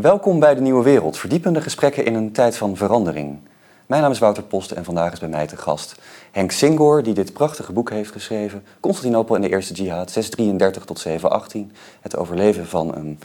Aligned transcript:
Welkom 0.00 0.40
bij 0.40 0.54
de 0.54 0.60
Nieuwe 0.60 0.82
Wereld, 0.82 1.18
verdiepende 1.18 1.60
gesprekken 1.60 2.04
in 2.04 2.14
een 2.14 2.32
tijd 2.32 2.56
van 2.56 2.76
verandering. 2.76 3.38
Mijn 3.86 4.02
naam 4.02 4.10
is 4.10 4.18
Wouter 4.18 4.42
Post 4.42 4.70
en 4.70 4.84
vandaag 4.84 5.12
is 5.12 5.18
bij 5.18 5.28
mij 5.28 5.46
te 5.46 5.56
gast 5.56 5.94
Henk 6.30 6.50
Singor, 6.50 7.02
die 7.02 7.14
dit 7.14 7.32
prachtige 7.32 7.72
boek 7.72 7.90
heeft 7.90 8.12
geschreven. 8.12 8.64
Constantinopel 8.80 9.34
en 9.34 9.40
de 9.40 9.48
Eerste 9.48 9.74
Jihad, 9.74 10.10
633 10.10 10.84
tot 10.84 10.98
718. 10.98 11.72
Het 12.00 12.16
overleven 12.16 12.66
van 12.66 12.94
een 12.94 13.18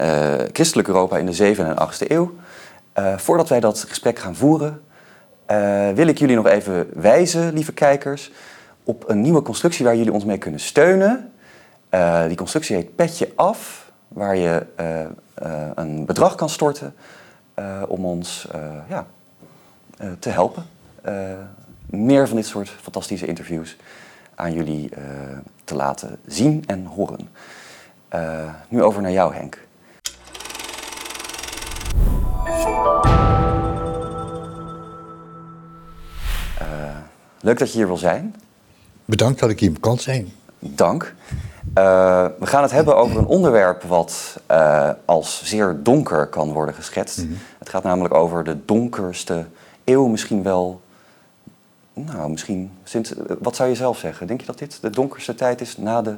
uh, 0.00 0.34
christelijk 0.52 0.88
Europa 0.88 1.18
in 1.18 1.26
de 1.26 1.54
7e 1.54 1.58
en 1.58 1.76
8e 1.92 2.06
eeuw. 2.08 2.34
Uh, 2.98 3.18
voordat 3.18 3.48
wij 3.48 3.60
dat 3.60 3.84
gesprek 3.88 4.18
gaan 4.18 4.36
voeren, 4.36 4.82
uh, 5.50 5.90
wil 5.90 6.06
ik 6.06 6.18
jullie 6.18 6.36
nog 6.36 6.46
even 6.46 6.90
wijzen, 6.94 7.52
lieve 7.52 7.72
kijkers, 7.72 8.32
op 8.84 9.08
een 9.08 9.20
nieuwe 9.20 9.42
constructie 9.42 9.84
waar 9.84 9.96
jullie 9.96 10.12
ons 10.12 10.24
mee 10.24 10.38
kunnen 10.38 10.60
steunen. 10.60 11.32
die 12.26 12.36
constructie 12.36 12.76
heet 12.76 12.96
Petje 12.96 13.32
Af, 13.34 13.87
waar 14.08 14.36
je 14.36 14.66
een 15.74 16.04
bedrag 16.04 16.34
kan 16.34 16.48
storten 16.48 16.94
om 17.88 18.04
ons 18.04 18.48
ja, 18.88 19.06
te 20.18 20.28
helpen 20.28 20.66
meer 21.86 22.28
van 22.28 22.36
dit 22.36 22.46
soort 22.46 22.68
fantastische 22.68 23.26
interviews 23.26 23.76
aan 24.34 24.52
jullie 24.52 24.90
te 25.64 25.74
laten 25.74 26.18
zien 26.26 26.64
en 26.66 26.84
horen. 26.84 27.28
Nu 28.68 28.82
over 28.82 29.02
naar 29.02 29.12
jou, 29.12 29.34
Henk. 29.34 29.66
Leuk 37.40 37.58
dat 37.58 37.72
je 37.72 37.78
hier 37.78 37.86
wil 37.86 37.96
zijn. 37.96 38.34
Bedankt 39.04 39.40
dat 39.40 39.50
ik 39.50 39.60
hier 39.60 39.80
kan 39.80 39.98
zijn. 39.98 40.32
Dank. 40.58 41.14
We 41.74 42.46
gaan 42.46 42.62
het 42.62 42.70
hebben 42.70 42.96
over 42.96 43.18
een 43.18 43.26
onderwerp 43.26 43.82
wat 43.82 44.40
als 45.04 45.42
zeer 45.44 45.76
donker 45.82 46.26
kan 46.26 46.52
worden 46.52 46.74
geschetst. 46.74 47.18
Mm 47.18 47.26
-hmm. 47.26 47.38
Het 47.58 47.68
gaat 47.68 47.82
namelijk 47.82 48.14
over 48.14 48.44
de 48.44 48.56
donkerste 48.64 49.46
eeuw 49.84 50.06
misschien 50.06 50.42
wel 50.42 50.80
nou, 52.06 52.30
misschien. 52.30 52.70
Sinds, 52.84 53.12
wat 53.38 53.56
zou 53.56 53.68
je 53.68 53.74
zelf 53.74 53.98
zeggen? 53.98 54.26
Denk 54.26 54.40
je 54.40 54.46
dat 54.46 54.58
dit 54.58 54.78
de 54.80 54.90
donkerste 54.90 55.34
tijd 55.34 55.60
is 55.60 55.76
na 55.76 56.02
de. 56.02 56.16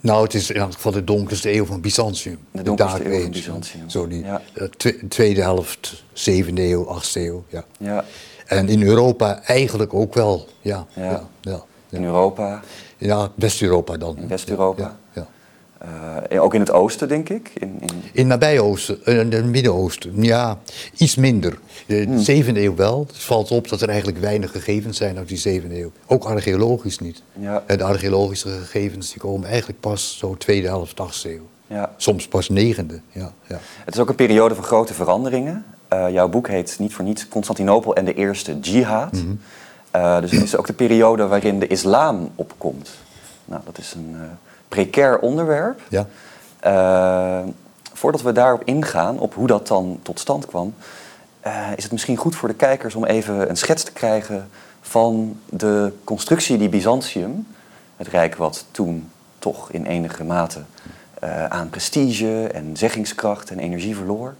Nou, 0.00 0.22
het 0.22 0.34
is 0.34 0.50
in 0.50 0.60
elk 0.60 0.72
geval 0.72 0.92
de 0.92 1.04
donkerste 1.04 1.52
eeuw 1.52 1.64
van 1.64 1.80
Byzantium. 1.80 2.38
De 2.50 2.62
donkerste 2.62 3.12
eeuw 3.12 3.22
van 3.22 3.30
Byzantium. 3.30 3.90
Zo 3.90 4.08
die 4.08 4.24
ja. 4.24 4.40
Eh, 4.54 4.88
tweede 5.08 5.40
helft, 5.40 6.04
zevende 6.12 6.62
eeuw, 6.62 6.88
achtste 6.88 7.26
eeuw. 7.26 7.44
Ja. 7.48 7.64
ja. 7.78 8.04
En 8.46 8.68
in 8.68 8.82
Europa 8.82 9.42
eigenlijk 9.42 9.94
ook 9.94 10.14
wel. 10.14 10.48
Ja. 10.60 10.86
ja. 10.94 11.28
ja, 11.40 11.64
In 11.88 12.04
Europa? 12.04 12.62
Ja, 13.04 13.30
West-Europa 13.34 13.96
dan. 13.96 14.16
In 14.16 14.28
West-Europa. 14.28 14.96
ja. 15.12 15.26
Uh, 16.30 16.42
ook 16.42 16.54
in 16.54 16.60
het 16.60 16.70
oosten, 16.70 17.08
denk 17.08 17.28
ik? 17.28 17.50
In, 17.54 17.76
in... 17.80 17.88
in 18.12 18.26
nabij-oosten, 18.26 18.98
in 19.04 19.32
eh, 19.32 19.36
het 19.36 19.46
Midden-Oosten. 19.46 20.22
Ja, 20.22 20.58
iets 20.96 21.16
minder. 21.16 21.58
De 21.86 22.02
hmm. 22.02 22.18
zevende 22.18 22.62
eeuw 22.62 22.74
wel. 22.74 23.04
Het 23.06 23.18
valt 23.18 23.50
op 23.50 23.68
dat 23.68 23.80
er 23.80 23.88
eigenlijk 23.88 24.18
weinig 24.18 24.50
gegevens 24.50 24.96
zijn 24.96 25.18
uit 25.18 25.28
die 25.28 25.36
zevende 25.36 25.80
eeuw. 25.80 25.92
Ook 26.06 26.24
archeologisch 26.24 26.98
niet. 26.98 27.22
Ja. 27.38 27.62
De 27.66 27.84
archeologische 27.84 28.48
gegevens 28.48 29.12
die 29.12 29.20
komen 29.20 29.48
eigenlijk 29.48 29.80
pas 29.80 30.18
zo 30.18 30.36
tweede 30.36 30.66
helft, 30.66 31.00
achtste 31.00 31.32
eeuw. 31.32 31.46
Ja. 31.66 31.94
Soms 31.96 32.28
pas 32.28 32.48
negende. 32.48 33.00
Ja, 33.12 33.32
ja. 33.46 33.58
Het 33.84 33.94
is 33.94 34.00
ook 34.00 34.08
een 34.08 34.14
periode 34.14 34.54
van 34.54 34.64
grote 34.64 34.94
veranderingen. 34.94 35.64
Uh, 35.92 36.10
jouw 36.10 36.28
boek 36.28 36.48
heet 36.48 36.76
niet 36.78 36.94
voor 36.94 37.04
niets 37.04 37.28
Constantinopel 37.28 37.94
en 37.94 38.04
de 38.04 38.14
Eerste 38.14 38.58
Jihad. 38.58 39.12
Mm 39.12 39.20
-hmm. 39.20 39.40
Uh, 39.96 40.20
dus 40.20 40.30
het 40.30 40.42
is 40.42 40.56
ook 40.56 40.66
de 40.66 40.72
periode 40.72 41.26
waarin 41.26 41.58
de 41.58 41.66
islam 41.66 42.30
opkomt. 42.34 42.90
Nou, 43.44 43.62
dat 43.64 43.78
is 43.78 43.94
een 43.94 44.16
precair 44.68 45.18
onderwerp. 45.18 45.80
Ja. 45.88 46.06
Uh, 46.66 47.48
voordat 47.92 48.22
we 48.22 48.32
daarop 48.32 48.62
ingaan, 48.64 49.18
op 49.18 49.34
hoe 49.34 49.46
dat 49.46 49.66
dan 49.66 49.98
tot 50.02 50.20
stand 50.20 50.46
kwam, 50.46 50.74
uh, 51.46 51.66
is 51.76 51.82
het 51.82 51.92
misschien 51.92 52.16
goed 52.16 52.36
voor 52.36 52.48
de 52.48 52.54
kijkers 52.54 52.94
om 52.94 53.04
even 53.04 53.50
een 53.50 53.56
schets 53.56 53.82
te 53.82 53.92
krijgen 53.92 54.48
van 54.80 55.40
de 55.48 55.92
constructie 56.04 56.58
die 56.58 56.68
Byzantium, 56.68 57.46
het 57.96 58.08
rijk 58.08 58.36
wat 58.36 58.64
toen 58.70 59.10
toch 59.38 59.70
in 59.70 59.86
enige 59.86 60.24
mate 60.24 60.60
uh, 61.24 61.46
aan 61.46 61.70
prestige 61.70 62.48
en 62.52 62.76
zeggingskracht 62.76 63.50
en 63.50 63.58
energie 63.58 63.96
verloor, 63.96 64.34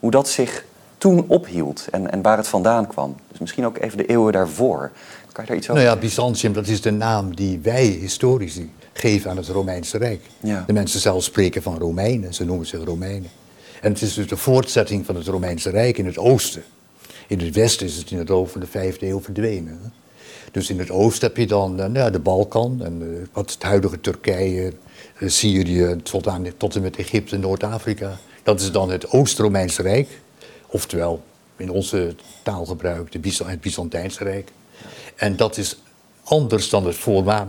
hoe 0.00 0.10
dat 0.10 0.28
zich 0.28 0.64
toen 1.00 1.24
ophield 1.26 1.86
en, 1.90 2.10
en 2.10 2.22
waar 2.22 2.36
het 2.36 2.48
vandaan 2.48 2.86
kwam. 2.86 3.16
Dus 3.28 3.38
misschien 3.38 3.66
ook 3.66 3.78
even 3.78 3.98
de 3.98 4.06
eeuwen 4.06 4.32
daarvoor. 4.32 4.90
Kan 5.32 5.44
je 5.44 5.50
daar 5.50 5.56
iets 5.56 5.70
over 5.70 5.82
Nou 5.82 5.94
ja, 5.94 6.00
Byzantium, 6.00 6.52
dat 6.52 6.66
is 6.66 6.80
de 6.80 6.90
naam 6.90 7.34
die 7.34 7.60
wij 7.62 7.84
historici 7.84 8.70
geven 8.92 9.30
aan 9.30 9.36
het 9.36 9.48
Romeinse 9.48 9.98
Rijk. 9.98 10.20
Ja. 10.40 10.64
De 10.66 10.72
mensen 10.72 11.00
zelf 11.00 11.22
spreken 11.22 11.62
van 11.62 11.78
Romeinen, 11.78 12.34
ze 12.34 12.44
noemen 12.44 12.66
zich 12.66 12.84
Romeinen. 12.84 13.30
En 13.80 13.92
het 13.92 14.02
is 14.02 14.14
dus 14.14 14.28
de 14.28 14.36
voortzetting 14.36 15.06
van 15.06 15.14
het 15.14 15.26
Romeinse 15.26 15.70
Rijk 15.70 15.98
in 15.98 16.06
het 16.06 16.18
oosten. 16.18 16.62
In 17.26 17.40
het 17.40 17.54
westen 17.54 17.86
is 17.86 17.96
het 17.96 18.10
in 18.10 18.18
het 18.18 18.28
loop 18.28 18.50
van 18.50 18.60
de 18.60 18.66
vijfde 18.66 19.06
eeuw 19.06 19.20
verdwenen. 19.20 19.92
Dus 20.52 20.70
in 20.70 20.78
het 20.78 20.90
oosten 20.90 21.28
heb 21.28 21.36
je 21.36 21.46
dan 21.46 21.80
eh, 21.80 21.88
nou, 21.88 22.10
de 22.10 22.18
Balkan 22.18 22.80
en 22.82 23.02
uh, 23.02 23.26
wat 23.32 23.50
het 23.50 23.62
huidige 23.62 24.00
Turkije, 24.00 24.72
uh, 25.18 25.28
Syrië, 25.28 25.96
tot, 26.02 26.28
aan, 26.28 26.46
tot 26.56 26.74
en 26.74 26.82
met 26.82 26.96
Egypte, 26.96 27.36
Noord-Afrika. 27.36 28.18
Dat 28.42 28.60
is 28.60 28.72
dan 28.72 28.90
het 28.90 29.10
Oost-Romeinse 29.10 29.82
Rijk. 29.82 30.08
Oftewel, 30.70 31.22
in 31.56 31.70
onze 31.70 32.14
taalgebruik, 32.42 33.12
de 33.12 33.20
het 33.44 33.60
Byzantijnse 33.60 34.24
Rijk. 34.24 34.52
En 35.16 35.36
dat 35.36 35.56
is 35.56 35.82
anders 36.24 36.68
dan 36.68 36.86
het 36.86 36.96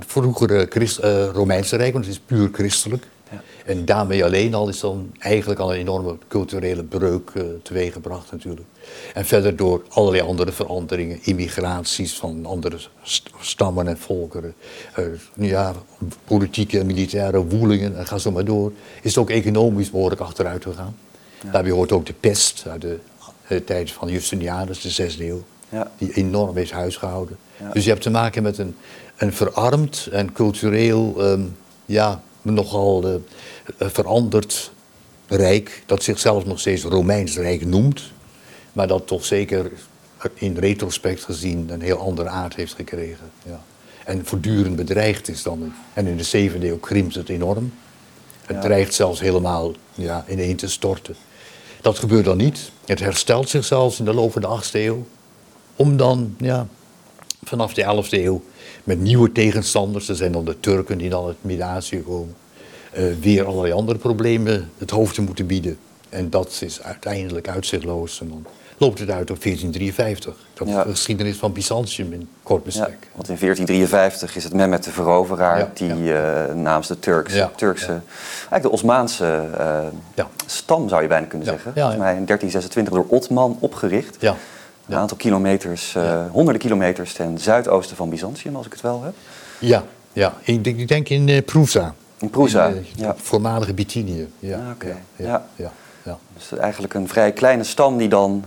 vroegere 0.08 0.66
Christ, 0.70 1.04
uh, 1.04 1.26
Romeinse 1.26 1.76
Rijk, 1.76 1.94
want 1.94 2.06
het 2.06 2.14
is 2.14 2.22
puur 2.26 2.50
christelijk. 2.52 3.08
Ja. 3.32 3.42
En 3.66 3.86
daarmee 3.86 4.26
alleen 4.26 4.54
al 4.54 4.70
is 4.70 4.80
dan 4.80 5.12
eigenlijk 5.20 5.59
al 5.59 5.74
een 5.74 5.80
enorme 5.80 6.18
culturele 6.28 6.84
breuk 6.84 7.32
uh, 7.34 7.44
teweeggebracht 7.64 8.32
natuurlijk. 8.32 8.68
En 9.14 9.26
verder 9.26 9.56
door 9.56 9.84
allerlei 9.90 10.24
andere 10.24 10.52
veranderingen, 10.52 11.20
immigraties 11.22 12.14
van 12.14 12.46
andere 12.46 12.78
stammen 13.40 13.88
en 13.88 13.98
volkeren, 13.98 14.53
uh, 15.00 15.06
ja, 15.34 15.74
politieke 16.26 16.80
en 16.80 16.86
militaire 16.86 17.46
woelingen, 17.46 17.98
en 17.98 18.08
ga 18.08 18.18
zo 18.18 18.32
maar 18.32 18.46
door, 18.46 18.72
is 19.02 19.16
het 19.16 19.18
ook 19.18 19.30
economisch 19.30 19.92
behoorlijk 19.92 20.22
achteruit 20.22 20.64
gegaan. 20.64 20.96
Ja. 21.44 21.52
Daarbij 21.52 21.72
hoort 21.72 21.92
ook 21.92 22.06
de 22.06 22.14
pest 22.20 22.66
uit 22.68 22.82
de, 22.82 23.00
de 23.47 23.63
tijd 23.63 23.91
van 23.91 24.09
Justinianus, 24.09 24.81
de 24.81 24.90
zesde 24.90 25.28
eeuw, 25.28 25.44
ja. 25.69 25.91
die 25.97 26.13
enorm 26.13 26.56
heeft 26.56 26.72
huisgehouden. 26.72 27.38
Dus 27.74 27.84
je 27.84 27.90
hebt 27.90 28.02
te 28.02 28.09
maken 28.09 28.44
met 28.44 28.57
een, 28.57 28.75
een 29.18 29.34
verarmd 29.34 30.07
en 30.12 30.31
cultureel 30.31 31.16
um, 31.18 31.57
ja, 31.85 32.22
nogal 32.41 33.09
uh, 33.09 33.16
veranderd 33.78 34.72
rijk, 35.28 35.84
dat 35.85 36.03
zichzelf 36.03 36.46
nog 36.46 36.59
steeds 36.59 36.84
Romeins 36.84 37.38
Rijk 37.38 37.66
noemt, 37.66 38.12
maar 38.74 38.88
dat 38.88 39.07
toch 39.07 39.25
zeker 39.25 39.72
in 40.34 40.58
retrospect 40.58 41.23
gezien 41.23 41.69
een 41.69 41.81
heel 41.81 41.97
andere 41.97 42.29
aard 42.29 42.56
heeft 42.56 42.73
gekregen. 42.73 43.31
Ja. 43.44 43.62
En 44.06 44.25
voortdurend 44.25 44.75
bedreigd 44.75 45.28
is 45.28 45.44
dan. 45.44 45.73
En 45.94 46.08
in 46.08 46.18
de 46.18 46.23
zevende 46.23 46.68
eeuw 46.68 46.78
krimpt 46.78 47.16
het 47.16 47.29
enorm. 47.29 47.73
Het 48.46 48.56
ja. 48.56 48.62
dreigt 48.62 48.94
zelfs 48.94 49.19
helemaal 49.19 49.72
ja, 49.94 50.25
ineen 50.28 50.56
te 50.56 50.68
storten. 50.68 51.16
Dat 51.81 52.00
gebeurt 52.00 52.25
dan 52.25 52.38
niet. 52.38 52.72
Het 52.86 53.00
herstelt 53.00 53.50
zich 53.50 53.66
zelfs 53.66 54.00
in 54.00 54.06
de 54.06 54.14
loop 54.14 54.31
van 54.31 54.42
de 54.42 54.47
achtste 54.47 54.80
eeuw. 54.80 55.06
Om 55.75 55.97
dan 55.97 56.36
ja, 56.38 56.68
vanaf 57.44 57.74
de 57.74 57.84
11e 57.84 58.09
eeuw 58.09 58.44
met 58.84 59.00
nieuwe 59.00 59.31
tegenstanders. 59.31 60.09
Er 60.09 60.16
zijn 60.16 60.31
dan 60.31 60.46
de 60.46 60.59
Turken 60.59 60.97
die 60.97 61.09
dan 61.09 61.25
uit 61.25 61.38
Midden-Azië 61.41 62.03
komen. 62.03 62.36
Uh, 62.97 63.14
weer 63.20 63.46
allerlei 63.46 63.74
andere 63.74 63.97
problemen 63.97 64.72
het 64.78 64.90
hoofd 64.90 65.16
te 65.16 65.22
moeten 65.22 65.47
bieden. 65.47 65.78
En 66.09 66.30
dat 66.30 66.59
is 66.62 66.81
uiteindelijk 66.81 67.47
uitzichtloos. 67.47 68.22
En 68.22 68.30
dan 68.30 68.46
loopt 68.81 69.00
het 69.00 69.09
uit 69.09 69.31
op 69.31 69.42
1453. 69.42 70.36
Dat 70.53 70.68
is 70.68 70.74
de 70.74 70.90
geschiedenis 70.90 71.38
van 71.38 71.53
Byzantium 71.53 72.14
in 72.14 72.30
kort 72.44 72.64
bestek. 72.64 72.88
Ja, 72.88 73.08
want 73.16 73.30
in 73.30 73.38
1453 73.40 74.36
is 74.36 74.44
het 74.44 74.53
Mehmet 74.53 74.84
de 74.84 74.92
Veroveraar 74.92 75.58
ja, 75.58 75.72
die 75.74 76.03
uh, 76.03 76.53
namens 76.53 76.88
de 76.88 77.00
Turkse, 77.00 77.50
Turkse 77.56 78.02
eigenlijk 78.28 78.64
de 78.64 78.70
Osmaanse 78.70 79.50
uh, 80.18 80.25
stam 80.46 80.90
zou 80.90 81.02
je 81.02 81.08
bijna 81.08 81.25
kunnen 81.25 81.47
zeggen. 81.47 81.74
Volgens 81.74 81.97
mij 81.97 82.16
in 82.16 82.26
1326 82.26 82.94
door 82.94 83.06
Otman 83.08 83.58
opgericht. 83.59 84.17
Ja. 84.20 84.35
Een 84.88 84.97
aantal 84.97 85.17
kilometers, 85.17 85.94
uh, 85.97 86.26
honderden 86.32 86.61
kilometers 86.61 87.14
ten 87.14 87.38
zuidoosten 87.40 87.96
van 87.96 88.09
Byzantium, 88.09 88.56
als 88.56 88.66
ik 88.66 88.72
het 88.72 88.82
wel 88.82 89.03
heb. 89.03 89.14
Ja, 89.59 89.84
ja. 90.14 90.34
Ik, 90.41 90.88
denk, 90.88 91.09
in 91.09 91.44
Prusa. 91.44 91.96
In 92.20 92.29
Prusa, 92.29 92.67
in, 92.67 92.85
ja. 92.96 93.16
Voormalige 93.17 93.73
Bithynië. 93.73 94.28
Ja, 94.40 94.58
ah, 94.58 94.70
oké. 94.73 94.97
Ja. 95.16 95.26
Ja. 95.26 95.46
Ja. 95.56 95.72
Dus 96.34 96.59
eigenlijk 96.59 96.94
een 96.94 97.08
vrij 97.08 97.32
kleine 97.32 97.64
stam 97.64 97.98
die 97.98 98.09
dan 98.09 98.44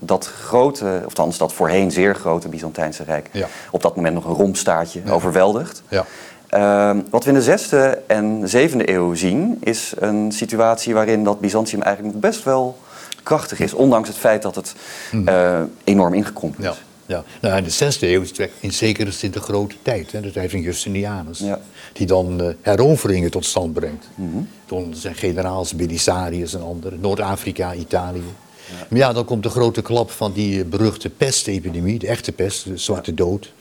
dat 0.00 0.26
grote, 0.26 0.96
of 0.98 1.04
althans 1.04 1.38
dat 1.38 1.52
voorheen 1.52 1.90
zeer 1.90 2.14
grote 2.14 2.48
Byzantijnse 2.48 3.04
Rijk, 3.04 3.30
op 3.70 3.82
dat 3.82 3.96
moment 3.96 4.14
nog 4.14 4.24
een 4.24 4.34
rompstaatje 4.34 5.02
overweldigt. 5.10 5.82
Ja. 5.88 6.04
Uh, 6.50 6.90
wat 7.10 7.24
we 7.24 7.30
in 7.30 7.36
de 7.36 7.42
zesde 7.42 8.02
en 8.06 8.48
zevende 8.48 8.90
eeuw 8.90 9.14
zien, 9.14 9.58
is 9.60 9.92
een 9.98 10.32
situatie 10.32 10.94
waarin 10.94 11.24
dat 11.24 11.40
Byzantium 11.40 11.82
eigenlijk 11.82 12.14
nog 12.14 12.22
best 12.22 12.44
wel 12.44 12.78
krachtig 13.22 13.60
is, 13.60 13.74
ondanks 13.74 14.08
het 14.08 14.18
feit 14.18 14.42
dat 14.42 14.54
het 14.54 14.74
uh, 15.12 15.60
enorm 15.84 16.14
ingekrompen 16.14 16.64
is. 16.64 16.84
Ja. 17.06 17.24
Nou, 17.40 17.56
in 17.56 17.64
de 17.64 17.70
zesde 17.70 18.08
eeuw 18.08 18.22
is 18.22 18.38
het 18.38 18.50
in 18.60 18.72
zekere 18.72 19.10
zin 19.10 19.30
de 19.30 19.40
grote 19.40 19.74
tijd, 19.82 20.12
hè, 20.12 20.20
de 20.20 20.30
tijd 20.30 20.50
van 20.50 20.60
Justinianus. 20.60 21.38
Ja. 21.38 21.60
Die 21.92 22.06
dan 22.06 22.42
uh, 22.42 22.48
heroveringen 22.60 23.30
tot 23.30 23.44
stand 23.44 23.72
brengt. 23.72 24.08
Mm 24.14 24.48
Toen 24.66 24.94
zijn 24.94 25.14
generaals 25.14 25.74
Belisarius 25.74 26.54
en 26.54 26.62
anderen, 26.62 27.00
Noord-Afrika, 27.00 27.74
Italië. 27.74 28.18
Ja. 28.18 28.86
Maar 28.88 28.98
ja, 28.98 29.12
dan 29.12 29.24
komt 29.24 29.42
de 29.42 29.48
grote 29.48 29.82
klap 29.82 30.10
van 30.10 30.32
die 30.32 30.64
beruchte 30.64 31.10
pestepidemie, 31.10 31.98
de 31.98 32.06
echte 32.06 32.32
pest, 32.32 32.64
de 32.64 32.76
zwarte 32.76 33.14
dood, 33.14 33.52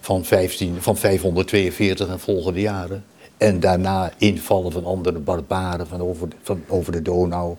van, 0.00 0.24
15, 0.24 0.76
van 0.80 0.96
542 0.96 2.08
en 2.08 2.20
volgende 2.20 2.60
jaren. 2.60 3.04
En 3.36 3.60
daarna 3.60 4.12
invallen 4.18 4.72
van 4.72 4.84
andere 4.84 5.18
barbaren 5.18 5.86
van 5.86 6.00
over, 6.00 6.28
van 6.42 6.62
over 6.68 6.92
de 6.92 7.02
Donau. 7.02 7.56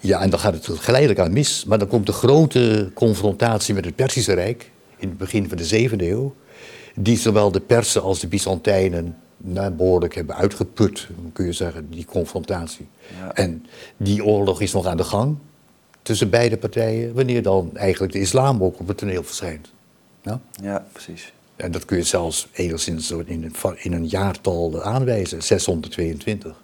Ja, 0.00 0.20
en 0.20 0.30
dan 0.30 0.38
gaat 0.38 0.54
het 0.54 0.78
geleidelijk 0.78 1.20
aan 1.20 1.32
mis. 1.32 1.64
Maar 1.64 1.78
dan 1.78 1.88
komt 1.88 2.06
de 2.06 2.12
grote 2.12 2.90
confrontatie 2.94 3.74
met 3.74 3.84
het 3.84 3.96
Perzische 3.96 4.32
Rijk 4.32 4.70
in 4.96 5.08
het 5.08 5.18
begin 5.18 5.48
van 5.48 5.56
de 5.56 5.64
zevende 5.64 6.10
eeuw. 6.10 6.34
Die 6.94 7.18
zowel 7.18 7.52
de 7.52 7.60
Persen 7.60 8.02
als 8.02 8.20
de 8.20 8.26
Byzantijnen 8.26 9.16
nou, 9.36 9.70
behoorlijk 9.70 10.14
hebben 10.14 10.36
uitgeput, 10.36 11.08
kun 11.32 11.46
je 11.46 11.52
zeggen, 11.52 11.90
die 11.90 12.04
confrontatie. 12.04 12.88
Ja. 13.18 13.32
En 13.34 13.66
die 13.96 14.24
oorlog 14.24 14.60
is 14.60 14.72
nog 14.72 14.86
aan 14.86 14.96
de 14.96 15.04
gang 15.04 15.36
tussen 16.02 16.30
beide 16.30 16.56
partijen, 16.56 17.14
wanneer 17.14 17.42
dan 17.42 17.70
eigenlijk 17.74 18.12
de 18.12 18.20
islam 18.20 18.62
ook 18.62 18.80
op 18.80 18.88
het 18.88 18.96
toneel 18.96 19.22
verschijnt. 19.22 19.72
Ja, 20.22 20.40
ja 20.62 20.86
precies. 20.92 21.32
En 21.56 21.70
dat 21.70 21.84
kun 21.84 21.96
je 21.96 22.02
zelfs 22.02 22.48
enigszins 22.52 23.10
in 23.10 23.26
een, 23.42 23.54
in 23.76 23.92
een 23.92 24.06
jaartal 24.06 24.82
aanwijzen, 24.82 25.42
622. 25.42 26.62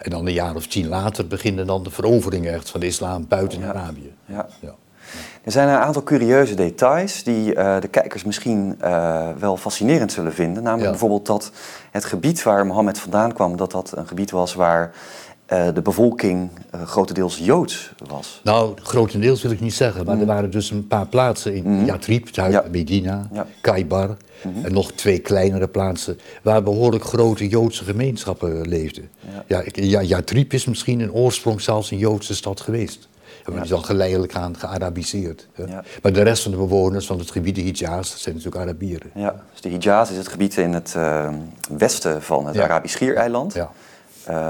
En 0.00 0.10
dan 0.10 0.26
een 0.26 0.32
jaar 0.32 0.54
of 0.54 0.66
tien 0.66 0.88
later 0.88 1.26
beginnen 1.26 1.66
dan 1.66 1.82
de 1.82 1.90
veroveringen 1.90 2.52
echt 2.52 2.70
van 2.70 2.80
de 2.80 2.86
islam 2.86 3.26
buiten 3.28 3.64
Arabië. 3.64 4.12
Ja. 4.24 4.46
ja. 4.60 4.74
Er 5.42 5.52
zijn 5.52 5.68
een 5.68 5.78
aantal 5.78 6.02
curieuze 6.02 6.54
details 6.54 7.22
die 7.22 7.54
uh, 7.54 7.80
de 7.80 7.88
kijkers 7.88 8.24
misschien 8.24 8.78
uh, 8.82 9.28
wel 9.38 9.56
fascinerend 9.56 10.12
zullen 10.12 10.32
vinden. 10.32 10.62
Namelijk 10.62 10.90
bijvoorbeeld 10.90 11.26
dat 11.26 11.52
het 11.90 12.04
gebied 12.04 12.42
waar 12.42 12.66
Mohammed 12.66 12.98
vandaan 12.98 13.32
kwam, 13.32 13.56
dat 13.56 13.70
dat 13.70 13.96
een 13.96 14.06
gebied 14.06 14.30
was 14.30 14.54
waar 14.54 14.92
uh, 15.52 15.74
de 15.74 15.82
bevolking 15.82 16.50
grotendeels 16.84 17.38
Joods 17.38 17.92
was. 18.06 18.40
Nou, 18.44 18.72
grotendeels 18.82 19.42
wil 19.42 19.50
ik 19.50 19.60
niet 19.60 19.74
zeggen, 19.74 20.04
maar 20.04 20.14
er 20.14 20.20
mm. 20.20 20.26
waren 20.26 20.50
dus 20.50 20.70
een 20.70 20.86
paar 20.86 21.06
plaatsen 21.06 21.54
in 21.54 21.64
mm. 21.66 21.84
Yatrib, 21.84 22.28
ja. 22.28 22.64
Medina, 22.70 23.28
ja. 23.32 23.46
Kaibar, 23.60 24.16
Mhm. 24.42 24.64
En 24.64 24.72
nog 24.72 24.92
twee 24.92 25.18
kleinere 25.18 25.68
plaatsen 25.68 26.18
waar 26.42 26.62
behoorlijk 26.62 27.04
grote 27.04 27.48
Joodse 27.48 27.84
gemeenschappen 27.84 28.68
leefden. 28.68 29.10
Ja, 29.72 30.00
ja, 30.00 30.22
Triep 30.22 30.52
is 30.52 30.64
misschien 30.64 31.00
in 31.00 31.12
oorsprong 31.12 31.60
zelfs 31.60 31.90
een 31.90 31.98
Joodse 31.98 32.34
stad 32.34 32.60
geweest. 32.60 33.08
Maar 33.44 33.54
die 33.54 33.64
is 33.64 33.72
al 33.72 33.82
geleidelijk 33.82 34.34
aan 34.34 34.56
gearabiseerd. 34.56 35.48
Maar 36.02 36.12
de 36.12 36.22
rest 36.22 36.42
van 36.42 36.50
de 36.50 36.56
bewoners 36.56 37.06
van 37.06 37.18
het 37.18 37.30
gebied 37.30 37.54
de 37.54 37.62
Hijaz 37.62 38.16
zijn 38.16 38.34
natuurlijk 38.34 38.62
Arabieren. 38.62 39.10
Ja, 39.14 39.42
dus 39.52 39.60
de 39.60 39.68
Hijaz 39.68 40.10
is 40.10 40.16
het 40.16 40.28
gebied 40.28 40.56
in 40.56 40.72
het 40.72 40.94
uh, 40.96 41.28
westen 41.76 42.22
van 42.22 42.46
het 42.46 42.58
Arabisch 42.58 42.94
Schiereiland. 42.94 43.54
Ja. 43.54 43.70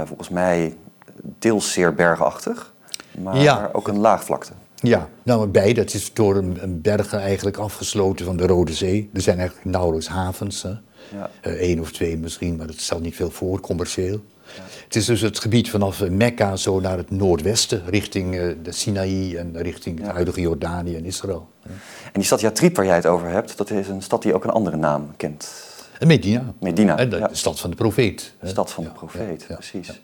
Volgens 0.04 0.28
mij 0.28 0.76
deels 1.22 1.72
zeer 1.72 1.94
bergachtig, 1.94 2.72
maar 3.18 3.74
ook 3.74 3.88
een 3.88 3.98
laagvlakte. 3.98 4.52
Ja, 4.82 5.08
nou 5.22 5.46
beide. 5.46 5.80
Het 5.80 5.94
is 5.94 6.12
door 6.12 6.36
een, 6.36 6.80
bergen 6.82 7.20
eigenlijk 7.20 7.56
afgesloten 7.56 8.24
van 8.26 8.36
de 8.36 8.46
Rode 8.46 8.72
Zee. 8.72 9.10
Er 9.12 9.20
zijn 9.20 9.38
eigenlijk 9.38 9.68
nauwelijks 9.70 10.08
havens. 10.08 10.62
Hè. 10.62 10.68
Ja. 10.68 11.30
Eén 11.40 11.76
eh, 11.76 11.80
of 11.80 11.92
twee 11.92 12.18
misschien, 12.18 12.56
maar 12.56 12.66
dat 12.66 12.78
stelt 12.78 13.02
niet 13.02 13.16
veel 13.16 13.30
voor, 13.30 13.60
commercieel. 13.60 14.20
Ja. 14.56 14.62
Het 14.84 14.96
is 14.96 15.04
dus 15.04 15.20
het 15.20 15.38
gebied 15.38 15.70
vanaf 15.70 16.08
Mekka 16.08 16.56
zo 16.56 16.80
naar 16.80 16.96
het 16.96 17.10
noordwesten, 17.10 17.82
richting 17.86 18.34
uh, 18.34 18.54
de 18.62 18.72
Sinaï 18.72 19.36
en 19.36 19.62
richting 19.62 19.98
het 20.00 20.10
huidige 20.10 20.40
Jordanië 20.40 20.96
en 20.96 21.04
Israël. 21.04 21.48
En 21.62 21.72
die 22.12 22.24
stad 22.24 22.40
Yatrib 22.40 22.76
waar 22.76 22.86
jij 22.86 22.94
het 22.94 23.06
over 23.06 23.28
hebt, 23.28 23.56
dat 23.56 23.70
is 23.70 23.88
een 23.88 24.02
stad 24.02 24.22
die 24.22 24.34
ook 24.34 24.44
een 24.44 24.50
andere 24.50 24.76
naam 24.76 25.16
kent. 25.16 25.68
Medina. 26.06 26.54
Medina, 26.60 26.96
de, 26.96 27.08
de 27.08 27.28
stad 27.32 27.60
van 27.60 27.70
de 27.70 27.76
profeet. 27.76 28.34
De 28.40 28.48
stad 28.48 28.70
van 28.70 28.84
de 28.84 28.90
profeet, 28.90 29.46
precies. 29.46 30.00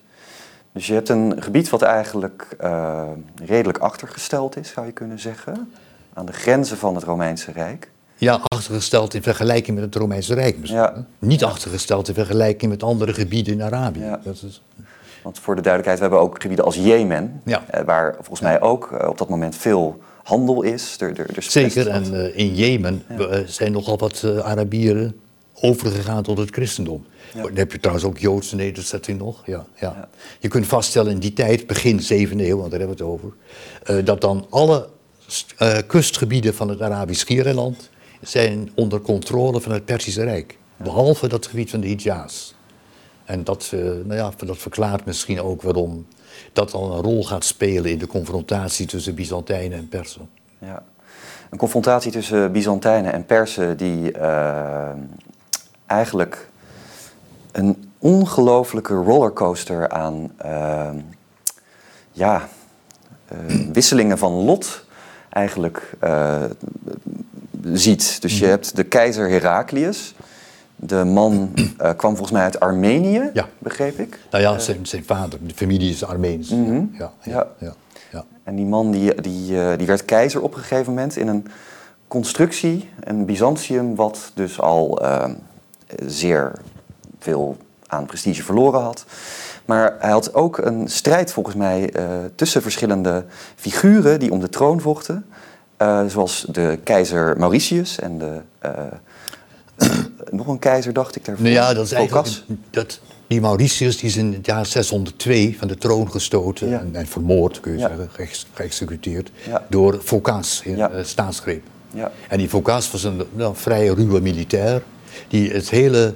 Dus 0.77 0.87
je 0.87 0.93
hebt 0.93 1.09
een 1.09 1.43
gebied 1.43 1.69
wat 1.69 1.83
eigenlijk 1.83 2.57
uh, 2.61 3.03
redelijk 3.45 3.79
achtergesteld 3.79 4.57
is, 4.57 4.69
zou 4.69 4.87
je 4.87 4.93
kunnen 4.93 5.19
zeggen, 5.19 5.73
aan 6.13 6.27
de 6.27 6.33
grenzen 6.33 6.77
van 6.77 6.95
het 6.95 7.05
Romeinse 7.05 7.53
Rijk. 7.53 7.91
Ja, 8.17 8.41
achtergesteld 8.49 9.15
in 9.15 9.23
vergelijking 9.23 9.77
met 9.77 9.85
het 9.85 9.95
Romeinse 9.95 10.35
Rijk 10.35 10.59
misschien. 10.59 10.81
Ja. 10.81 11.05
Niet 11.19 11.45
achtergesteld 11.45 12.09
in 12.09 12.15
vergelijking 12.15 12.71
met 12.71 12.83
andere 12.83 13.15
gebieden 13.15 13.53
in 13.53 13.63
Arabië. 13.63 14.01
Ja. 14.01 14.21
Dat 14.25 14.35
is... 14.35 14.63
Want 15.23 15.39
voor 15.39 15.57
de 15.57 15.63
duidelijkheid, 15.63 15.99
we 15.99 16.05
hebben 16.05 16.21
ook 16.21 16.43
gebieden 16.43 16.65
als 16.65 16.75
Jemen. 16.75 17.43
Eh, 17.45 17.83
waar 17.85 18.15
volgens 18.15 18.41
mij 18.41 18.61
ook 18.61 18.93
eh, 18.93 19.09
op 19.09 19.19
dat 19.19 19.29
moment 19.29 19.57
veel 19.57 20.01
handel 20.23 20.63
is. 20.63 20.97
Er, 21.01 21.21
er, 21.21 21.37
er 21.37 21.43
Zeker, 21.43 21.89
en 21.89 22.35
in 22.35 22.55
Jemen 22.55 23.03
zijn 23.47 23.73
nogal 23.73 23.99
wat 23.99 24.25
Arabieren 24.43 25.21
overgegaan 25.61 26.23
tot 26.23 26.39
het 26.39 26.51
christendom. 26.51 27.07
Dan 27.43 27.57
heb 27.57 27.73
je 27.73 27.79
trouwens 27.79 28.07
ook 28.07 28.19
Joodse 28.19 28.57
nederzetting 28.57 29.19
nog. 29.19 29.43
Ja, 29.47 29.67
ja. 29.75 30.09
Je 30.41 30.49
kunt 30.49 30.67
vaststellen 30.67 31.13
in 31.13 31.19
die 31.19 31.33
tijd, 31.33 31.67
begin 31.67 32.01
7e 32.01 32.37
eeuw, 32.37 32.57
want 32.57 32.71
daar 32.71 32.81
hebben 32.81 32.97
we 32.97 33.05
het 33.05 33.13
over, 33.13 33.33
uh, 33.91 34.05
dat 34.05 34.21
dan 34.21 34.47
alle 34.51 34.89
uh, 35.63 35.79
kustgebieden 35.87 36.55
van 36.55 36.69
het 36.69 36.83
Arabisch 36.83 37.21
Schiereiland 37.21 37.91
zijn 38.21 38.71
onder 38.75 39.01
controle 39.01 39.61
van 39.61 39.73
het 39.73 39.85
Perzische 39.85 40.25
Rijk. 40.25 40.59
Behalve 40.77 41.29
dat 41.29 41.47
gebied 41.47 41.71
van 41.71 41.81
de 41.81 41.89
Hijaz. 41.89 42.53
En 43.25 43.45
dat, 43.45 43.71
uh, 43.75 43.81
nou 43.81 44.15
ja, 44.15 44.33
dat 44.37 44.59
verklaart 44.59 45.05
misschien 45.05 45.41
ook 45.41 45.63
waarom 45.63 46.07
dat 46.53 46.71
dan 46.71 46.93
een 46.93 47.03
rol 47.03 47.25
gaat 47.25 47.45
spelen 47.45 47.91
in 47.91 47.99
de 47.99 48.07
confrontatie 48.07 48.87
tussen 48.87 49.15
Byzantijnen 49.15 49.79
en 49.79 49.89
Persen. 49.89 50.29
Ja. 50.59 50.83
Een 51.51 51.59
confrontatie 51.59 52.13
tussen 52.13 52.53
Byzantijnen 52.53 53.13
en 53.13 53.27
Persen 53.27 53.77
die 53.77 54.13
eigenlijk 55.87 56.49
een 57.57 57.91
ongelofelijke 57.99 58.95
rollercoaster 58.95 59.89
aan 59.89 60.31
uh, 60.45 60.89
ja, 62.13 62.49
uh, 63.49 63.67
wisselingen 63.73 64.19
van 64.19 64.33
lot 64.33 64.85
eigenlijk 65.29 65.95
uh, 66.05 66.43
ziet. 67.73 68.21
Dus 68.21 68.39
je 68.39 68.45
mhm. 68.45 68.51
hebt 68.51 68.77
de 68.77 68.85
keizer 68.85 69.29
Heraklius. 69.29 70.15
De 70.77 71.05
man 71.05 71.53
kwam 71.97 72.11
volgens 72.11 72.31
mij 72.31 72.43
uit 72.43 72.61
Armenië, 72.61 73.31
ja. 73.35 73.49
begreep 73.59 73.99
ik. 73.99 74.19
Nou 74.31 74.43
ja, 74.43 74.59
zijn, 74.59 74.87
zijn 74.87 75.05
vader, 75.05 75.39
de 75.47 75.55
familie 75.55 75.91
is 75.91 76.05
Armeens. 76.05 76.49
Mm 76.49 76.65
-hmm. 76.65 76.95
ja, 76.99 77.13
ja, 77.23 77.47
ja, 77.59 77.75
ja, 78.13 78.25
En 78.45 78.57
die 78.57 78.67
man 78.67 78.91
die, 78.91 79.21
die, 79.21 79.77
die 79.77 79.87
werd 79.87 80.05
keizer 80.05 80.43
op 80.43 80.55
een 80.55 80.61
gegeven 80.61 80.93
moment 80.93 81.17
in 81.17 81.29
een 81.29 81.47
constructie, 82.09 82.91
een 83.01 83.25
Byzantium, 83.25 83.95
wat 83.95 84.31
dus 84.35 84.61
al 84.61 85.03
zeer 86.07 86.53
veel 87.27 87.57
aan 87.87 88.07
prestige 88.07 88.43
verloren 88.43 88.81
had. 88.81 89.05
Maar 89.65 89.97
hij 89.99 90.11
had 90.11 90.35
ook 90.35 90.59
een 90.59 90.89
strijd 90.89 91.33
volgens 91.33 91.57
mij 91.57 91.91
uh, 91.97 92.03
tussen 92.35 92.63
verschillende 92.63 93.25
figuren 93.55 94.21
die 94.21 94.33
om 94.33 94.41
de 94.41 94.49
troon 94.49 94.81
vochten. 94.81 95.27
Uh, 95.83 96.01
zoals 96.07 96.47
de 96.51 96.79
keizer 96.85 97.39
Mauritius 97.39 97.99
en 97.99 98.19
de, 98.19 98.41
uh, 98.65 99.89
nog 100.41 100.47
een 100.47 100.59
keizer 100.59 100.93
dacht 100.93 101.17
ik 101.17 101.25
daarvoor. 101.25 101.45
Nou 101.45 101.57
ja, 101.57 101.75
dat 101.75 101.85
is 101.85 101.93
eigenlijk 101.93 102.29
dat, 102.71 103.01
die 103.27 103.41
Mauritius 103.41 103.99
die 103.99 104.09
is 104.09 104.17
in 104.17 104.33
het 104.33 104.47
jaar 104.47 104.67
602 104.67 105.57
van 105.59 105.69
de 105.69 105.79
troon 105.79 106.11
gestoten 106.11 106.81
en, 106.81 106.91
en, 106.93 107.07
vermoord, 107.07 107.61
kun 107.61 107.73
je 107.73 107.79
ja. 107.79 107.89
zeggen, 107.89 108.11
geëxecuteerd 108.53 109.31
ja. 109.49 109.67
door 109.69 110.01
Phocas 110.03 110.61
in 110.65 110.77
ja. 110.77 111.03
staatsgreep. 111.03 111.63
Ja. 111.91 112.13
En 112.29 112.39
die 112.39 112.49
Phocas 112.49 112.91
was 112.91 113.05
een 113.05 113.23
nou, 113.33 113.57
vrij 113.57 113.87
ruwe 113.87 114.21
militair 114.21 114.83
die 115.29 115.51
het 115.51 115.71
hele 115.71 116.15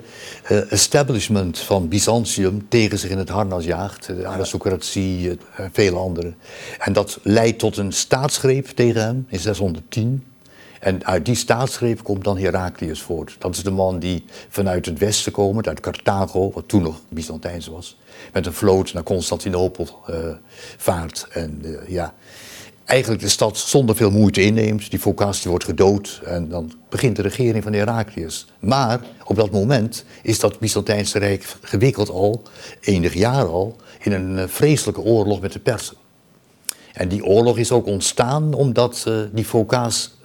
uh, 0.51 0.73
establishment 0.73 1.59
van 1.59 1.89
Byzantium 1.89 2.69
tegen 2.69 2.99
zich 2.99 3.11
in 3.11 3.19
het 3.19 3.29
harnas 3.29 3.65
jaagt. 3.65 4.07
De 4.07 4.27
aristocratie, 4.27 5.29
uh, 5.29 5.37
vele 5.73 5.97
anderen. 5.97 6.37
En 6.79 6.93
dat 6.93 7.19
leidt 7.23 7.59
tot 7.59 7.77
een 7.77 7.93
staatsgreep 7.93 8.67
tegen 8.67 9.03
hem 9.03 9.27
in 9.29 9.39
610. 9.39 10.25
En 10.81 11.07
uit 11.07 11.25
die 11.25 11.35
staatsgreep 11.35 12.03
komt 12.03 12.25
dan 12.25 12.39
Heraklius 12.39 13.03
voort. 13.03 13.37
Dat 13.39 13.57
is 13.57 13.63
de 13.63 13.71
man 13.71 13.99
die 13.99 14.25
vanuit 14.49 14.87
het 14.87 14.99
westen 14.99 15.33
komend, 15.33 15.69
uit 15.69 15.81
Carthago, 15.81 16.51
wat 16.55 16.69
toen 16.69 16.83
nog 16.83 17.01
Byzantijns 17.09 17.67
was, 17.67 17.99
met 18.33 18.47
een 18.47 18.53
vloot 18.53 18.93
naar 18.93 19.03
Constantinopel 19.03 19.89
vaart. 20.77 21.27
En 21.31 21.65
ja, 21.87 22.15
eigenlijk 22.91 23.23
de 23.23 23.29
stad 23.29 23.59
zonder 23.59 23.97
veel 23.97 24.11
moeite 24.11 24.43
inneemt. 24.43 24.91
Die 24.91 24.99
Phocas 24.99 25.45
wordt 25.45 25.65
gedood 25.65 26.21
en 26.25 26.49
dan 26.49 26.73
begint 26.89 27.17
de 27.17 27.23
regering 27.23 27.63
van 27.63 27.73
Heraklius. 27.73 28.47
Maar 28.59 29.01
op 29.25 29.37
dat 29.37 29.51
moment 29.51 30.05
is 30.23 30.39
dat 30.39 30.59
Byzantijnse 30.59 31.19
Rijk 31.19 31.57
gewikkeld 31.63 32.09
al, 32.09 32.43
enig 32.81 33.15
jaar 33.15 33.47
al, 33.47 33.77
in 34.01 34.13
een 34.13 34.39
eh, 34.39 34.45
vreselijke 34.49 35.01
oorlog 35.01 35.41
met 35.41 35.53
de 35.53 35.59
Persen. 35.59 35.97
En 36.93 37.09
die 37.09 37.25
oorlog 37.25 37.59
is 37.59 37.73
ook 37.73 37.87
ontstaan 37.87 38.55
omdat 38.55 39.05
uh, 39.09 39.21
die 39.33 39.45
Phocas 39.45 40.19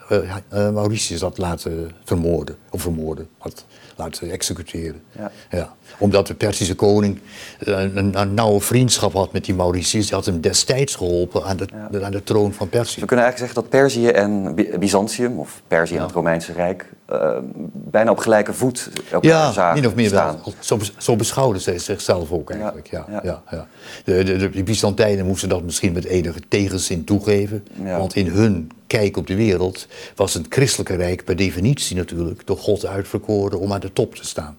Mauritius 0.49 1.21
had 1.21 1.37
laten 1.37 1.91
vermoorden, 2.03 2.55
of 2.69 2.81
vermoorden, 2.81 3.27
had 3.37 3.65
laten 3.95 4.31
executeren. 4.31 5.01
Ja. 5.17 5.31
Ja. 5.49 5.75
Omdat 5.97 6.27
de 6.27 6.33
Persische 6.33 6.75
koning 6.75 7.19
een, 7.59 8.19
een, 8.19 8.33
nauwe 8.33 8.59
vriendschap 8.59 9.13
had 9.13 9.33
met 9.33 9.45
die 9.45 9.55
Mauritius. 9.55 10.05
Die 10.05 10.15
had 10.15 10.25
hem 10.25 10.41
destijds 10.41 10.95
geholpen 10.95 11.43
aan 11.43 11.57
de, 11.57 11.67
aan 12.03 12.11
de 12.11 12.23
troon 12.23 12.53
van 12.53 12.69
Perzië. 12.69 12.99
We 12.99 13.05
kunnen 13.05 13.25
eigenlijk 13.25 13.53
zeggen 13.53 13.69
dat 13.71 13.81
Perzië 13.81 14.07
en 14.07 14.55
Byzantium, 14.79 15.39
of 15.39 15.61
Perzië 15.67 15.95
en 15.95 16.01
het 16.01 16.11
Romeinse 16.11 16.53
Rijk, 16.53 16.89
uh, 17.11 17.37
bijna 17.73 18.11
op 18.11 18.17
gelijke 18.17 18.53
voet 18.53 18.89
elkaar 19.11 19.31
ja, 19.31 19.51
zagen 19.51 19.79
min 19.79 19.89
of 19.89 19.95
meer 19.95 20.07
staan. 20.07 20.39
wel. 20.43 20.53
Zo, 20.59 20.79
zo 20.97 21.15
beschouwden 21.15 21.61
ze 21.61 21.79
zichzelf 21.79 22.31
ook 22.31 22.49
eigenlijk. 22.49 22.87
Ja. 22.87 23.05
Ja, 23.23 23.41
ja. 23.51 23.67
De, 24.03 24.23
de, 24.23 24.49
de, 24.49 24.63
Byzantijnen 24.63 25.25
moesten 25.25 25.49
dat 25.49 25.63
misschien 25.63 25.93
met 25.93 26.05
enige 26.05 26.39
tegenzin 26.47 27.03
toegeven. 27.03 27.67
Want 27.97 28.15
in 28.15 28.27
hun 28.27 28.71
kijk 28.87 29.17
op 29.17 29.27
de 29.27 29.35
wereld 29.35 29.87
was 30.15 30.33
het 30.33 30.45
christelijke 30.49 30.95
rijk 30.95 31.23
per 31.23 31.35
definitie 31.35 31.95
natuurlijk 31.95 32.47
door 32.47 32.57
God 32.57 32.85
uitverkoren 32.85 33.59
om 33.59 33.73
aan 33.73 33.79
de 33.79 33.93
top 33.93 34.15
te 34.15 34.25
staan. 34.25 34.57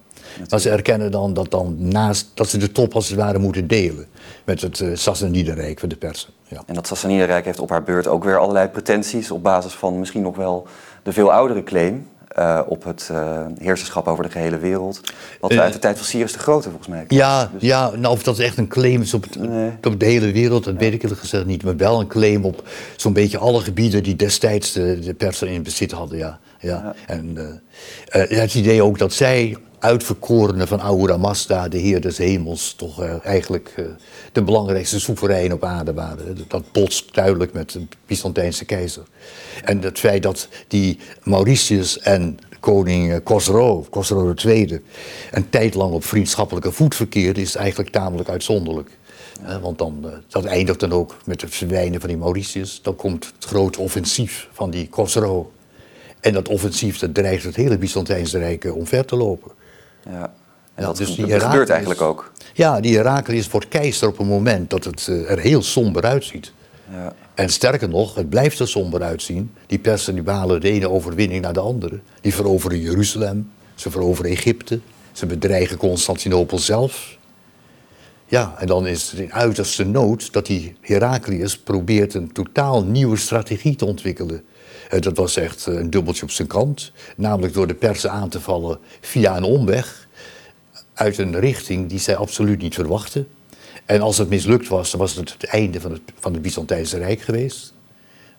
Maar 0.49 0.61
ze 0.61 0.71
erkennen 0.71 1.11
dan 1.11 1.35
dat, 1.35 1.51
dan 1.51 1.77
naast, 1.79 2.31
dat 2.35 2.49
ze 2.49 2.59
de 2.59 2.73
top 2.73 2.95
als 2.95 3.09
het 3.09 3.19
ware 3.19 3.39
moeten 3.39 3.67
delen 3.67 4.07
met 4.45 4.61
het 4.61 4.79
uh, 4.79 4.97
Sassanidenrijk 4.97 5.79
van 5.79 5.89
de 5.89 5.97
Persen. 5.97 6.31
Ja. 6.49 6.63
En 6.67 6.75
dat 6.75 6.87
Sassanidenrijk 6.87 7.45
heeft 7.45 7.61
op 7.61 7.71
haar 7.71 7.83
beurt 7.83 8.07
ook 8.07 8.25
weer 8.25 8.39
allerlei 8.39 8.69
pretenties 8.69 9.31
op 9.31 9.43
basis 9.43 9.73
van 9.73 9.99
misschien 9.99 10.23
nog 10.23 10.37
wel 10.37 10.67
de 11.03 11.13
veel 11.13 11.33
oudere 11.33 11.63
claim 11.63 12.07
uh, 12.39 12.61
op 12.67 12.85
het 12.85 13.09
uh, 13.13 13.47
heerserschap 13.59 14.07
over 14.09 14.25
de 14.25 14.31
gehele 14.31 14.59
wereld. 14.59 15.01
Wat 15.41 15.53
uh, 15.53 15.61
uit 15.61 15.73
de 15.73 15.79
tijd 15.79 15.97
van 15.97 16.07
Cyrus 16.07 16.33
de 16.33 16.39
Grote 16.39 16.69
volgens 16.69 16.89
mij. 16.89 17.05
Ja, 17.09 17.51
dus... 17.53 17.63
ja 17.63 17.91
nou, 17.91 18.15
of 18.15 18.23
dat 18.23 18.39
echt 18.39 18.59
een 18.59 18.69
claim 18.69 19.01
is 19.01 19.15
op, 19.15 19.23
het, 19.23 19.39
nee. 19.39 19.71
op 19.83 20.01
de 20.01 20.07
hele 20.07 20.33
wereld, 20.33 20.65
dat 20.65 20.75
weet 20.77 20.93
ik 20.93 21.03
eerlijk 21.03 21.21
gezegd 21.21 21.47
niet. 21.47 21.65
Maar 21.65 21.77
wel 21.77 22.01
een 22.01 22.07
claim 22.07 22.45
op 22.45 22.69
zo'n 22.97 23.13
beetje 23.13 23.39
alle 23.39 23.61
gebieden 23.61 24.03
die 24.03 24.17
destijds 24.17 24.73
de, 24.73 24.99
de 24.99 25.15
Persen 25.15 25.49
in 25.49 25.63
bezit 25.63 25.93
hadden. 25.93 26.19
Ja. 26.19 26.39
Ja. 26.59 26.69
ja. 26.69 26.95
En 27.07 27.37
het 28.09 28.55
idee 28.55 28.83
ook 28.83 28.99
dat 28.99 29.13
zij 29.13 29.57
uitverkorene 29.79 30.67
van 30.67 30.81
Ahura 30.81 31.17
Mazda, 31.17 31.69
de 31.69 31.79
Heer 31.79 32.01
des 32.01 32.19
Hemels, 32.19 32.75
toch 32.77 33.03
uh, 33.03 33.25
eigenlijk 33.25 33.75
uh, 33.77 33.87
de 34.33 34.43
belangrijkste 34.43 35.01
soeverein 35.01 35.53
op 35.53 35.65
aarde 35.65 35.95
waren. 35.95 36.39
Dat 36.49 36.73
botst 36.73 37.15
duidelijk 37.15 37.53
met 37.53 37.71
de 37.71 37.87
Byzantijnse 38.07 38.65
keizer. 38.65 39.03
En 39.65 39.83
het 39.83 39.99
feit 39.99 40.23
dat 40.23 40.49
die 40.69 40.99
Mauritius 41.23 41.99
en 41.99 42.39
koning 42.61 43.23
Khosrow, 43.23 43.85
Khosrow 43.91 44.39
II, 44.45 44.81
een 45.31 45.51
tijd 45.51 45.75
lang 45.75 45.93
op 45.93 46.05
vriendschappelijke 46.05 46.73
voet 46.73 46.95
verkeerde, 46.95 47.41
is 47.41 47.55
eigenlijk 47.55 47.91
tamelijk 47.91 48.29
uitzonderlijk. 48.29 48.91
Want 49.61 49.79
dan, 49.79 50.07
dat 50.29 50.45
eindigt 50.45 50.81
dan 50.81 50.93
ook 50.93 51.17
met 51.25 51.41
het 51.41 51.55
verdwijnen 51.55 52.01
van 52.01 52.09
die 52.09 52.19
Mauritius. 52.19 52.81
Dan 52.83 52.97
komt 52.97 53.33
het 53.35 53.45
grote 53.45 53.81
offensief 53.81 54.49
van 54.53 54.71
die 54.71 54.87
Khosrow. 54.89 55.47
En 56.21 56.33
dat 56.33 56.49
offensief 56.49 56.99
dat 56.99 57.15
dreigt 57.15 57.45
het 57.45 57.57
hele 57.57 57.79
Byzantijnse 57.79 58.39
Rijk 58.39 58.75
omver 58.75 59.05
te 59.05 59.17
lopen. 59.17 59.53
Ja. 60.11 60.33
En 60.75 60.85
dat, 60.85 60.97
dus 60.97 61.15
die 61.15 61.41
gebeurt 61.41 61.71
eigenlijk 61.71 62.01
ook. 62.01 62.33
Ja, 62.55 62.81
die 62.81 62.97
Heraklius 62.97 63.49
wordt 63.49 63.69
keizer 63.69 64.09
op 64.09 64.19
een 64.19 64.27
moment 64.27 64.71
dat 64.71 64.85
het 64.85 65.07
uh, 65.11 65.31
er 65.31 65.39
heel 65.39 65.63
somber 65.63 66.05
uitziet. 66.05 66.53
Ja. 66.93 67.13
En 67.35 67.49
sterker 67.49 67.89
nog, 67.89 68.15
het 68.15 68.29
blijft 68.29 68.59
er 68.59 68.69
somber 68.69 69.03
uitzien. 69.03 69.55
Die 69.67 69.79
persen 69.79 70.15
die 70.15 70.23
behalen 70.23 70.61
de 70.61 70.71
ene 70.71 70.91
overwinning 70.91 71.43
naar 71.43 71.53
de 71.53 71.61
andere. 71.61 72.01
Die 72.21 72.35
veroveren 72.35 72.81
Jeruzalem, 72.81 73.51
ze 73.75 73.91
veroveren 73.91 74.31
Egypte, 74.31 74.81
ze 75.13 75.27
bedreigen 75.27 75.77
Constantinopel 75.77 76.59
zelf. 76.59 77.17
Ja, 78.27 78.55
en 78.59 78.67
dan 78.67 78.87
is 78.87 79.11
het 79.11 79.21
in 79.21 79.33
uiterste 79.33 79.85
nood 79.85 80.33
dat 80.33 80.47
die 80.47 80.77
Heraklius 80.81 81.59
probeert 81.59 82.15
een 82.15 82.33
totaal 82.33 82.85
nieuwe 82.85 83.17
strategie 83.17 83.77
te 83.77 83.85
ontwikkelen. 83.85 84.45
Uh, 84.93 85.01
dat 85.01 85.17
was 85.17 85.37
echt 85.37 85.67
uh, 85.67 85.75
een 85.75 85.91
dubbeltje 85.91 86.23
op 86.23 86.31
zijn 86.31 86.49
kant. 86.49 86.93
Namelijk 87.17 87.55
door 87.55 87.67
de 87.67 87.75
Persen 87.75 88.11
aan 88.11 88.29
te 88.29 88.41
vallen 88.41 88.79
via 89.01 89.37
een 89.37 89.43
omweg. 89.43 90.09
Uit 90.95 91.19
een 91.19 91.41
richting 91.41 91.89
die 91.89 91.99
zij 91.99 92.17
absoluut 92.17 92.63
niet 92.63 92.75
verwachten. 92.75 93.29
En 93.85 94.01
als 94.01 94.19
het 94.19 94.29
mislukt 94.29 94.69
was, 94.69 94.91
dan 94.91 95.01
was 95.01 95.15
het 95.15 95.33
het 95.33 95.45
einde 95.45 95.81
van 95.81 95.93
het, 95.93 96.01
van 96.21 96.33
het 96.33 96.43
Byzantijnse 96.43 96.99
Rijk 96.99 97.21
geweest. 97.21 97.73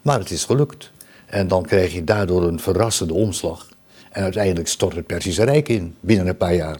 Maar 0.02 0.20
het 0.20 0.32
is 0.32 0.46
gelukt. 0.46 0.92
En 1.26 1.48
dan 1.48 1.66
krijg 1.66 1.94
je 1.94 2.04
daardoor 2.04 2.44
een 2.44 2.60
verrassende 2.60 3.14
omslag. 3.14 3.68
En 4.12 4.24
uiteindelijk 4.24 4.68
stort 4.68 4.96
het 4.96 5.08
Perzische 5.08 5.44
Rijk 5.44 5.70
in 5.70 5.96
binnen 6.00 6.28
een 6.28 6.38
paar 6.38 6.56
jaar. 6.56 6.80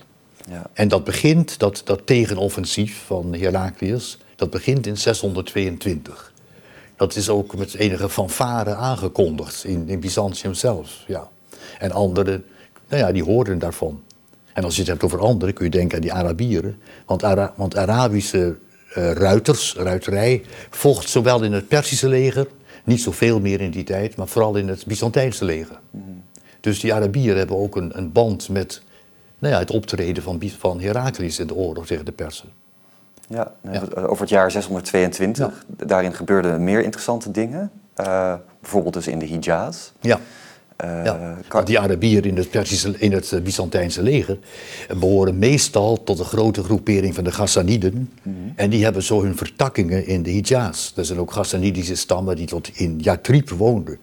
Ja. 0.50 0.70
En 0.74 0.88
dat 0.88 1.04
begint, 1.04 1.60
dat, 1.60 1.82
dat 1.86 2.06
tegenoffensief 2.06 3.04
van 3.06 3.34
Heraklius, 3.34 4.18
dat 4.36 4.50
begint 4.50 4.88
in 4.88 4.98
622. 4.98 6.34
Dat 6.98 7.16
is 7.16 7.30
ook 7.30 7.56
met 7.56 7.76
enige 7.76 8.10
fanfare 8.10 8.76
aangekondigd 8.76 9.64
in, 9.64 9.90
in 9.90 10.00
Byzantium 10.00 10.54
zelf. 10.54 11.04
Ja. 11.08 11.30
En 11.80 11.92
anderen, 11.92 12.46
nou 12.88 13.02
ja, 13.02 13.12
die 13.12 13.24
hoorden 13.24 13.60
daarvan. 13.60 14.04
En 14.54 14.64
als 14.64 14.74
je 14.74 14.82
het 14.82 14.90
hebt 14.90 15.04
over 15.04 15.20
anderen, 15.20 15.54
kun 15.54 15.66
je 15.66 15.72
denken 15.72 15.96
aan 15.96 16.02
die 16.02 16.14
Arabieren. 16.14 16.80
Want, 17.06 17.24
Ara 17.24 17.54
want 17.56 17.78
Arabische 17.78 18.58
uh, 18.98 19.12
ruiters, 19.12 19.76
ruiterij, 19.76 20.44
vocht 20.70 21.10
zowel 21.10 21.44
in 21.44 21.54
het 21.54 21.68
Persische 21.68 22.08
leger, 22.08 22.48
niet 22.84 23.02
zoveel 23.02 23.40
meer 23.40 23.62
in 23.62 23.72
die 23.72 23.84
tijd, 23.84 24.16
maar 24.16 24.28
vooral 24.28 24.56
in 24.56 24.68
het 24.68 24.86
Byzantijnse 24.86 25.46
leger. 25.46 25.80
Mm. 25.92 26.24
Dus 26.60 26.80
die 26.80 26.94
Arabieren 26.94 27.38
hebben 27.38 27.58
ook 27.58 27.76
een, 27.76 27.98
een 27.98 28.12
band 28.12 28.50
met 28.50 28.82
nou 29.40 29.54
ja, 29.54 29.60
het 29.60 29.72
optreden 29.72 30.24
van, 30.24 30.42
van 30.60 30.80
Heraklius 30.80 31.40
in 31.40 31.48
de 31.48 31.56
oorlog 31.56 31.86
tegen 31.86 32.06
de 32.06 32.12
Persen. 32.12 32.50
Ja, 33.28 33.54
over 33.96 34.22
het 34.22 34.30
jaar 34.30 34.52
622. 34.52 35.66
Daarin 35.68 36.14
gebeurden 36.14 36.64
meer 36.64 36.84
interessante 36.84 37.32
dingen. 37.32 37.72
Uh, 38.02 38.34
bijvoorbeeld 38.62 38.94
dus 38.94 39.08
in 39.08 39.20
de 39.20 39.28
Hijaz. 39.28 39.92
Ja. 40.02 40.20
Uh, 40.86 41.06
ja, 41.50 41.62
die 41.64 41.80
Arabieren 41.80 42.30
in 42.30 42.38
het, 42.38 42.50
Persische, 42.50 42.94
in 42.98 43.12
het 43.12 43.32
eh, 43.32 43.42
Byzantijnse 43.42 44.02
leger 44.02 44.40
behoren 45.00 45.38
meestal 45.38 46.04
tot 46.04 46.18
de 46.18 46.24
grote 46.24 46.64
groepering 46.64 47.16
van 47.16 47.24
de 47.24 47.32
Ghassaniden. 47.32 48.12
Mm 48.22 48.54
En 48.56 48.70
die 48.70 48.84
hebben 48.84 49.04
zo 49.04 49.22
hun 49.22 49.38
vertakkingen 49.38 50.06
in 50.06 50.24
de 50.24 50.32
Hijaz. 50.32 50.92
Er 50.96 51.06
zijn 51.06 51.20
ook 51.20 51.32
Ghassanidische 51.32 51.96
stammen 51.96 52.36
die 52.36 52.46
tot 52.46 52.70
in 52.74 53.00
Yatrib 53.00 53.50
woonden. 53.50 54.00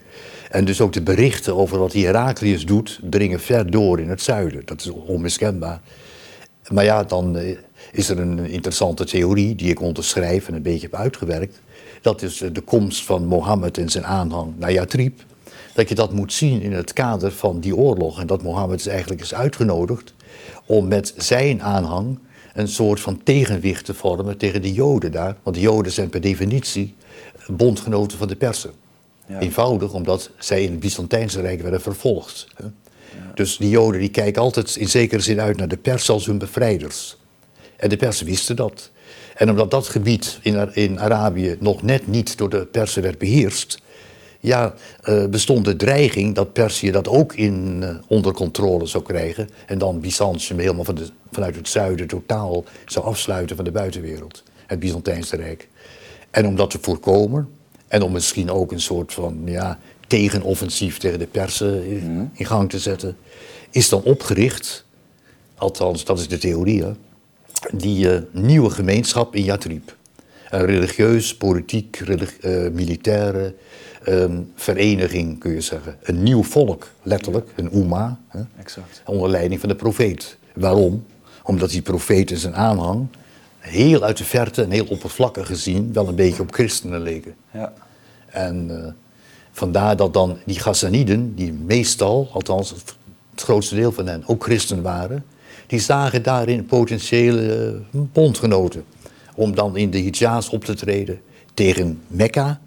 En 0.50 0.64
dus 0.64 0.80
ook 0.80 0.92
de 0.92 1.02
berichten 1.02 1.56
over 1.56 1.78
wat 1.78 1.92
Heraklius 1.92 2.66
doet, 2.66 3.00
dringen 3.02 3.40
ver 3.40 3.70
door 3.70 4.00
in 4.00 4.08
het 4.08 4.22
zuiden. 4.22 4.62
Dat 4.64 4.80
is 4.80 4.90
onmiskenbaar. 4.90 5.80
Maar 6.68 6.84
ja, 6.84 7.02
dan 7.02 7.38
is 7.94 8.08
er 8.08 8.18
een 8.18 8.38
interessante 8.38 9.04
theorie 9.04 9.54
die 9.54 9.70
ik 9.70 9.80
onderschrijf 9.80 10.48
en 10.48 10.54
een 10.54 10.62
beetje 10.62 10.88
heb 10.90 10.94
uitgewerkt. 10.94 11.60
Dat 12.00 12.22
is 12.22 12.44
de 12.52 12.60
komst 12.60 13.04
van 13.04 13.26
Mohammed 13.26 13.78
en 13.78 13.88
zijn 13.88 14.06
aanhang 14.06 14.52
naar 14.58 14.72
Yatrib. 14.72 15.24
Dat 15.74 15.88
je 15.88 15.94
dat 15.94 16.12
moet 16.12 16.32
zien 16.32 16.60
in 16.60 16.72
het 16.72 16.92
kader 16.92 17.32
van 17.32 17.60
die 17.60 17.76
oorlog. 17.76 18.20
En 18.20 18.26
dat 18.26 18.42
Mohammed 18.42 18.80
is 18.80 18.86
eigenlijk 18.86 19.20
is 19.20 19.34
uitgenodigd 19.34 20.14
om 20.66 20.88
met 20.88 21.14
zijn 21.16 21.62
aanhang 21.62 22.18
een 22.54 22.68
soort 22.68 23.00
van 23.00 23.22
tegenwicht 23.22 23.84
te 23.84 23.94
vormen 23.94 24.36
tegen 24.36 24.62
de 24.62 24.72
Joden 24.72 25.12
daar. 25.12 25.36
Want 25.42 25.56
de 25.56 25.62
Joden 25.62 25.92
zijn 25.92 26.08
per 26.08 26.20
definitie 26.20 26.94
bondgenoten 27.46 28.18
van 28.18 28.28
de 28.28 28.36
Persen. 28.36 28.70
Ja. 29.26 29.38
Eenvoudig 29.38 29.92
omdat 29.92 30.30
zij 30.38 30.62
in 30.62 30.70
het 30.70 30.80
Byzantijnse 30.80 31.40
Rijk 31.40 31.62
werden 31.62 31.80
vervolgd. 31.80 32.46
Ja. 32.58 32.72
Dus 33.34 33.56
die 33.56 33.68
Joden 33.68 34.00
die 34.00 34.10
kijken 34.10 34.42
altijd 34.42 34.76
in 34.76 34.88
zekere 34.88 35.20
zin 35.20 35.40
uit 35.40 35.56
naar 35.56 35.68
de 35.68 35.76
Persen 35.76 36.14
als 36.14 36.26
hun 36.26 36.38
bevrijders. 36.38 37.16
En 37.84 37.90
de 37.90 37.96
Persen 37.96 38.26
wisten 38.26 38.56
dat. 38.56 38.90
En 39.34 39.50
omdat 39.50 39.70
dat 39.70 39.88
gebied 39.88 40.38
in, 40.42 40.74
in 40.74 41.00
Arabië 41.00 41.56
nog 41.60 41.82
net 41.82 42.06
niet 42.06 42.38
door 42.38 42.48
de 42.48 42.66
Persen 42.66 43.02
werd 43.02 43.18
beheerst, 43.18 43.78
ja, 44.40 44.74
uh, 45.04 45.26
bestond 45.26 45.64
de 45.64 45.76
dreiging 45.76 46.34
dat 46.34 46.52
Perzië 46.52 46.90
dat 46.90 47.08
ook 47.08 47.34
in, 47.34 47.80
uh, 47.82 47.96
onder 48.06 48.32
controle 48.32 48.86
zou 48.86 49.04
krijgen. 49.04 49.48
En 49.66 49.78
dan 49.78 50.00
Byzantium 50.00 50.58
helemaal 50.58 50.84
van 50.84 50.94
de, 50.94 51.08
vanuit 51.30 51.56
het 51.56 51.68
zuiden 51.68 52.06
totaal 52.06 52.64
zou 52.86 53.04
afsluiten 53.04 53.56
van 53.56 53.64
de 53.64 53.70
buitenwereld. 53.70 54.42
Het 54.66 54.78
Byzantijnse 54.78 55.36
Rijk. 55.36 55.68
En 56.30 56.46
om 56.46 56.56
dat 56.56 56.70
te 56.70 56.78
voorkomen, 56.80 57.48
en 57.88 58.02
om 58.02 58.12
misschien 58.12 58.50
ook 58.50 58.72
een 58.72 58.80
soort 58.80 59.12
van 59.12 59.42
ja, 59.44 59.78
tegenoffensief 60.06 60.98
tegen 60.98 61.18
de 61.18 61.26
Persen 61.26 61.86
in, 61.86 62.14
mhm. 62.14 62.26
in 62.32 62.46
gang 62.46 62.70
te 62.70 62.78
zetten, 62.78 63.16
is 63.70 63.88
dan 63.88 64.02
opgericht, 64.02 64.84
althans 65.56 66.04
dat 66.04 66.18
is 66.18 66.28
de 66.28 66.38
theorie, 66.38 66.82
hè, 66.82 66.92
die 67.72 68.06
uh, 68.06 68.18
nieuwe 68.30 68.70
gemeenschap 68.70 69.34
in 69.34 69.44
Yatrib. 69.44 69.96
Een 70.50 70.66
religieus, 70.66 71.36
politiek, 71.36 71.96
relig 71.96 72.44
uh, 72.44 72.70
militaire 72.70 73.54
um, 74.08 74.52
vereniging, 74.54 75.38
kun 75.38 75.52
je 75.52 75.60
zeggen. 75.60 75.96
Een 76.02 76.22
nieuw 76.22 76.42
volk, 76.42 76.90
letterlijk, 77.02 77.48
een 77.56 77.72
Oema. 77.72 78.18
Hè, 78.28 78.40
exact. 78.58 79.02
Onder 79.04 79.30
leiding 79.30 79.60
van 79.60 79.68
de 79.68 79.74
profeet. 79.74 80.36
Waarom? 80.54 81.04
Omdat 81.42 81.70
die 81.70 81.82
profeet 81.82 82.30
en 82.30 82.38
zijn 82.38 82.54
aanhang 82.54 83.06
heel 83.58 84.02
uit 84.02 84.16
de 84.16 84.24
verte 84.24 84.62
en 84.62 84.70
heel 84.70 84.86
oppervlakkig 84.86 85.46
gezien 85.46 85.92
wel 85.92 86.08
een 86.08 86.14
beetje 86.14 86.42
op 86.42 86.52
christenen 86.52 87.00
leken. 87.00 87.34
Ja. 87.50 87.72
En 88.26 88.70
uh, 88.70 88.86
vandaar 89.52 89.96
dat 89.96 90.12
dan 90.12 90.38
die 90.44 90.58
Ghassaniden, 90.58 91.34
die 91.34 91.52
meestal, 91.52 92.28
althans 92.32 92.70
het 92.70 93.42
grootste 93.42 93.74
deel 93.74 93.92
van 93.92 94.06
hen, 94.06 94.22
ook 94.26 94.42
christen 94.42 94.82
waren, 94.82 95.24
die 95.74 95.82
zagen 95.82 96.22
daarin 96.22 96.66
potentiële 96.66 97.72
eh, 97.92 98.00
bondgenoten. 98.12 98.84
Om 99.34 99.54
dan 99.54 99.76
in 99.76 99.90
de 99.90 99.98
Hijaz 99.98 100.48
op 100.48 100.64
te 100.64 100.74
treden 100.74 101.20
tegen 101.54 102.00
Mekka. 102.06 102.60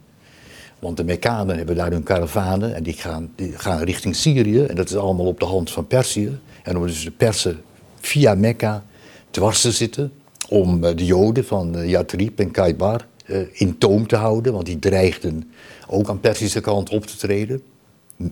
Want 0.80 0.98
de 0.98 1.04
Mekkanen 1.04 1.58
hebben 1.58 1.76
daar 1.76 1.92
hun 1.92 2.04
karavanen 2.04 2.76
en 2.76 2.84
die 2.84 2.94
gaan, 2.94 3.34
gaan 3.54 3.84
richting 3.84 4.16
Syrië. 4.16 4.64
En 4.64 4.76
dat 4.76 4.90
is 4.90 4.96
allemaal 4.96 5.26
op 5.26 5.40
de 5.40 5.46
hand 5.46 5.72
van 5.72 5.88
Perzië. 5.88 6.40
En 6.64 6.76
moeten 6.78 6.94
dus 6.94 7.04
de 7.04 7.12
Persen 7.12 7.62
via 8.00 8.36
Mekka 8.36 8.84
dwars 9.32 9.62
te 9.62 9.72
zitten 9.72 10.12
om 10.50 10.82
de 10.82 11.06
Joden 11.06 11.46
van 11.46 11.88
Yatrib 11.88 12.40
en 12.40 12.52
Kaibar 12.52 13.08
in 13.52 13.78
toom 13.78 14.08
te 14.08 14.16
houden. 14.16 14.54
Want 14.54 14.66
die 14.66 14.80
dreigden 14.80 15.52
ook 15.88 16.10
aan 16.10 16.20
Persische 16.20 16.62
kant 16.62 16.90
op 16.90 17.06
te 17.06 17.18
treden. 17.18 17.62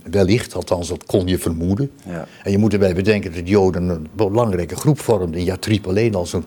Wellicht, 0.04 0.56
althans 0.56 0.88
dat 0.88 1.06
kon 1.06 1.28
je 1.28 1.40
vermoeden. 1.40 1.92
Ja. 2.06 2.28
En 2.44 2.52
je 2.52 2.58
moet 2.58 2.74
erbij 2.74 2.96
bedenken 2.96 3.34
dat 3.34 3.46
de 3.46 3.50
Joden 3.50 3.90
een 3.90 4.08
belangrijke 4.16 4.76
groep 4.76 5.00
vormden. 5.00 5.40
In 5.40 5.46
Yatrib 5.46 5.88
alleen 5.88 6.16
al 6.16 6.26
zo'n 6.26 6.46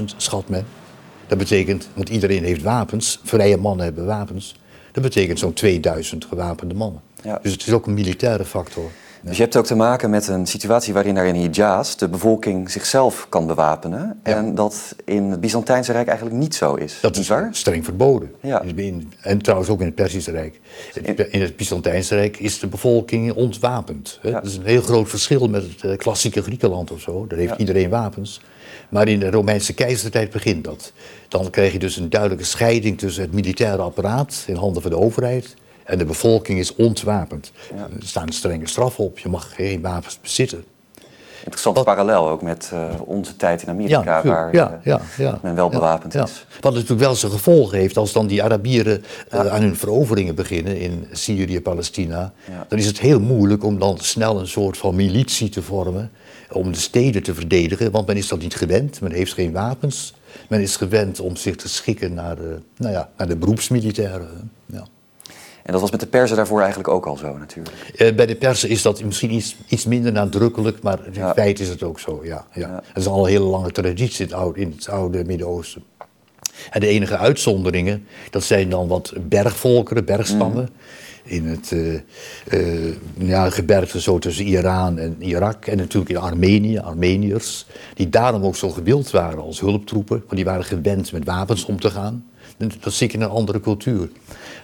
10.000, 0.00 0.04
schat 0.16 0.48
men. 0.48 0.66
Dat 1.26 1.38
betekent, 1.38 1.88
want 1.94 2.08
iedereen 2.08 2.44
heeft 2.44 2.62
wapens, 2.62 3.20
vrije 3.24 3.56
mannen 3.56 3.84
hebben 3.84 4.06
wapens. 4.06 4.56
Dat 4.92 5.02
betekent 5.02 5.38
zo'n 5.38 5.52
2000 5.52 6.24
gewapende 6.24 6.74
mannen. 6.74 7.00
Ja. 7.22 7.38
Dus 7.42 7.52
het 7.52 7.66
is 7.66 7.72
ook 7.72 7.86
een 7.86 7.94
militaire 7.94 8.44
factor. 8.44 8.90
Dus 9.24 9.36
je 9.36 9.42
hebt 9.42 9.56
ook 9.56 9.66
te 9.66 9.74
maken 9.74 10.10
met 10.10 10.28
een 10.28 10.46
situatie 10.46 10.92
waarin 10.92 11.14
daar 11.14 11.26
in 11.26 11.34
Hijaz 11.34 11.94
de 11.94 12.08
bevolking 12.08 12.70
zichzelf 12.70 13.26
kan 13.28 13.46
bewapenen. 13.46 14.20
En 14.22 14.54
dat 14.54 14.94
in 15.04 15.30
het 15.30 15.40
Byzantijnse 15.40 15.92
Rijk 15.92 16.06
eigenlijk 16.08 16.38
niet 16.38 16.54
zo 16.54 16.74
is. 16.74 16.98
Dat 17.00 17.16
is 17.16 17.28
waar? 17.28 17.48
streng 17.52 17.84
verboden. 17.84 18.32
Ja. 18.40 18.62
En 19.20 19.42
trouwens 19.42 19.70
ook 19.70 19.80
in 19.80 19.86
het 19.86 19.94
Perzische 19.94 20.30
Rijk. 20.30 20.60
In 21.30 21.40
het 21.40 21.56
Byzantijnse 21.56 22.14
Rijk 22.14 22.38
is 22.38 22.58
de 22.58 22.66
bevolking 22.66 23.32
ontwapend. 23.32 24.18
Dat 24.22 24.44
is 24.44 24.56
een 24.56 24.64
heel 24.64 24.82
groot 24.82 25.08
verschil 25.08 25.48
met 25.48 25.62
het 25.62 25.90
eh, 25.90 25.96
klassieke 25.96 26.42
Griekenland 26.42 26.90
of 26.90 27.00
zo. 27.00 27.26
Daar 27.26 27.38
heeft 27.38 27.58
iedereen 27.58 27.90
wapens. 27.90 28.40
Maar 28.88 29.08
in 29.08 29.18
de 29.18 29.30
Romeinse 29.30 29.74
keizertijd 29.74 30.30
begint 30.30 30.64
dat. 30.64 30.92
Dan 31.28 31.50
krijg 31.50 31.72
je 31.72 31.78
dus 31.78 31.96
een 31.96 32.10
duidelijke 32.10 32.44
scheiding 32.44 32.98
tussen 32.98 33.22
het 33.22 33.32
militaire 33.32 33.82
apparaat 33.82 34.44
in 34.46 34.56
handen 34.56 34.82
van 34.82 34.90
de 34.90 34.98
overheid 34.98 35.54
en 35.84 35.98
de 35.98 36.04
bevolking 36.04 36.58
is 36.58 36.74
ontwapend. 36.74 37.52
Er 37.76 38.06
staan 38.06 38.32
strenge 38.32 38.66
straffen 38.66 39.04
op, 39.04 39.18
je 39.18 39.28
mag 39.28 39.54
geen 39.54 39.80
wapens 39.80 40.18
bezitten. 40.22 40.64
Interessante 41.44 41.82
parallel 41.82 42.28
ook 42.28 42.42
met 42.42 42.70
uh, 42.74 42.88
onze 43.04 43.36
tijd 43.36 43.62
in 43.62 43.68
Amerika, 43.68 44.22
waar 44.24 44.54
ja, 44.54 44.80
uh, 44.84 44.96
ja, 45.16 45.38
men 45.42 45.54
wel 45.54 45.68
bewapend 45.68 46.14
is. 46.14 46.46
Wat 46.60 46.72
natuurlijk 46.72 47.00
wel 47.00 47.14
zijn 47.14 47.32
gevolgen 47.32 47.78
heeft 47.78 47.96
als 47.96 48.12
dan 48.12 48.26
die 48.26 48.42
Arabieren 48.42 49.04
uh, 49.34 49.46
aan 49.46 49.62
hun 49.62 49.76
veroveringen 49.76 50.34
beginnen 50.34 50.78
in 50.78 51.06
Syrië, 51.12 51.60
Palestina. 51.60 52.32
Dan 52.68 52.78
is 52.78 52.86
het 52.86 53.00
heel 53.00 53.20
moeilijk 53.20 53.64
om 53.64 53.78
dan 53.78 53.98
snel 53.98 54.40
een 54.40 54.48
soort 54.48 54.76
van 54.76 54.94
militie 54.94 55.48
te 55.48 55.62
vormen 55.62 56.10
om 56.50 56.72
de 56.72 56.78
steden 56.78 57.22
te 57.22 57.34
verdedigen, 57.34 57.90
want 57.90 58.06
men 58.06 58.16
is 58.16 58.28
dat 58.28 58.40
niet 58.40 58.56
gewend, 58.56 59.00
men 59.00 59.12
heeft 59.12 59.32
geen 59.32 59.52
wapens. 59.52 60.14
Men 60.48 60.60
is 60.60 60.76
gewend 60.76 61.20
om 61.20 61.36
zich 61.36 61.56
te 61.56 61.68
schikken 61.68 62.14
naar 62.14 62.36
de, 62.36 62.58
nou 62.76 62.92
ja, 62.92 63.10
naar 63.16 63.28
de 63.28 63.36
beroepsmilitairen. 63.36 64.50
En 65.64 65.72
dat 65.72 65.80
was 65.80 65.90
met 65.90 66.00
de 66.00 66.06
persen 66.06 66.36
daarvoor 66.36 66.58
eigenlijk 66.58 66.88
ook 66.88 67.06
al 67.06 67.16
zo 67.16 67.36
natuurlijk. 67.38 67.76
Uh, 67.96 68.14
bij 68.14 68.26
de 68.26 68.34
persen 68.34 68.68
is 68.68 68.82
dat 68.82 69.04
misschien 69.04 69.32
iets, 69.32 69.56
iets 69.68 69.84
minder 69.84 70.12
nadrukkelijk, 70.12 70.82
maar 70.82 70.98
in 71.12 71.32
feite 71.34 71.62
is 71.62 71.68
het 71.68 71.82
ook 71.82 72.00
zo, 72.00 72.20
ja. 72.24 72.46
ja. 72.52 72.68
ja. 72.68 72.82
is 72.94 73.06
al 73.06 73.24
een 73.24 73.30
hele 73.30 73.44
lange 73.44 73.70
traditie 73.70 74.24
in 74.24 74.30
het 74.30 74.40
oude, 74.40 74.60
in 74.60 74.72
het 74.76 74.88
oude 74.88 75.24
Midden-Oosten. 75.24 75.82
En 76.70 76.80
de 76.80 76.86
enige 76.86 77.16
uitzonderingen, 77.16 78.06
dat 78.30 78.44
zijn 78.44 78.68
dan 78.68 78.88
wat 78.88 79.12
bergvolkeren, 79.28 80.04
bergstammen. 80.04 80.62
Mm. 80.62 80.82
In 81.26 81.46
het 81.46 81.70
uh, 81.70 82.00
uh, 82.52 82.94
ja, 83.18 83.50
gebergte 83.50 84.00
zo 84.00 84.18
tussen 84.18 84.44
Iran 84.44 84.98
en 84.98 85.16
Irak. 85.18 85.66
En 85.66 85.76
natuurlijk 85.76 86.10
in 86.10 86.16
Armenië, 86.16 86.78
Armeniërs. 86.78 87.66
Die 87.94 88.08
daarom 88.08 88.44
ook 88.44 88.56
zo 88.56 88.70
gewild 88.70 89.10
waren 89.10 89.42
als 89.42 89.60
hulptroepen. 89.60 90.18
Want 90.18 90.34
die 90.34 90.44
waren 90.44 90.64
gewend 90.64 91.12
met 91.12 91.24
wapens 91.24 91.64
om 91.64 91.80
te 91.80 91.90
gaan. 91.90 92.24
Dat 92.56 92.92
zie 92.92 93.06
ik 93.06 93.12
in 93.12 93.20
een 93.20 93.28
andere 93.28 93.60
cultuur. 93.60 94.08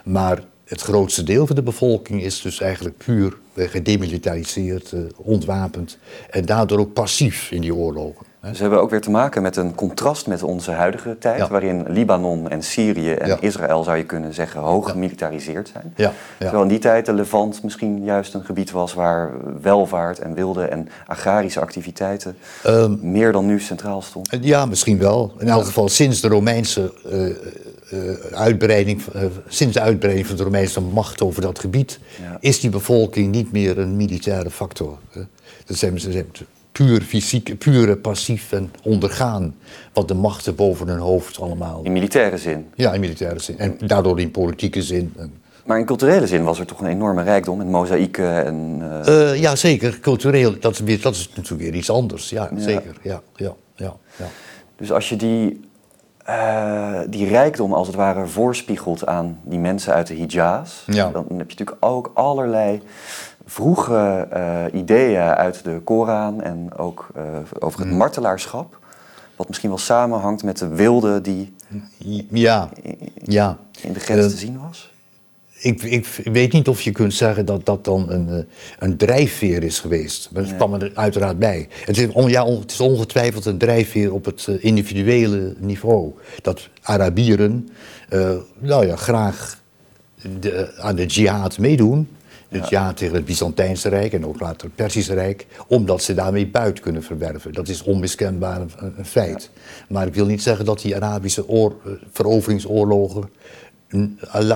Maar 0.04 0.42
het 0.70 0.80
grootste 0.80 1.22
deel 1.22 1.46
van 1.46 1.56
de 1.56 1.62
bevolking 1.62 2.22
is 2.22 2.40
dus 2.40 2.60
eigenlijk 2.60 2.96
puur 2.96 3.36
gedemilitariseerd, 3.56 4.92
uh, 4.92 5.00
ontwapend 5.16 5.98
en 6.30 6.44
daardoor 6.44 6.78
ook 6.78 6.92
passief 6.92 7.50
in 7.50 7.60
die 7.60 7.74
oorlogen. 7.74 8.26
Ze 8.52 8.60
hebben 8.60 8.80
ook 8.80 8.90
weer 8.90 9.00
te 9.00 9.10
maken 9.10 9.42
met 9.42 9.56
een 9.56 9.74
contrast 9.74 10.26
met 10.26 10.42
onze 10.42 10.70
huidige 10.70 11.18
tijd, 11.18 11.48
waarin 11.48 11.84
Libanon 11.88 12.48
en 12.48 12.62
Syrië 12.62 13.12
en 13.12 13.40
Israël, 13.40 13.82
zou 13.82 13.96
je 13.96 14.04
kunnen 14.04 14.34
zeggen, 14.34 14.60
hoog 14.60 14.90
gemilitariseerd 14.90 15.70
zijn. 15.72 15.92
Ja. 15.96 16.12
Terwijl 16.38 16.62
in 16.62 16.68
die 16.68 16.78
tijd 16.78 17.06
de 17.06 17.12
Levant 17.12 17.62
misschien 17.62 18.04
juist 18.04 18.34
een 18.34 18.44
gebied 18.44 18.70
was 18.70 18.94
waar 18.94 19.32
welvaart 19.62 20.18
en 20.18 20.34
wilde 20.34 20.64
en 20.64 20.88
agrarische 21.06 21.60
activiteiten 21.60 22.36
ehm, 22.62 22.96
meer 23.00 23.32
dan 23.32 23.46
nu 23.46 23.60
centraal 23.60 24.02
stonden. 24.02 24.42
Ja, 24.42 24.66
misschien 24.66 24.98
wel. 24.98 25.32
In 25.38 25.48
elk 25.48 25.64
geval 25.64 25.88
sinds 25.88 26.20
de 26.20 26.28
Romeinse 26.28 26.92
uh, 27.12 27.36
uitbreiding, 28.32 29.02
sinds 29.48 29.74
de 29.74 29.80
uitbreiding 29.80 30.26
van 30.26 30.36
de 30.36 30.42
Romeinse 30.42 30.80
macht 30.80 31.22
over 31.22 31.42
dat 31.42 31.58
gebied, 31.58 31.98
is 32.40 32.60
die 32.60 32.70
bevolking 32.70 33.32
niet 33.32 33.52
meer 33.52 33.78
een 33.78 33.96
militaire 33.96 34.50
factor. 34.50 34.98
Dat 35.66 35.76
zijn, 35.76 36.00
ze 36.00 36.24
puur 36.72 37.00
fysiek, 37.02 37.58
pure 37.58 37.96
passief 37.96 38.52
en 38.52 38.72
ondergaan 38.82 39.54
wat 39.92 40.08
de 40.08 40.14
machten 40.14 40.54
boven 40.54 40.88
hun 40.88 40.98
hoofd 40.98 41.40
allemaal. 41.40 41.80
In 41.82 41.92
militaire 41.92 42.38
zin? 42.38 42.66
Ja, 42.74 42.92
in 42.92 43.00
militaire 43.00 43.38
zin. 43.38 43.58
En 43.58 43.76
daardoor 43.86 44.20
in 44.20 44.30
politieke 44.30 44.82
zin. 44.82 45.14
Maar 45.64 45.78
in 45.78 45.84
culturele 45.84 46.26
zin 46.26 46.44
was 46.44 46.58
er 46.58 46.66
toch 46.66 46.80
een 46.80 46.86
enorme 46.86 47.22
rijkdom 47.22 47.58
met 47.58 47.66
mozaïeken 47.66 48.44
en... 48.44 48.82
Uh... 49.08 49.40
ja, 49.40 49.56
zeker. 49.56 50.00
Cultureel, 50.00 50.54
dat 50.60 50.72
is, 50.72 50.80
weer, 50.80 51.00
dat 51.00 51.14
is 51.14 51.30
natuurlijk 51.36 51.62
weer 51.70 51.74
iets 51.74 51.90
anders. 51.90 52.30
Ja, 52.30 52.50
zeker. 52.56 52.96
Ja, 53.02 53.22
ja, 53.36 53.54
ja, 53.76 53.96
ja. 54.16 54.26
Dus 54.76 54.92
als 54.92 55.08
je 55.08 55.16
die, 55.16 55.60
uh, 56.30 57.00
die 57.08 57.28
rijkdom 57.28 57.72
als 57.72 57.86
het 57.86 57.96
ware 57.96 58.26
voorspiegelt 58.26 59.06
aan 59.06 59.38
die 59.42 59.58
mensen 59.58 59.94
uit 59.94 60.06
de 60.06 60.16
Hijaz... 60.16 60.82
Ja. 60.86 61.10
dan 61.10 61.22
heb 61.22 61.28
je 61.28 61.34
natuurlijk 61.34 61.76
ook 61.80 62.10
allerlei 62.14 62.82
vroege 63.44 64.28
uh, 64.32 64.80
ideeën 64.80 65.22
uit 65.22 65.64
de 65.64 65.80
Koran 65.84 66.42
en 66.42 66.76
ook 66.76 67.08
uh, 67.16 67.22
over 67.58 67.80
het 67.80 67.88
mm. 67.90 67.96
martelaarschap. 67.96 68.78
Wat 69.36 69.48
misschien 69.48 69.68
wel 69.68 69.78
samenhangt 69.78 70.42
met 70.42 70.58
de 70.58 70.68
wilde 70.68 71.20
die 71.20 71.54
ja, 72.28 72.68
ja. 73.22 73.56
in 73.80 73.92
de 73.92 74.00
grens 74.00 74.30
te 74.30 74.36
zien 74.36 74.60
was. 74.66 74.92
Ik, 75.62 75.82
ik, 75.82 76.06
weet 76.24 76.52
niet 76.52 76.68
of 76.68 76.80
je 76.80 76.90
kunt 76.90 77.14
zeggen 77.14 77.46
dat 77.46 77.66
dat 77.66 77.84
dan 77.84 78.10
een, 78.10 78.46
een 78.78 78.96
drijfveer 78.96 79.62
is 79.62 79.78
geweest. 79.78 80.30
Maar 80.32 80.42
dat 80.42 80.56
kwam 80.56 80.74
er 80.74 80.90
uiteraard 80.94 81.38
bij. 81.38 81.68
Het 81.84 81.98
is, 81.98 82.06
on, 82.06 82.28
ja, 82.28 82.46
het 82.46 82.70
is 82.70 82.80
ongetwijfeld 82.80 83.44
een 83.44 83.58
drijfveer 83.58 84.12
op 84.12 84.24
het 84.24 84.46
individuele 84.46 85.54
niveau. 85.58 86.12
Dat 86.42 86.68
Arabieren 86.82 87.68
nou 88.58 88.86
ja, 88.86 88.96
graag 88.96 89.62
de, 90.40 90.74
aan 90.76 90.96
de 90.96 91.06
jihad 91.06 91.58
meedoen 91.58 92.08
het 92.50 92.68
ja. 92.68 92.92
tegen 92.92 93.14
het 93.14 93.24
Byzantijnse 93.24 93.88
Rijk 93.88 94.12
en 94.12 94.26
ook 94.26 94.40
later 94.40 94.66
het 94.66 94.74
Persische 94.74 95.14
Rijk, 95.14 95.46
omdat 95.66 96.02
ze 96.02 96.14
daarmee 96.14 96.46
buit 96.46 96.80
kunnen 96.80 97.02
verwerven. 97.02 97.52
Dat 97.52 97.68
is 97.68 97.82
onmiskenbaar 97.82 98.60
een, 98.60 99.04
feit. 99.04 99.50
Maar 99.88 100.06
ik 100.06 100.14
wil 100.14 100.26
niet 100.26 100.42
zeggen 100.42 100.64
dat 100.64 100.80
die 100.80 100.96
Arabische 100.96 101.48
oor, 101.48 101.76
eh, 101.84 101.92
veroveringsoorlogen 102.12 103.30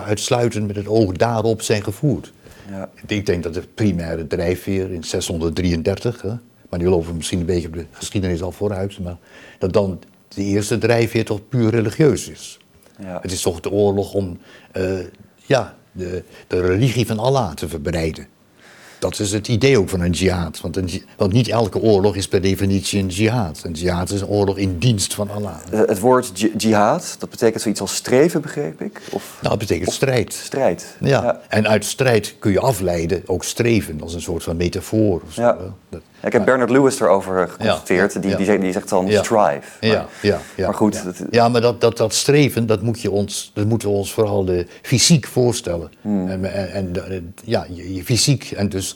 uitsluitend 0.07 0.67
met 0.67 0.77
het 0.77 0.87
oog 0.87 1.13
daarop 1.13 1.63
zijn 1.63 1.83
gevoerd. 1.83 2.33
Ja. 2.71 2.91
Ik 3.07 3.27
denk 3.27 3.43
dat 3.43 3.55
de 3.55 3.63
primaire 3.75 4.27
drijfveer 4.27 4.93
in 4.93 5.05
633, 5.05 6.23
hè, 6.23 6.33
maar 6.69 6.79
die 6.79 6.89
lopen 6.89 7.17
misschien 7.17 7.41
een 7.41 7.47
beetje 7.47 7.69
op 7.69 7.75
de 7.75 7.87
geschiedenis 7.91 8.43
al 8.43 8.53
vooruit, 8.53 8.99
maar 8.99 9.17
dat 9.59 9.73
dan 9.73 10.01
de 10.29 10.43
eerste 10.43 10.79
drijfveer 10.79 11.25
toch 11.25 11.49
puur 11.49 11.71
religieus 11.71 12.29
is. 12.29 12.59
Ja. 12.99 13.19
Het 13.23 13.33
is 13.33 13.43
toch 13.43 13.61
de 13.61 13.71
oorlog 13.71 14.15
om 14.15 14.39
uh, 14.77 14.99
ja, 15.47 15.77
de, 15.93 16.23
de 16.47 16.61
religie 16.61 17.07
van 17.07 17.19
Allah 17.19 17.53
te 17.53 17.69
verbreiden. 17.69 18.27
Dat 18.99 19.19
is 19.19 19.33
het 19.33 19.49
idee 19.49 19.79
ook 19.79 19.89
van 19.89 20.01
een 20.01 20.11
jihad. 20.11 20.61
Want, 20.61 20.77
een, 20.77 21.03
want, 21.17 21.33
niet 21.33 21.49
elke 21.49 21.81
oorlog 21.81 22.17
is 22.17 22.29
per 22.29 22.41
definitie 22.41 23.01
een 23.01 23.09
jihad. 23.09 23.61
Een 23.65 23.73
jihad 23.73 24.11
is 24.11 24.21
een 24.21 24.27
oorlog 24.27 24.57
in 24.57 24.79
dienst 24.79 25.15
van 25.15 25.31
Allah. 25.31 25.57
Eh, 25.71 25.79
het 25.79 25.99
woord 25.99 26.47
jihad, 26.57 27.17
dat 27.19 27.31
betekent 27.31 27.63
zoiets 27.63 27.81
als 27.81 27.95
streven, 27.95 28.41
begreep 28.41 28.81
ik? 28.81 29.01
Of, 29.11 29.39
nou, 29.41 29.59
het 29.59 29.69
betekent 29.69 29.93
strijd. 29.93 30.33
Strijd. 30.33 30.97
Ja. 31.01 31.41
En 31.49 31.69
uit 31.69 31.85
strijd 31.85 32.35
kun 32.39 32.53
je 32.53 32.61
afleiden, 32.61 33.23
ook 33.27 33.45
streven, 33.45 34.01
als 34.01 34.15
een 34.15 34.23
soort 34.23 34.43
van 34.43 34.57
metafoor. 34.57 35.23
Of 35.27 35.33
zo. 35.33 35.43
Ja. 35.43 35.57
Ik 36.25 36.33
heb 36.33 36.45
Bernard 36.45 36.71
Lewis 36.71 37.01
erover 37.01 37.49
geconstateerd. 37.49 38.23
Die, 38.23 38.37
die, 38.37 38.47
zegt, 38.47 38.61
die 38.61 38.73
zegt 38.73 38.89
dan 38.89 39.09
strive. 39.11 39.61
Maar, 39.81 39.91
ja, 39.91 40.07
ja, 40.21 40.41
maar 40.57 40.75
goed. 40.75 41.03
Ja, 41.31 41.49
maar 41.49 41.61
dat, 41.61 41.81
dat, 41.81 41.97
dat 41.97 42.15
streven, 42.15 42.67
dat, 42.67 42.83
moet 42.83 43.01
je 43.01 43.11
ons, 43.11 43.51
dat 43.55 43.67
moeten 43.67 43.89
we 43.89 43.95
ons 43.95 44.13
vooral 44.13 44.45
de 44.45 44.67
fysiek 44.83 45.27
voorstellen. 45.27 45.91
Hmm. 46.01 46.29
En, 46.29 46.73
en, 46.73 47.35
ja, 47.45 47.67
je, 47.71 48.05
fysiek 48.05 48.51
en 48.51 48.69
dus. 48.69 48.94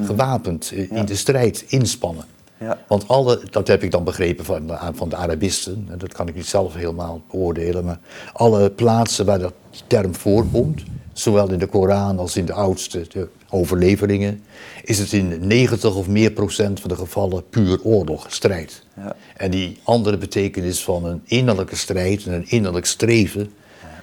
Gewapend 0.00 0.72
in 0.72 1.04
de 1.04 1.16
strijd 1.16 1.64
inspannen. 1.68 2.24
Ja. 2.58 2.78
Want 2.88 3.08
alle, 3.08 3.40
dat 3.50 3.68
heb 3.68 3.82
ik 3.82 3.90
dan 3.90 4.04
begrepen 4.04 4.44
van, 4.44 4.78
van 4.94 5.08
de 5.08 5.16
Arabisten, 5.16 5.86
en 5.90 5.98
dat 5.98 6.12
kan 6.12 6.28
ik 6.28 6.34
niet 6.34 6.46
zelf 6.46 6.74
helemaal 6.74 7.22
beoordelen, 7.30 7.84
maar 7.84 7.98
alle 8.32 8.70
plaatsen 8.70 9.26
waar 9.26 9.38
dat 9.38 9.54
term 9.86 10.14
voorkomt, 10.14 10.82
zowel 11.12 11.50
in 11.50 11.58
de 11.58 11.66
Koran 11.66 12.18
als 12.18 12.36
in 12.36 12.44
de 12.44 12.52
oudste 12.52 13.06
de 13.08 13.28
overleveringen, 13.50 14.42
is 14.84 14.98
het 14.98 15.12
in 15.12 15.46
90 15.46 15.94
of 15.94 16.08
meer 16.08 16.30
procent 16.30 16.80
van 16.80 16.90
de 16.90 16.96
gevallen 16.96 17.48
puur 17.48 17.82
oorlog, 17.82 18.26
strijd. 18.28 18.84
Ja. 18.96 19.16
En 19.36 19.50
die 19.50 19.78
andere 19.82 20.18
betekenis 20.18 20.84
van 20.84 21.04
een 21.04 21.22
innerlijke 21.24 21.76
strijd 21.76 22.26
en 22.26 22.32
een 22.32 22.48
innerlijk 22.48 22.86
streven, 22.86 23.52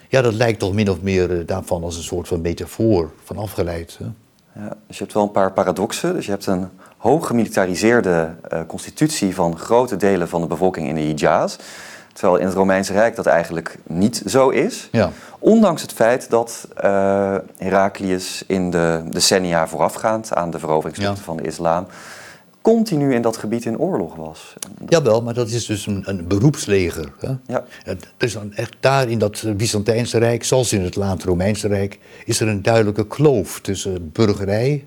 Ja, 0.10 0.22
dat 0.22 0.34
lijkt 0.34 0.60
toch 0.60 0.74
min 0.74 0.90
of 0.90 1.02
meer 1.02 1.46
daarvan 1.46 1.84
als 1.84 1.98
een 1.98 2.04
soort 2.04 2.28
van 2.28 2.42
metafoor 2.42 3.12
van 3.24 3.38
afgeleid. 3.38 3.98
Hè? 4.00 4.06
Ja, 4.56 4.76
dus 4.88 4.98
je 4.98 5.04
hebt 5.04 5.14
wel 5.14 5.24
een 5.24 5.32
paar 5.32 5.52
paradoxen. 5.52 6.14
Dus 6.14 6.26
je 6.26 6.32
hebt 6.32 6.46
een 6.46 6.70
hoog 6.98 7.28
gemilitariseerde 7.28 8.36
constitutie 8.68 9.36
van 9.36 9.58
grote 9.58 9.96
delen 9.96 10.30
van 10.30 10.42
de 10.42 10.48
bevolking 10.48 10.88
in 10.88 10.96
de 10.96 11.02
Hijaz. 11.02 11.56
Terwijl 12.14 12.38
in 12.38 12.46
het 12.46 12.56
Romeinse 12.56 12.94
Rijk 12.94 13.16
dat 13.16 13.26
eigenlijk 13.26 13.78
niet 13.84 14.24
zo 14.26 14.50
is. 14.50 14.90
Ja. 14.92 15.12
Ondanks 15.40 15.82
het 15.82 15.94
feit 15.94 16.30
dat 16.30 16.68
uh, 16.84 17.36
Heraclius 17.58 18.44
in 18.48 18.70
de 18.70 19.02
decennia 19.06 19.68
voorafgaand 19.68 20.34
aan 20.36 20.52
de 20.52 20.60
veroveringstochten 20.60 21.24
van 21.24 21.38
de 21.38 21.44
islam 21.44 21.88
continu 22.64 23.14
in 23.14 23.22
dat 23.22 23.38
gebied 23.38 23.66
in 23.66 23.80
oorlog 23.80 24.16
was. 24.16 24.54
Jawel, 24.88 25.22
maar 25.22 25.34
dat 25.34 25.50
is 25.50 25.66
dus 25.66 25.86
een, 25.86 26.04
een 26.06 26.28
beroepsleger. 26.28 27.12
Hè? 27.20 27.34
Ja. 27.48 27.66
Dus 28.18 28.34
dan 28.34 28.54
echt 28.54 28.76
daar 28.80 29.10
in 29.10 29.20
dat 29.20 29.44
Byzantijnse 29.58 30.18
Rijk, 30.18 30.44
zoals 30.44 30.74
in 30.74 30.82
het 30.82 30.96
laat 30.96 31.24
Romeinse 31.24 31.68
Rijk, 31.68 32.00
is 32.26 32.40
er 32.40 32.48
een 32.48 32.62
duidelijke 32.62 33.08
kloof 33.08 33.60
tussen 33.60 34.12
burgerij 34.12 34.86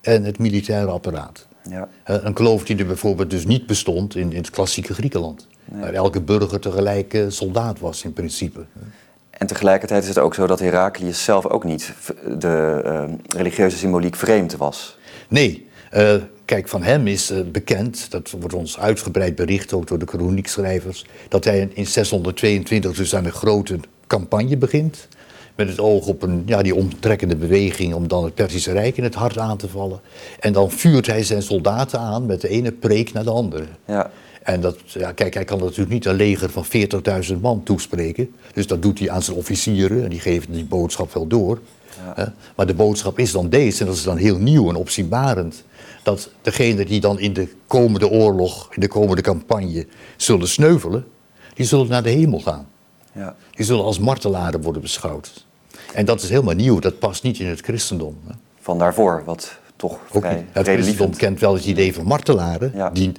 en 0.00 0.24
het 0.24 0.38
militaire 0.38 0.90
apparaat. 0.90 1.46
Ja. 1.68 1.88
Een 2.04 2.32
kloof 2.32 2.64
die 2.64 2.76
er 2.76 2.86
bijvoorbeeld 2.86 3.30
dus 3.30 3.46
niet 3.46 3.66
bestond 3.66 4.16
in, 4.16 4.30
in 4.30 4.36
het 4.36 4.50
klassieke 4.50 4.94
Griekenland. 4.94 5.46
Waar 5.64 5.92
elke 5.92 6.20
burger 6.20 6.60
tegelijk 6.60 7.14
eh, 7.14 7.24
soldaat 7.28 7.78
was 7.78 8.04
in 8.04 8.12
principe. 8.12 8.64
En 9.30 9.46
tegelijkertijd 9.46 10.02
is 10.02 10.08
het 10.08 10.18
ook 10.18 10.34
zo 10.34 10.46
dat 10.46 10.60
Heraklius 10.60 11.24
zelf 11.24 11.46
ook 11.46 11.64
niet 11.64 11.92
de 12.38 12.82
uh, 12.84 13.14
religieuze 13.36 13.76
symboliek 13.76 14.16
vreemd 14.16 14.56
was. 14.56 14.98
Nee, 15.28 15.63
uh, 15.96 16.14
kijk, 16.44 16.68
van 16.68 16.82
hem 16.82 17.06
is 17.06 17.32
bekend, 17.52 18.10
dat 18.10 18.30
wordt 18.40 18.54
ons 18.54 18.78
uitgebreid 18.78 19.34
bericht 19.34 19.72
ook 19.72 19.86
door 19.86 19.98
de 19.98 20.04
kroniekschrijvers, 20.04 21.06
dat 21.28 21.44
hij 21.44 21.68
in 21.74 21.86
622 21.86 22.94
dus 22.94 23.14
aan 23.14 23.24
een 23.24 23.32
grote 23.32 23.78
campagne 24.06 24.56
begint. 24.56 25.08
Met 25.56 25.68
het 25.68 25.80
oog 25.80 26.06
op 26.06 26.22
een, 26.22 26.42
ja, 26.46 26.62
die 26.62 26.74
omtrekkende 26.74 27.36
beweging 27.36 27.94
om 27.94 28.08
dan 28.08 28.24
het 28.24 28.34
Perzische 28.34 28.72
Rijk 28.72 28.96
in 28.96 29.04
het 29.04 29.14
hart 29.14 29.38
aan 29.38 29.56
te 29.56 29.68
vallen. 29.68 30.00
En 30.40 30.52
dan 30.52 30.70
vuurt 30.70 31.06
hij 31.06 31.24
zijn 31.24 31.42
soldaten 31.42 31.98
aan 31.98 32.26
met 32.26 32.40
de 32.40 32.48
ene 32.48 32.72
preek 32.72 33.12
naar 33.12 33.24
de 33.24 33.30
andere. 33.30 33.64
Ja. 33.86 34.10
En 34.44 34.60
dat, 34.60 34.78
ja, 34.86 35.12
kijk, 35.12 35.34
hij 35.34 35.44
kan 35.44 35.58
natuurlijk 35.58 35.90
niet 35.90 36.04
een 36.04 36.14
leger 36.14 36.50
van 36.50 36.64
40.000 37.34 37.40
man 37.40 37.62
toespreken. 37.62 38.34
Dus 38.52 38.66
dat 38.66 38.82
doet 38.82 38.98
hij 38.98 39.10
aan 39.10 39.22
zijn 39.22 39.36
officieren 39.36 40.02
en 40.04 40.10
die 40.10 40.20
geven 40.20 40.52
die 40.52 40.64
boodschap 40.64 41.12
wel 41.12 41.26
door. 41.26 41.60
Ja. 42.16 42.34
Maar 42.56 42.66
de 42.66 42.74
boodschap 42.74 43.18
is 43.18 43.32
dan 43.32 43.48
deze, 43.48 43.80
en 43.80 43.86
dat 43.86 43.94
is 43.94 44.02
dan 44.02 44.16
heel 44.16 44.38
nieuw 44.38 44.68
en 44.68 44.74
opzienbarend. 44.74 45.64
Dat 46.02 46.30
degenen 46.42 46.86
die 46.86 47.00
dan 47.00 47.18
in 47.18 47.32
de 47.32 47.48
komende 47.66 48.08
oorlog, 48.08 48.74
in 48.74 48.80
de 48.80 48.88
komende 48.88 49.22
campagne 49.22 49.86
zullen 50.16 50.48
sneuvelen, 50.48 51.04
die 51.54 51.66
zullen 51.66 51.88
naar 51.88 52.02
de 52.02 52.10
hemel 52.10 52.40
gaan. 52.40 52.66
Ja. 53.12 53.36
Die 53.50 53.64
zullen 53.64 53.84
als 53.84 53.98
martelaren 53.98 54.62
worden 54.62 54.82
beschouwd. 54.82 55.46
En 55.94 56.04
dat 56.04 56.22
is 56.22 56.28
helemaal 56.28 56.54
nieuw, 56.54 56.78
dat 56.78 56.98
past 56.98 57.22
niet 57.22 57.38
in 57.38 57.46
het 57.46 57.60
christendom. 57.60 58.16
Van 58.60 58.78
daarvoor, 58.78 59.22
wat 59.24 59.58
toch 59.76 59.98
vrij 60.10 60.46
Het 60.50 60.68
christendom 60.68 61.16
kent 61.16 61.40
wel 61.40 61.54
het 61.54 61.64
idee 61.64 61.94
van 61.94 62.04
martelaren, 62.04 62.92
die 62.92 63.12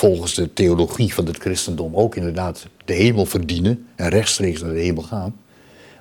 volgens 0.00 0.34
de 0.34 0.52
theologie 0.52 1.14
van 1.14 1.26
het 1.26 1.36
christendom 1.38 1.96
ook 1.96 2.16
inderdaad 2.16 2.66
de 2.84 2.92
hemel 2.92 3.26
verdienen 3.26 3.86
en 3.96 4.08
rechtstreeks 4.08 4.60
naar 4.60 4.72
de 4.72 4.80
hemel 4.80 5.02
gaan. 5.02 5.36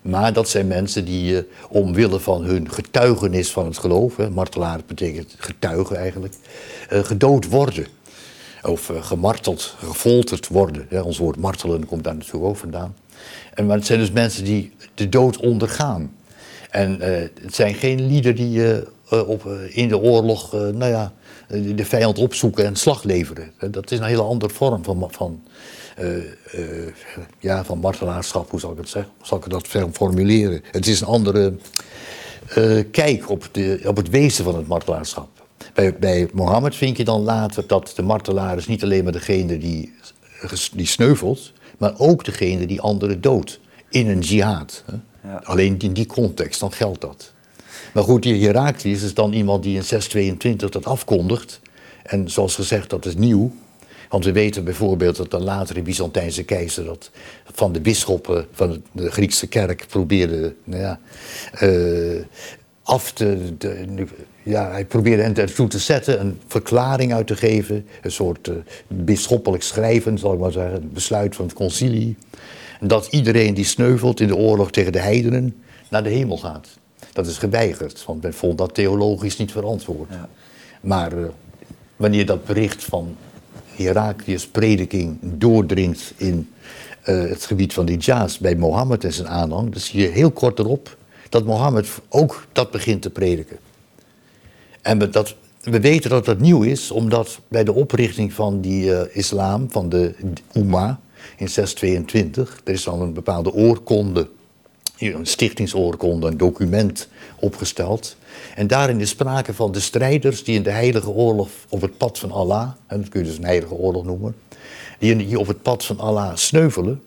Maar 0.02 0.34
dat 0.34 0.50
zijn 0.50 0.68
mensen 0.68 1.06
die 1.06 1.34
uh, 1.34 1.40
omwille 1.70 2.20
van 2.20 2.44
hun 2.44 2.72
getuigenis 2.72 3.52
van 3.52 3.66
het 3.66 3.78
geloof, 3.78 4.30
martelaar 4.30 4.80
betekent 4.88 5.36
getuigen 5.38 5.96
eigenlijk, 5.96 6.34
uh, 6.94 7.00
gedood 7.00 7.48
worden. 7.48 7.88
Of 8.64 8.90
uh, 8.90 9.04
gemarteld, 9.04 9.76
gefolterd 9.78 10.48
worden. 10.48 11.04
Ons 11.04 11.18
woord 11.18 11.38
martelen 11.38 11.86
komt 11.86 12.04
daar 12.04 12.16
natuurlijk 12.16 12.46
ook 12.46 12.58
vandaan. 12.58 12.96
En, 13.54 13.66
maar 13.66 13.78
het 13.78 13.86
zijn 13.86 14.00
dus 14.00 14.12
mensen 14.12 14.44
die 14.44 14.72
de 14.94 15.10
dood 15.10 15.38
ondergaan. 15.38 16.12
En 16.70 17.02
het 17.42 17.56
zijn 17.56 17.74
geen 17.74 18.08
lieden 18.08 18.36
die 18.36 18.84
op, 19.10 19.48
in 19.70 19.88
de 19.88 19.98
oorlog, 19.98 20.52
nou 20.52 20.86
ja, 20.86 21.04
eh, 21.04 21.19
de 21.50 21.86
vijand 21.86 22.20
opzoeken 22.20 22.66
en 22.66 22.76
slag 22.76 23.04
leveren. 23.04 23.52
Eh, 23.58 23.72
dat 23.72 23.92
is 23.92 24.00
een 24.00 24.06
hele 24.06 24.22
andere 24.22 24.54
vorm 24.54 24.84
van, 24.84 25.08
van, 25.12 25.44
uh, 26.00 26.16
uh, 26.16 26.24
ja, 27.40 27.64
van 27.64 27.80
martelaarschap, 27.80 28.50
hoe 28.50 28.60
zal 28.60 28.72
ik 28.72 28.78
het 28.78 28.90
zeggen? 28.90 29.12
Zal 29.22 29.38
ik 29.38 29.50
dat 29.50 29.68
formuleren? 29.92 30.62
Het 30.72 30.88
is 30.88 31.02
een 31.02 31.08
andere 31.08 31.54
kijk 32.92 33.30
op, 33.30 33.50
de, 33.52 33.82
op 33.86 33.96
het 33.96 34.10
wezen 34.10 34.44
van 34.44 34.56
het 34.56 34.68
martelaarschap. 34.68 35.30
Bij, 35.74 35.98
bij 35.98 36.30
Mohammed 36.34 36.76
vind 36.76 36.98
je 36.98 37.04
dan 37.04 37.22
later 37.22 37.68
dat 37.68 37.94
de 37.96 38.02
martelaar 38.02 38.58
is 38.58 38.68
niet 38.68 38.84
alleen 38.84 39.04
maar 39.04 39.14
degene 39.14 39.58
die, 39.58 39.94
die 40.74 40.88
sneuvelt, 40.88 41.54
maar 41.78 41.94
ook 41.98 42.26
degene 42.26 42.66
die 42.66 42.82
anderen 42.82 43.22
doodt 43.22 43.60
in 43.90 44.10
een 44.10 44.20
jihad. 44.20 44.84
Ja. 45.24 45.42
Alleen 45.44 45.80
in 45.80 45.94
die 45.94 46.06
context, 46.06 46.60
dan 46.60 46.72
geldt 46.72 47.02
dat. 47.02 47.34
Maar 47.94 48.04
goed, 48.04 48.24
die 48.24 48.46
Heraklius 48.46 49.04
is 49.04 49.14
dan 49.14 49.34
iemand 49.34 49.64
die 49.64 49.76
in 49.76 49.84
622 49.84 50.70
dat 50.70 50.86
afkondigt. 50.86 51.60
En 52.04 52.30
zoals 52.30 52.56
gezegd, 52.56 52.90
dat 52.90 53.06
is 53.06 53.16
nieuw. 53.16 53.52
Want 54.10 54.26
we 54.26 54.32
weten 54.32 54.64
bijvoorbeeld 54.64 55.16
dat 55.16 55.32
de 55.32 55.40
latere 55.40 55.82
Byzantijnse 55.82 56.44
keizer 56.44 56.86
dat 56.86 57.12
van 57.54 57.72
de 57.72 57.82
bisschoppen 57.82 58.48
van 58.52 58.84
de 58.92 59.12
Griekse 59.12 59.48
kerk 59.48 59.86
probeerde 59.90 60.54
nou 60.64 60.82
ja, 60.82 61.00
uh, 61.62 62.22
af 62.84 63.12
te. 63.12 63.38
De, 63.58 64.06
ja, 64.44 64.72
hij 64.72 64.86
probeerde 64.86 65.22
hen 65.22 65.70
te 65.70 65.80
zetten, 65.80 66.20
een 66.20 66.40
verklaring 66.48 67.14
uit 67.14 67.28
te 67.28 67.36
geven. 67.36 67.86
Een 68.02 68.12
soort 68.12 68.48
uh, 68.48 68.56
bisschoppelijk 68.88 69.64
schrijven, 69.64 70.18
zal 70.18 70.34
ik 70.34 70.40
maar 70.40 70.52
zeggen. 70.52 70.76
Een 70.76 70.92
besluit 70.94 71.36
van 71.36 71.46
het 71.46 71.54
concilie. 71.54 72.18
Dat 72.82 73.08
iedereen 73.08 73.54
die 73.54 73.66
sneuvelt 73.66 74.20
in 74.20 74.28
de 74.28 74.36
oorlog 74.36 74.72
tegen 74.72 74.92
de 74.92 75.00
heidenen 75.00 75.56
naar 75.90 76.04
de 76.04 76.10
hemel 76.10 76.38
gaat. 76.38 76.79
Dat 77.14 77.28
is 77.28 77.38
geweigerd, 77.38 78.06
want 78.06 78.22
men 78.22 78.34
vond 78.34 78.58
dat 78.58 78.74
theologisch 78.74 79.38
niet 79.38 79.52
verantwoord. 79.52 80.10
Ja. 80.10 80.30
Maar 80.82 81.14
uh, 81.14 81.28
wanneer 81.96 82.26
dat 82.26 82.46
bericht 82.46 82.84
van 82.84 83.16
Heraklius 83.76 84.48
prediking 84.48 85.18
doordringt 85.22 86.14
in 86.18 86.50
uh, 87.06 87.30
het 87.30 87.46
gebied 87.46 87.74
van 87.74 87.86
de 87.86 87.92
Hijaz 87.92 88.38
bij 88.38 88.56
Mohammed 88.56 89.04
en 89.04 89.14
zijn 89.14 89.28
aanhang, 89.28 89.72
dan 89.72 89.82
zie 89.82 90.02
je 90.02 90.08
heel 90.08 90.32
kort 90.32 90.60
erop 90.60 90.98
dat 91.30 91.46
Mohammed 91.46 91.90
ook 92.10 92.46
dat 92.52 92.72
begint 92.72 93.02
te 93.02 93.10
prediken. 93.10 93.58
En 94.82 95.00
we, 95.00 95.10
dat, 95.10 95.36
we 95.64 95.80
weten 95.80 96.10
dat 96.10 96.26
dat 96.26 96.40
nieuw 96.40 96.62
is, 96.62 96.92
omdat 96.92 97.40
bij 97.48 97.64
de 97.64 97.74
oprichting 97.74 98.34
van 98.34 98.62
die 98.62 98.86
uh, 98.86 99.02
islam, 99.12 99.72
van 99.72 99.90
de 99.90 100.14
Ummah 100.54 100.96
in 101.38 101.50
622, 101.50 102.62
er 102.64 102.74
is 102.74 102.84
dan 102.84 103.02
een 103.02 103.14
bepaalde 103.14 103.54
oorkonde 103.54 104.30
een 105.00 105.26
stichtingsoorkonde, 105.26 106.28
een 106.28 106.38
document 106.38 107.08
opgesteld. 107.40 108.18
En 108.56 108.68
daarin 108.68 109.00
is 109.00 109.10
sprake 109.10 109.54
van 109.54 109.72
de 109.72 109.80
strijders 109.80 110.44
die 110.44 110.56
in 110.56 110.64
de 110.64 110.72
heilige 110.72 111.10
oorlog 111.10 111.50
op 111.70 111.82
het 111.82 111.98
pad 111.98 112.20
van 112.20 112.32
Allah, 112.32 112.70
en 112.88 113.02
dat 113.02 113.10
kun 113.10 113.20
je 113.20 113.26
dus 113.26 113.38
een 113.38 113.44
heilige 113.46 113.74
oorlog 113.74 114.04
noemen, 114.04 114.36
die 115.00 115.40
op 115.40 115.48
het 115.48 115.62
pad 115.62 115.86
van 115.86 116.00
Allah 116.00 116.36
sneuvelen, 116.36 117.02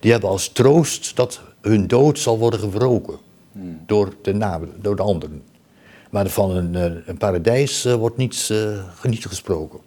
die 0.00 0.10
hebben 0.10 0.30
als 0.30 0.48
troost 0.48 1.16
dat 1.16 1.40
hun 1.60 1.86
dood 1.86 2.18
zal 2.18 2.38
worden 2.38 2.60
gewroken 2.60 3.18
hmm. 3.52 3.80
door, 3.86 4.14
de 4.22 4.34
namen, 4.34 4.72
door 4.80 4.96
de 4.96 5.02
anderen. 5.02 5.42
Maar 6.10 6.28
van 6.28 6.50
een, 6.50 6.74
eh, 6.74 6.92
een 7.06 7.16
paradijs 7.16 7.86
uh, 7.86 7.94
wordt 7.94 8.16
niets, 8.16 8.50
uh, 8.50 8.78
niet 9.02 9.26
gesproken. 9.26 9.78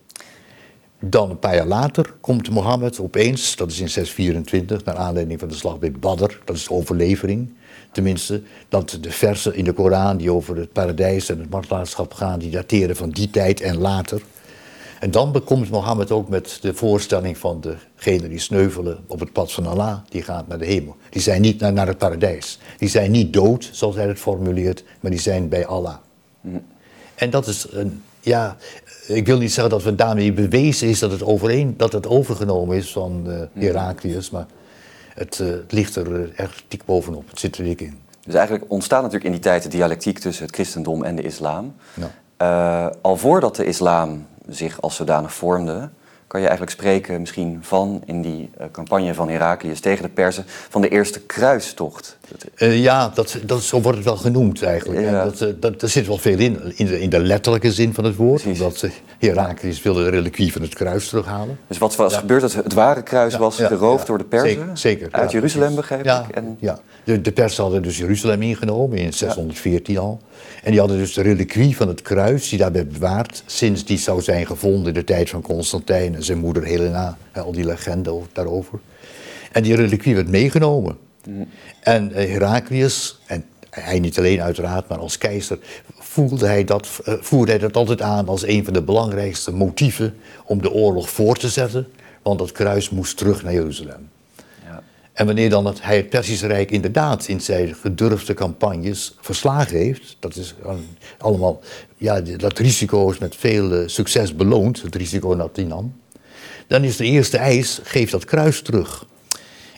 Dan 1.00 1.30
een 1.30 1.40
paar 1.40 1.56
jaar 1.56 1.68
later 1.68 2.14
komt 2.22 2.50
Mohammed 2.50 3.00
opeens, 3.00 3.56
dat 3.56 3.72
is 3.72 3.80
in 3.80 3.90
624, 3.90 4.84
naar 4.84 4.96
aanleiding 4.96 5.40
van 5.40 5.48
de 5.48 5.56
slag 5.56 5.80
bij 5.80 5.92
Badr, 5.92 6.40
dat 6.46 6.56
is 6.56 6.70
overlevering. 6.70 7.54
Tenminste, 7.92 8.42
dat 8.70 8.98
de 9.02 9.12
versen 9.12 9.56
in 9.56 9.64
de 9.64 9.74
Koran 9.74 10.18
die 10.18 10.32
over 10.32 10.58
het 10.58 10.72
paradijs 10.72 11.30
en 11.30 11.40
het 11.40 11.50
martelaarschap 11.50 12.14
gaan, 12.14 12.40
die 12.40 12.52
dateren 12.52 12.96
van 12.96 13.10
die 13.10 13.30
tijd 13.30 13.62
en 13.62 13.78
later. 13.78 14.22
En 15.00 15.12
dan 15.12 15.42
komt 15.46 15.70
Mohammed 15.70 16.12
ook 16.12 16.30
met 16.30 16.58
de 16.62 16.74
voorstelling 16.74 17.38
van 17.38 17.62
degenen 17.62 18.30
die 18.30 18.40
sneuvelen 18.40 19.04
op 19.08 19.20
het 19.20 19.32
pad 19.32 19.52
van 19.52 19.66
Allah, 19.66 19.98
die 20.10 20.22
gaat 20.22 20.48
naar 20.48 20.60
de 20.60 20.66
hemel. 20.66 20.96
Die 21.10 21.22
zijn 21.22 21.42
niet 21.42 21.60
naar, 21.60 21.74
naar 21.74 21.88
het 21.88 21.98
paradijs. 21.98 22.60
Die 22.78 22.90
zijn 22.90 23.12
niet 23.12 23.34
dood, 23.34 23.70
zoals 23.72 23.96
hij 23.96 24.08
het 24.08 24.20
formuleert, 24.20 24.84
maar 25.00 25.12
die 25.12 25.20
zijn 25.20 25.50
bij 25.50 25.66
Allah. 25.66 25.96
Hm. 26.42 26.50
En 27.16 27.30
dat 27.30 27.48
is 27.48 27.68
een, 27.72 28.02
ja, 28.28 28.56
ik 29.08 29.26
wil 29.26 29.38
niet 29.38 29.54
zeggen 29.54 29.74
dat 29.74 29.84
het 29.84 29.98
daarmee 29.98 30.34
bewezen 30.34 30.88
is 30.88 31.00
dat 31.00 31.12
het, 31.12 31.24
overeen, 31.24 31.74
dat 31.78 31.94
het 31.94 32.08
overgenomen 32.08 32.78
is 32.78 32.92
van 32.92 33.24
uh, 33.28 33.42
Heraklius, 33.54 34.30
maar 34.30 34.46
het, 35.14 35.40
uh, 35.40 35.48
het, 35.48 35.72
ligt 35.72 35.96
er 35.96 36.12
uh, 36.12 36.40
erg 36.40 36.64
dik 36.68 36.86
bovenop. 36.86 37.30
Het 37.30 37.40
zit 37.40 37.58
er 37.58 37.64
dik 37.64 37.82
in. 37.82 38.00
Dus 38.24 38.34
eigenlijk 38.34 38.72
ontstaat 38.72 39.02
natuurlijk 39.02 39.26
in 39.26 39.32
die 39.32 39.42
tijd 39.42 39.64
de 39.64 39.70
dialectiek 39.70 40.20
tussen 40.20 40.46
het 40.46 40.54
christendom 40.54 41.04
en 41.04 41.16
de 41.16 41.22
islam. 41.22 41.76
al 43.02 43.18
voordat 43.18 43.56
de 43.56 43.66
islam 43.66 44.26
zich 44.48 44.82
als 44.82 44.96
zodanig 44.96 45.34
vormde, 45.34 45.90
kan 46.28 46.40
je 46.40 46.48
eigenlijk 46.48 46.78
spreken 46.78 47.20
misschien 47.20 47.60
van 47.62 48.02
in 48.06 48.22
die 48.22 48.50
uh, 48.60 48.66
campagne 48.72 49.14
van 49.14 49.30
Heraklius 49.30 49.80
tegen 49.80 50.04
de 50.04 50.10
Perzen 50.10 50.44
van 50.48 50.82
de 50.82 50.90
eerste 50.90 51.20
kruistocht. 51.20 52.18
Uh, 52.58 52.82
ja, 52.84 53.10
dat, 53.14 53.38
dat, 53.44 53.62
zo 53.62 53.82
wordt 53.82 53.98
het 53.98 54.08
wel 54.08 54.18
genoemd 54.18 54.64
eigenlijk. 54.64 55.02
Ja. 55.02 55.24
Dat, 55.24 55.42
uh, 55.42 55.50
dat, 55.60 55.82
er 55.82 55.90
zit 55.90 56.08
wel 56.08 56.18
veel 56.18 56.38
in, 56.38 56.74
in 56.76 56.86
de, 56.86 57.00
in 57.00 57.10
de 57.10 57.20
letterlijke 57.20 57.72
zin 57.72 57.94
van 57.94 58.04
het 58.04 58.16
woord. 58.16 58.42
Precies. 58.42 58.62
Omdat 58.62 58.86
Heraklius 59.20 59.82
wilde 59.82 60.04
de 60.04 60.10
reliquie 60.10 60.52
van 60.52 60.62
het 60.62 60.74
kruis 60.74 61.10
terughalen. 61.10 61.60
Dus 61.68 61.78
wat 61.78 61.96
was 61.96 62.14
ja. 62.14 62.20
gebeurd? 62.20 62.42
Het, 62.42 62.54
het 62.54 62.74
ware 62.74 63.04
kruis 63.04 63.38
was 63.38 63.56
geroofd 63.56 64.08
door 64.08 64.18
de? 64.18 64.26
Zeker. 64.30 64.70
zeker 64.74 65.08
uit 65.12 65.32
Jeruzalem 65.32 65.76
begreep 65.76 66.06
ik. 66.06 66.36
En... 66.36 66.58
Ja, 66.60 66.80
de, 67.04 67.22
de 67.22 67.32
Persen 67.32 67.64
hadden 67.64 67.82
dus 67.82 67.98
Jeruzalem 67.98 68.42
ingenomen 68.42 68.98
in 68.98 69.14
614 69.14 69.98
al. 69.98 70.22
En 70.64 70.72
die 70.72 70.80
hadden 70.80 70.98
dus 70.98 71.14
de 71.14 71.22
reliquie 71.22 71.76
van 71.76 71.88
het 71.88 72.02
kruis, 72.02 72.50
die 72.50 72.60
daarbij 72.60 72.88
bewaard, 72.88 73.44
sinds 73.46 73.86
die 73.86 73.98
zou 73.98 74.22
zijn 74.22 74.46
gevonden 74.46 74.88
in 74.88 74.94
de 74.94 75.04
tijd 75.04 75.30
van 75.30 75.42
Constantijn 75.42 76.17
en 76.18 76.24
zijn 76.24 76.38
moeder 76.38 76.64
Helena, 76.64 77.18
al 77.34 77.52
die 77.52 77.66
legende 77.66 78.22
daarover. 78.34 78.80
En 79.52 79.64
die 79.64 79.76
reliquie 79.76 80.16
werd 80.16 80.28
meegenomen. 80.28 80.98
Mm. 81.28 81.48
En 81.80 82.10
uh, 82.10 82.16
Heraclius, 82.16 83.20
en 83.26 83.46
hij 83.70 84.00
niet 84.00 84.18
alleen 84.18 84.42
uiteraard, 84.42 84.88
maar 84.88 84.98
als 84.98 85.18
keizer, 85.18 85.60
voelde 85.98 86.48
hij 86.48 86.64
dat, 86.64 87.00
uh, 87.06 87.14
voerde 87.20 87.52
hij 87.52 87.60
dat 87.60 87.76
altijd 87.76 88.02
aan 88.02 88.28
als 88.28 88.48
een 88.48 88.64
van 88.64 88.74
de 88.74 88.82
belangrijkste 88.82 89.52
motieven 89.52 90.16
om 90.46 90.62
de 90.62 90.72
oorlog 90.72 91.10
voor 91.10 91.36
te 91.36 91.50
zetten, 91.50 91.88
want 92.22 92.40
dat 92.40 92.52
kruis 92.52 92.90
moest 92.90 93.18
terug 93.18 93.44
naar 93.44 93.54
Jeruzalem. 93.54 94.10
En 95.18 95.26
wanneer 95.26 95.50
dan 95.50 95.66
het, 95.66 95.84
hij 95.84 95.98
het 95.98 96.10
Persische 96.10 96.48
Rijk 96.48 96.72
inderdaad 96.72 97.28
in 97.28 97.42
zijn 97.42 97.76
gedurfde 97.76 98.34
campagnes 98.34 99.16
verslagen 99.20 99.78
heeft, 99.78 100.18
dat 100.20 100.36
is 100.36 100.56
allemaal, 101.18 101.60
ja, 101.96 102.22
dat 102.22 102.60
risico 102.60 103.10
is 103.10 103.18
met 103.18 103.36
veel 103.36 103.74
eh, 103.74 103.88
succes 103.88 104.36
beloond, 104.36 104.82
het 104.82 104.96
risico 104.96 105.36
dat 105.36 105.56
hij 105.56 105.66
nam, 105.66 105.94
dan 106.68 106.84
is 106.84 106.96
de 106.96 107.06
eerste 107.06 107.38
eis, 107.38 107.80
geef 107.84 108.10
dat 108.10 108.26
kruis 108.26 108.62
terug. 108.62 109.06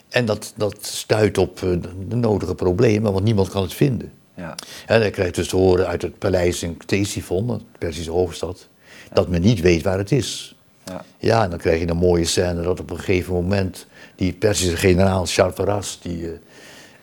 En 0.10 0.26
dat, 0.26 0.54
dat 0.56 0.78
stuit 0.86 1.38
op 1.38 1.64
eh, 1.64 1.70
de 2.08 2.16
nodige 2.16 2.56
problemen, 2.56 3.14
want 3.14 3.24
niemand 3.24 3.50
kan 3.50 3.62
het 3.62 3.74
vinden. 3.74 4.12
Ja. 4.36 4.56
En 4.86 5.00
hij 5.00 5.10
krijgt 5.10 5.36
dus 5.36 5.48
te 5.48 5.56
horen 5.56 5.88
uit 5.88 6.02
het 6.02 6.18
paleis 6.18 6.64
in 6.64 6.78
Ctesiphon, 6.78 7.48
de 7.48 7.62
Persische 7.78 8.12
hoofdstad, 8.12 8.68
dat 9.14 9.28
men 9.28 9.42
niet 9.42 9.62
weet 9.62 9.84
waar 9.84 9.98
het 9.98 10.12
is. 10.12 10.56
Ja. 10.86 11.06
ja, 11.18 11.44
en 11.44 11.50
dan 11.50 11.60
krijg 11.60 11.80
je 11.80 11.88
een 11.88 11.98
mooie 11.98 12.26
scène 12.26 12.62
dat 12.62 12.80
op 12.80 12.90
een 12.90 13.00
gegeven 13.00 13.34
moment 13.34 13.86
die 14.16 14.34
Persische 14.34 14.78
generaal 14.78 15.26
Chartaras, 15.26 16.00
die 16.02 16.22
uh, 16.22 16.30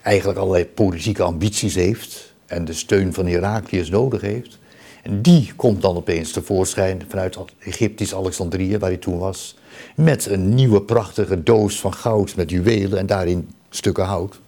eigenlijk 0.01 0.39
allerlei 0.39 0.65
politieke 0.65 1.23
ambities 1.23 1.75
heeft 1.75 2.33
en 2.45 2.65
de 2.65 2.73
steun 2.73 3.13
van 3.13 3.25
Heraklius 3.25 3.89
nodig 3.89 4.21
heeft. 4.21 4.57
En 5.03 5.21
die 5.21 5.53
komt 5.55 5.81
dan 5.81 5.95
opeens 5.95 6.31
tevoorschijn 6.31 7.03
vanuit 7.07 7.37
Egyptisch 7.59 8.15
Alexandrië, 8.15 8.77
waar 8.77 8.89
hij 8.89 8.99
toen 8.99 9.17
was, 9.17 9.55
met 9.95 10.25
een 10.25 10.55
nieuwe 10.55 10.81
prachtige 10.81 11.43
doos 11.43 11.79
van 11.79 11.93
goud 11.93 12.35
met 12.35 12.49
juwelen 12.49 12.99
en 12.99 13.05
daarin 13.05 13.49
stukken 13.69 14.05
hout. 14.05 14.39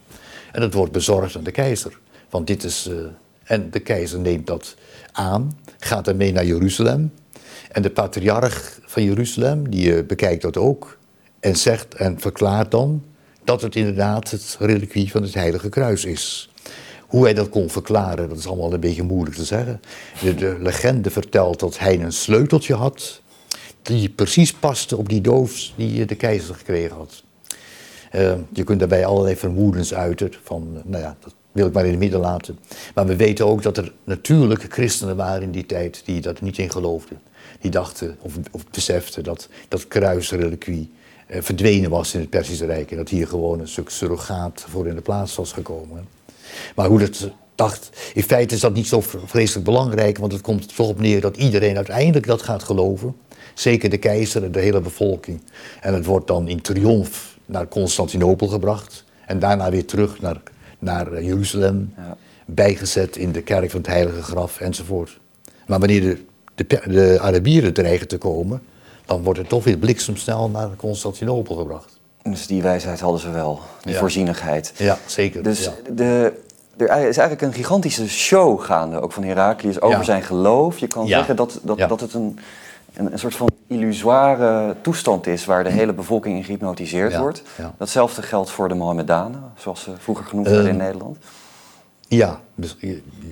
En 0.51 0.61
dat 0.61 0.73
wordt 0.73 0.91
bezorgd 0.91 1.35
aan 1.35 1.43
de 1.43 1.51
keizer. 1.51 1.99
Want 2.29 2.47
dit 2.47 2.63
is, 2.63 2.87
uh, 2.91 3.05
en 3.43 3.71
de 3.71 3.79
keizer 3.79 4.19
neemt 4.19 4.47
dat 4.47 4.75
aan, 5.11 5.59
gaat 5.79 6.07
ermee 6.07 6.31
naar 6.31 6.45
Jeruzalem. 6.45 7.13
En 7.71 7.81
de 7.81 7.89
patriarch 7.89 8.79
van 8.85 9.03
Jeruzalem, 9.03 9.69
die 9.69 9.95
uh, 9.95 10.05
bekijkt 10.05 10.41
dat 10.41 10.57
ook. 10.57 10.97
En 11.39 11.55
zegt 11.55 11.93
en 11.93 12.19
verklaart 12.19 12.71
dan 12.71 13.03
dat 13.43 13.61
het 13.61 13.75
inderdaad 13.75 14.31
het 14.31 14.57
reliquie 14.59 15.11
van 15.11 15.21
het 15.21 15.33
Heilige 15.33 15.69
Kruis 15.69 16.05
is. 16.05 16.49
Hoe 17.07 17.23
hij 17.23 17.33
dat 17.33 17.49
kon 17.49 17.69
verklaren, 17.69 18.29
dat 18.29 18.37
is 18.37 18.47
allemaal 18.47 18.73
een 18.73 18.79
beetje 18.79 19.03
moeilijk 19.03 19.35
te 19.35 19.45
zeggen. 19.45 19.81
De 20.19 20.57
legende 20.59 21.09
vertelt 21.09 21.59
dat 21.59 21.79
hij 21.79 21.99
een 21.99 22.11
sleuteltje 22.11 22.73
had 22.73 23.21
die 23.81 24.09
precies 24.09 24.53
paste 24.53 24.97
op 24.97 25.09
die 25.09 25.21
doos 25.21 25.73
die 25.77 26.05
de 26.05 26.15
keizer 26.15 26.55
gekregen 26.55 26.95
had. 26.95 27.23
Uh, 28.15 28.33
je 28.53 28.63
kunt 28.63 28.79
daarbij 28.79 29.05
allerlei 29.05 29.35
vermoedens 29.35 29.93
uiten 29.93 30.33
van, 30.43 30.81
nou 30.85 31.03
ja, 31.03 31.17
dat 31.19 31.33
wil 31.51 31.67
ik 31.67 31.73
maar 31.73 31.85
in 31.85 31.89
het 31.89 31.99
midden 31.99 32.19
laten. 32.19 32.59
Maar 32.95 33.05
we 33.05 33.15
weten 33.15 33.45
ook 33.45 33.63
dat 33.63 33.77
er 33.77 33.93
natuurlijk 34.03 34.65
christenen 34.69 35.15
waren 35.15 35.41
in 35.41 35.51
die 35.51 35.65
tijd 35.65 36.01
die 36.05 36.21
dat 36.21 36.41
niet 36.41 36.57
in 36.57 36.71
geloofden. 36.71 37.21
Die 37.59 37.71
dachten 37.71 38.17
of, 38.51 38.65
beseften 38.71 39.23
dat 39.23 39.49
dat 39.67 39.87
kruisreliquie 39.87 40.91
eh, 41.27 41.41
verdwenen 41.41 41.89
was 41.89 42.13
in 42.13 42.19
het 42.19 42.29
Perzische 42.29 42.65
Rijk. 42.65 42.91
En 42.91 42.97
dat 42.97 43.09
hier 43.09 43.27
gewoon 43.27 43.59
een 43.59 43.67
stuk 43.67 43.89
surrogaat 43.89 44.65
voor 44.67 44.87
in 44.87 44.95
de 44.95 45.01
plaats 45.01 45.35
was 45.35 45.51
gekomen. 45.51 46.07
Maar 46.75 46.87
hoe 46.87 46.99
dat 46.99 47.31
dacht, 47.55 47.89
in 48.13 48.23
feite 48.23 48.55
is 48.55 48.61
dat 48.61 48.73
niet 48.73 48.87
zo 48.87 49.03
vreselijk 49.25 49.65
belangrijk, 49.65 50.17
want 50.17 50.31
het 50.31 50.41
komt 50.41 50.63
er 50.63 50.75
toch 50.75 50.87
op 50.87 50.99
neer 50.99 51.21
dat 51.21 51.37
iedereen 51.37 51.75
uiteindelijk 51.75 52.25
dat 52.25 52.41
gaat 52.41 52.63
geloven. 52.63 53.15
Zeker 53.59 53.89
de 53.89 53.97
keizer 53.97 54.43
en 54.43 54.51
de 54.51 54.59
hele 54.59 54.81
bevolking. 54.81 55.41
En 55.81 55.93
het 55.93 56.05
wordt 56.05 56.27
dan 56.27 56.47
in 56.47 56.61
triomf 56.61 57.37
naar 57.45 57.67
Constantinopel 57.67 58.47
gebracht. 58.47 59.03
En 59.25 59.39
daarna 59.39 59.69
weer 59.69 59.85
terug 59.85 60.21
naar, 60.21 60.41
naar 60.79 61.13
eh, 61.13 61.25
Jeruzalem. 61.25 61.93
Ja. 61.97 62.17
Bijgezet 62.45 63.17
in 63.17 63.31
de 63.31 63.41
kerk 63.41 63.71
van 63.71 63.79
het 63.79 63.89
Heilige 63.89 64.21
Graf 64.21 64.59
enzovoort. 64.59 65.19
Maar 65.67 65.79
wanneer 65.79 66.01
de, 66.01 66.17
de, 66.55 66.81
de 66.85 67.17
Arabieren 67.21 67.73
dreigen 67.73 68.07
te 68.07 68.17
komen, 68.17 68.61
dan 69.05 69.23
wordt 69.23 69.39
het 69.39 69.49
toch 69.49 69.63
weer 69.63 69.77
bliksemsnel 69.77 70.49
naar 70.49 70.69
Constantinopel 70.75 71.55
gebracht. 71.55 71.99
Dus 72.23 72.47
die 72.47 72.61
wijsheid 72.61 72.99
hadden 72.99 73.21
ze 73.21 73.31
wel, 73.31 73.59
die 73.81 73.95
voorzienigheid. 73.95 74.73
Ja, 74.77 74.97
zeker. 75.05 75.43
Dus 75.43 75.69
de, 75.95 76.33
er 76.77 76.85
is 76.85 77.17
eigenlijk 77.17 77.41
een 77.41 77.53
gigantische 77.53 78.09
show 78.09 78.61
gaande, 78.61 79.01
ook 79.01 79.11
van 79.11 79.23
Heraklius, 79.23 79.81
over 79.81 80.05
zijn 80.05 80.23
geloof. 80.23 80.77
Je 80.77 80.87
kan 80.87 81.07
zeggen 81.07 81.35
dat, 81.35 81.59
dat, 81.63 81.77
dat 81.77 81.99
het 81.99 82.13
een, 82.13 82.39
een, 82.93 83.11
een, 83.11 83.19
soort 83.19 83.35
van 83.35 83.49
illusoire 83.67 84.75
toestand 84.81 85.27
is 85.27 85.45
waar 85.45 85.63
de 85.63 85.69
hele 85.69 85.93
bevolking 85.93 86.37
in 86.37 86.43
gehypnotiseerd 86.43 87.17
wordt. 87.17 87.43
Datzelfde 87.77 88.21
geldt 88.21 88.49
voor 88.49 88.67
de 88.67 88.75
Mohammedanen, 88.75 89.43
zoals 89.57 89.81
ze 89.81 89.91
vroeger 89.97 90.25
genoemd 90.25 90.47
werden 90.47 90.67
in 90.67 90.75
ehm, 90.75 90.85
Nederland. 90.85 91.17
Ja, 92.07 92.39
dus, 92.55 92.77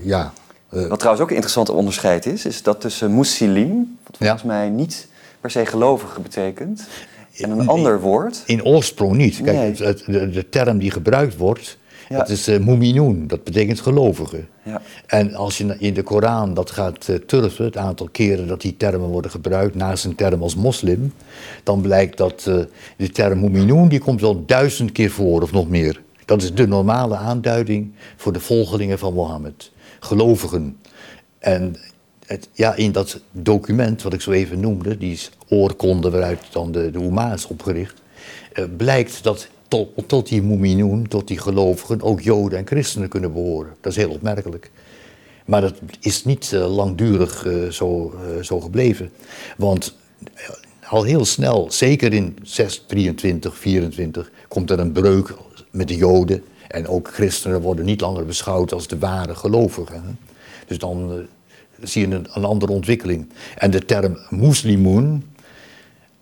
ja. 0.01 0.31
Uh, 0.71 0.87
Wat 0.87 0.97
trouwens 0.97 1.23
ook 1.23 1.29
een 1.29 1.35
interessant 1.35 1.69
onderscheid 1.69 2.25
is, 2.25 2.45
is 2.45 2.63
dat 2.63 2.81
tussen 2.81 3.15
muslim, 3.15 3.97
wat 4.03 4.17
volgens 4.17 4.43
mij 4.43 4.69
niet 4.69 5.07
per 5.41 5.51
se 5.51 5.65
gelovige 5.65 6.21
betekent. 6.21 6.87
En 7.37 7.49
een 7.49 7.67
ander 7.67 8.01
woord. 8.01 8.43
In 8.45 8.65
oorsprong 8.65 9.15
niet. 9.15 9.41
Kijk, 9.41 9.77
het, 9.77 10.03
de, 10.05 10.29
de, 10.29 10.49
term 10.49 10.77
die 10.77 10.91
gebruikt 10.91 11.37
wordt, 11.37 11.77
dat 12.09 12.29
is 12.29 12.47
uh, 12.47 13.11
dat 13.27 13.43
betekent 13.43 13.81
gelovige. 13.81 14.45
Ja. 14.63 14.81
En 15.05 15.35
als 15.35 15.57
je 15.57 15.75
in 15.79 15.93
de 15.93 16.03
Koran 16.03 16.53
dat 16.53 16.71
gaat 16.71 17.07
uh, 17.07 17.15
turven, 17.15 17.65
het 17.65 17.77
aantal 17.77 18.09
keren 18.11 18.47
dat 18.47 18.61
die 18.61 18.77
termen 18.77 19.07
worden 19.07 19.31
gebruikt, 19.31 19.75
naast 19.75 20.05
een 20.05 20.15
term 20.15 20.41
als 20.41 20.55
moslim, 20.55 21.13
dan 21.63 21.81
blijkt 21.81 22.17
dat 22.17 22.45
uh, 22.47 22.55
de 22.97 23.09
term 23.09 23.39
mu'minun, 23.39 23.87
die 23.87 23.99
komt 23.99 24.21
wel 24.21 24.45
duizend 24.45 24.91
keer 24.91 25.11
voor 25.11 25.41
of 25.41 25.51
nog 25.51 25.69
meer. 25.69 26.01
Dat 26.25 26.41
is 26.41 26.53
de 26.53 26.67
normale 26.67 27.15
aanduiding 27.15 27.91
voor 28.15 28.33
de 28.33 28.39
volgelingen 28.39 28.99
van 28.99 29.13
Mohammed. 29.13 29.71
Gelovigen. 29.99 30.77
En 31.39 31.75
het, 32.25 32.49
ja, 32.53 32.75
in 32.75 32.91
dat 32.91 33.21
document 33.31 34.01
wat 34.01 34.13
ik 34.13 34.21
zo 34.21 34.31
even 34.31 34.59
noemde, 34.59 34.97
die 34.97 35.19
oorkonde 35.47 36.09
waaruit 36.09 36.39
dan 36.51 36.71
de, 36.71 36.91
de 36.91 36.99
Oema 36.99 37.33
is 37.33 37.47
opgericht, 37.47 38.01
uh, 38.53 38.65
blijkt 38.77 39.23
dat 39.23 39.47
tot, 39.67 39.89
tot 40.05 40.27
die 40.27 40.41
Muminoen, 40.41 41.07
tot 41.07 41.27
die 41.27 41.37
gelovigen, 41.37 42.01
ook 42.01 42.21
Joden 42.21 42.57
en 42.57 42.67
christenen 42.67 43.09
kunnen 43.09 43.33
behoren. 43.33 43.73
Dat 43.81 43.91
is 43.91 43.97
heel 43.97 44.09
opmerkelijk. 44.09 44.71
Maar 45.45 45.61
dat 45.61 45.73
is 45.99 46.25
niet 46.25 46.51
uh, 46.53 46.75
langdurig 46.75 47.45
uh, 47.45 47.69
zo, 47.69 48.13
zo 48.41 48.59
gebleven. 48.59 49.09
Want 49.57 49.95
al 50.89 51.03
heel 51.03 51.25
snel, 51.25 51.71
zeker 51.71 52.13
in 52.13 52.37
623, 52.43 53.57
24, 53.57 54.31
komt 54.47 54.71
er 54.71 54.79
een 54.79 54.91
breuk 54.91 55.33
met 55.71 55.87
de 55.87 55.95
Joden. 55.95 56.43
En 56.67 56.87
ook 56.87 57.13
christenen 57.13 57.61
worden 57.61 57.85
niet 57.85 58.01
langer 58.01 58.25
beschouwd 58.25 58.73
als 58.73 58.87
de 58.87 58.97
ware 58.97 59.35
gelovigen. 59.35 60.19
Dus 60.67 60.77
dan 60.77 61.27
zie 61.81 62.07
je 62.07 62.15
een, 62.15 62.27
een 62.33 62.43
andere 62.43 62.71
ontwikkeling. 62.71 63.29
En 63.57 63.71
de 63.71 63.85
term 63.85 64.17
moslimoen 64.29 65.23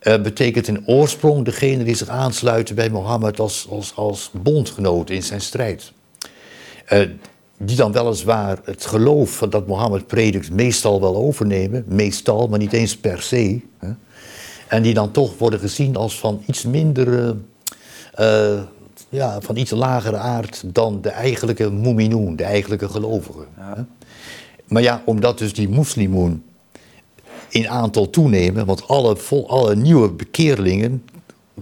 uh, 0.02 0.22
betekent 0.22 0.68
in 0.68 0.86
oorsprong 0.86 1.44
degene 1.44 1.84
die 1.84 1.94
zich 1.94 2.08
aansluiten 2.08 2.74
bij 2.74 2.90
Mohammed 2.90 3.40
als, 3.40 3.66
als, 3.70 3.94
als 3.94 4.30
bondgenoot 4.32 5.10
in 5.10 5.22
zijn 5.22 5.40
strijd. 5.40 5.92
Uh, 6.92 7.08
die 7.58 7.76
dan 7.76 7.92
weliswaar 7.92 8.58
het 8.64 8.86
geloof 8.86 9.30
van 9.30 9.50
dat 9.50 9.66
Mohammed 9.66 10.06
predikt 10.06 10.50
meestal 10.50 11.00
wel 11.00 11.16
overnemen, 11.16 11.84
meestal, 11.88 12.48
maar 12.48 12.58
niet 12.58 12.72
eens 12.72 12.96
per 12.96 13.22
se. 13.22 13.60
Hè? 13.78 13.88
En 14.68 14.82
die 14.82 14.94
dan 14.94 15.10
toch 15.10 15.38
worden 15.38 15.60
gezien 15.60 15.96
als 15.96 16.18
van 16.18 16.42
iets 16.46 16.64
minder, 16.64 17.36
uh, 18.20 18.60
ja, 19.08 19.40
van 19.40 19.56
iets 19.56 19.70
lagere 19.70 20.16
aard 20.16 20.62
dan 20.66 21.00
de 21.00 21.08
eigenlijke 21.08 21.70
mu'minoen, 21.70 22.36
de 22.36 22.44
eigenlijke 22.44 22.88
gelovigen. 22.88 23.46
Ja. 23.56 23.86
Maar 24.66 24.82
ja, 24.82 25.02
omdat 25.04 25.38
dus 25.38 25.54
die 25.54 25.68
moslimoen 25.68 26.44
in 27.48 27.68
aantal 27.68 28.10
toenemen, 28.10 28.66
want 28.66 28.88
alle, 28.88 29.16
vol, 29.16 29.48
alle 29.48 29.76
nieuwe 29.76 30.10
bekeerlingen 30.10 31.02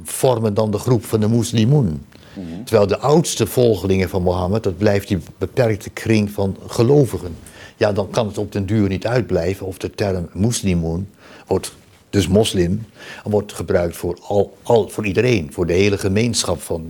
vormen 0.04 0.54
dan 0.54 0.70
de 0.70 0.78
groep 0.78 1.04
van 1.04 1.20
de 1.20 1.28
moslimoen. 1.28 2.04
Mhm. 2.34 2.64
Terwijl 2.64 2.86
de 2.86 2.98
oudste 2.98 3.46
volgelingen 3.46 4.08
van 4.08 4.22
Mohammed, 4.22 4.62
dat 4.62 4.78
blijft 4.78 5.08
die 5.08 5.18
beperkte 5.38 5.90
kring 5.90 6.30
van 6.30 6.56
gelovigen. 6.66 7.36
Ja, 7.76 7.92
dan 7.92 8.10
kan 8.10 8.26
het 8.26 8.38
op 8.38 8.52
den 8.52 8.66
duur 8.66 8.88
niet 8.88 9.06
uitblijven 9.06 9.66
of 9.66 9.78
de 9.78 9.90
term 9.90 10.28
moslimoen 10.32 11.08
wordt 11.46 11.72
dus 12.10 12.28
moslim, 12.28 12.86
wordt 13.24 13.52
gebruikt 13.52 13.96
voor, 13.96 14.18
al, 14.22 14.56
al, 14.62 14.88
voor 14.88 15.06
iedereen, 15.06 15.52
voor 15.52 15.66
de 15.66 15.72
hele 15.72 15.98
gemeenschap 15.98 16.60
van, 16.60 16.86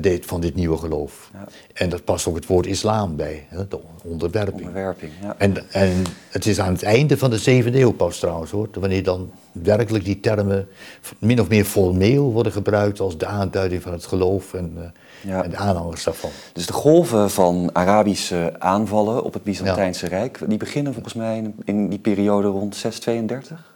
dit, 0.00 0.26
van 0.26 0.40
dit 0.40 0.54
nieuwe 0.54 0.78
geloof. 0.78 1.30
Ja. 1.32 1.44
En 1.72 1.88
dat 1.88 2.04
past 2.04 2.26
ook 2.26 2.34
het 2.34 2.46
woord 2.46 2.66
islam 2.66 3.16
bij, 3.16 3.46
hè, 3.48 3.68
de 3.68 3.78
onderwerping. 4.02 4.58
onderwerping 4.58 5.12
ja. 5.22 5.34
en, 5.38 5.70
en 5.70 6.02
het 6.28 6.46
is 6.46 6.60
aan 6.60 6.72
het 6.72 6.82
einde 6.82 7.18
van 7.18 7.30
de 7.30 7.38
zevende 7.38 7.80
eeuw 7.80 7.92
pas 7.92 8.18
trouwens 8.18 8.50
hoor, 8.50 8.68
wanneer 8.72 9.02
dan 9.02 9.30
werkelijk 9.52 10.04
die 10.04 10.20
termen 10.20 10.68
min 11.18 11.40
of 11.40 11.48
meer 11.48 11.64
formeel 11.64 12.32
worden 12.32 12.52
gebruikt 12.52 13.00
als 13.00 13.18
de 13.18 13.26
aanduiding 13.26 13.82
van 13.82 13.92
het 13.92 14.06
geloof 14.06 14.54
en, 14.54 14.92
uh, 15.24 15.38
en 15.40 15.50
de 15.50 15.56
aanhangers 15.56 16.04
daarvan. 16.04 16.30
Dus 16.52 16.66
de 16.66 16.72
golven 16.72 17.30
van 17.30 17.70
Arabische 17.72 18.54
aanvallen 18.58 19.24
op 19.24 19.32
het 19.32 19.42
Byzantijnse 19.42 20.06
Rijk, 20.06 20.40
die 20.46 20.58
beginnen 20.58 20.92
volgens 20.92 21.14
mij 21.14 21.52
in 21.64 21.88
die 21.88 21.98
periode 21.98 22.48
rond 22.48 22.76
632? 22.76 23.72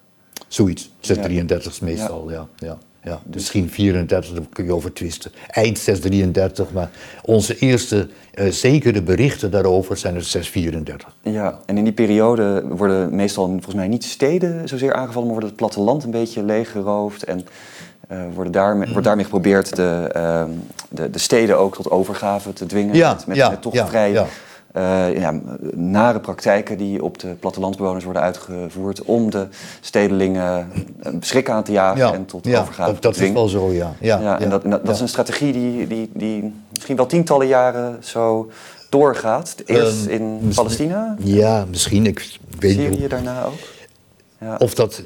Zoiets, 0.49 0.91
633 1.01 1.81
meestal, 1.81 2.31
ja. 2.31 2.49
ja. 2.57 2.79
Ja. 3.03 3.21
Misschien 3.35 3.71
34, 3.71 4.35
daar 4.35 4.45
kun 4.53 4.65
je 4.65 4.75
over 4.75 4.93
twisten. 4.93 5.31
Eind 5.47 5.79
633, 5.79 6.73
maar 6.73 6.91
onze 7.23 7.59
eerste 7.59 8.09
uh, 8.35 8.51
zekere 8.51 9.03
berichten 9.03 9.51
daarover 9.51 9.97
zijn 9.97 10.15
er 10.15 10.23
634. 10.23 11.15
Ja, 11.23 11.59
en 11.67 11.79
in 11.79 11.85
die 11.85 11.93
periode 11.93 12.65
worden 12.69 13.15
meestal 13.15 13.47
volgens 13.47 13.75
mij 13.75 13.89
niet 13.89 14.05
steden 14.05 14.69
zozeer 14.69 14.93
aangevallen, 14.93 15.29
maar 15.29 15.37
wordt 15.39 15.47
het 15.47 15.57
platteland 15.57 16.05
een 16.05 16.11
beetje 16.11 16.43
leeggeroofd. 16.43 17.25
En 17.25 17.47
uh, 18.13 18.23
worden 18.35 18.53
daarmee, 18.53 18.89
wordt 18.93 19.05
daarmee 19.07 19.25
geprobeerd 19.25 19.77
de, 19.77 20.11
uh, 20.17 20.45
de, 20.89 21.11
de, 21.11 21.19
steden 21.19 21.59
ook 21.59 21.75
tot 21.75 21.91
overgave 21.91 22.53
te 22.53 22.67
dwingen. 22.67 22.95
Ja, 22.95 23.13
met, 23.13 23.27
met, 23.27 23.37
ja, 23.37 23.51
met 23.51 23.63
toch 23.63 23.73
ja, 23.73 23.87
vrij 23.87 24.13
ja. 24.13 24.27
Uh, 24.77 25.19
ja, 25.19 25.41
nare 25.75 26.21
praktijken 26.21 26.79
die 26.79 27.05
op 27.05 27.19
de 27.19 27.29
plattelandsbewoners 27.29 28.05
worden 28.05 28.23
uitgevoerd 28.23 29.03
om 29.03 29.31
de 29.31 29.47
stedelingen 29.81 30.69
schrik 31.21 31.51
aan 31.51 31.63
te 31.63 31.73
jagen 31.73 31.99
Ja, 31.99 32.13
en 32.13 32.27
tot 32.27 32.47
ja, 32.47 32.61
overgave 32.61 32.93
dat, 32.93 33.03
dat 33.03 33.15
te 33.15 33.27
is 33.27 33.33
wel 33.33 33.49
zo, 33.49 33.73
ja. 33.73 33.95
ja, 34.01 34.21
Ja, 34.21 34.41
en 34.41 34.51
dat, 34.51 34.65
en 34.65 34.71
dat, 34.71 34.87
dat 34.87 34.95
is 34.95 35.01
een 35.01 35.09
strategie 35.09 35.53
die, 35.53 35.87
die, 35.87 36.11
die 36.15 36.55
misschien 36.73 36.97
wel 36.97 37.07
tientallen 37.07 37.47
jaren 37.47 37.97
zo 38.01 38.51
doorgaat. 38.89 39.55
Eerst 39.67 40.07
Ehm, 40.07 40.11
in 40.11 40.53
Palestina, 40.55 41.17
Ja, 41.19 41.65
misschien. 41.71 42.07
Ik 42.07 42.39
weet 42.59 42.73
Syrië 42.75 43.09
daarna 43.09 43.45
ook. 43.45 43.59
Ja. 44.41 44.57
of 44.59 44.75
dat 44.75 45.03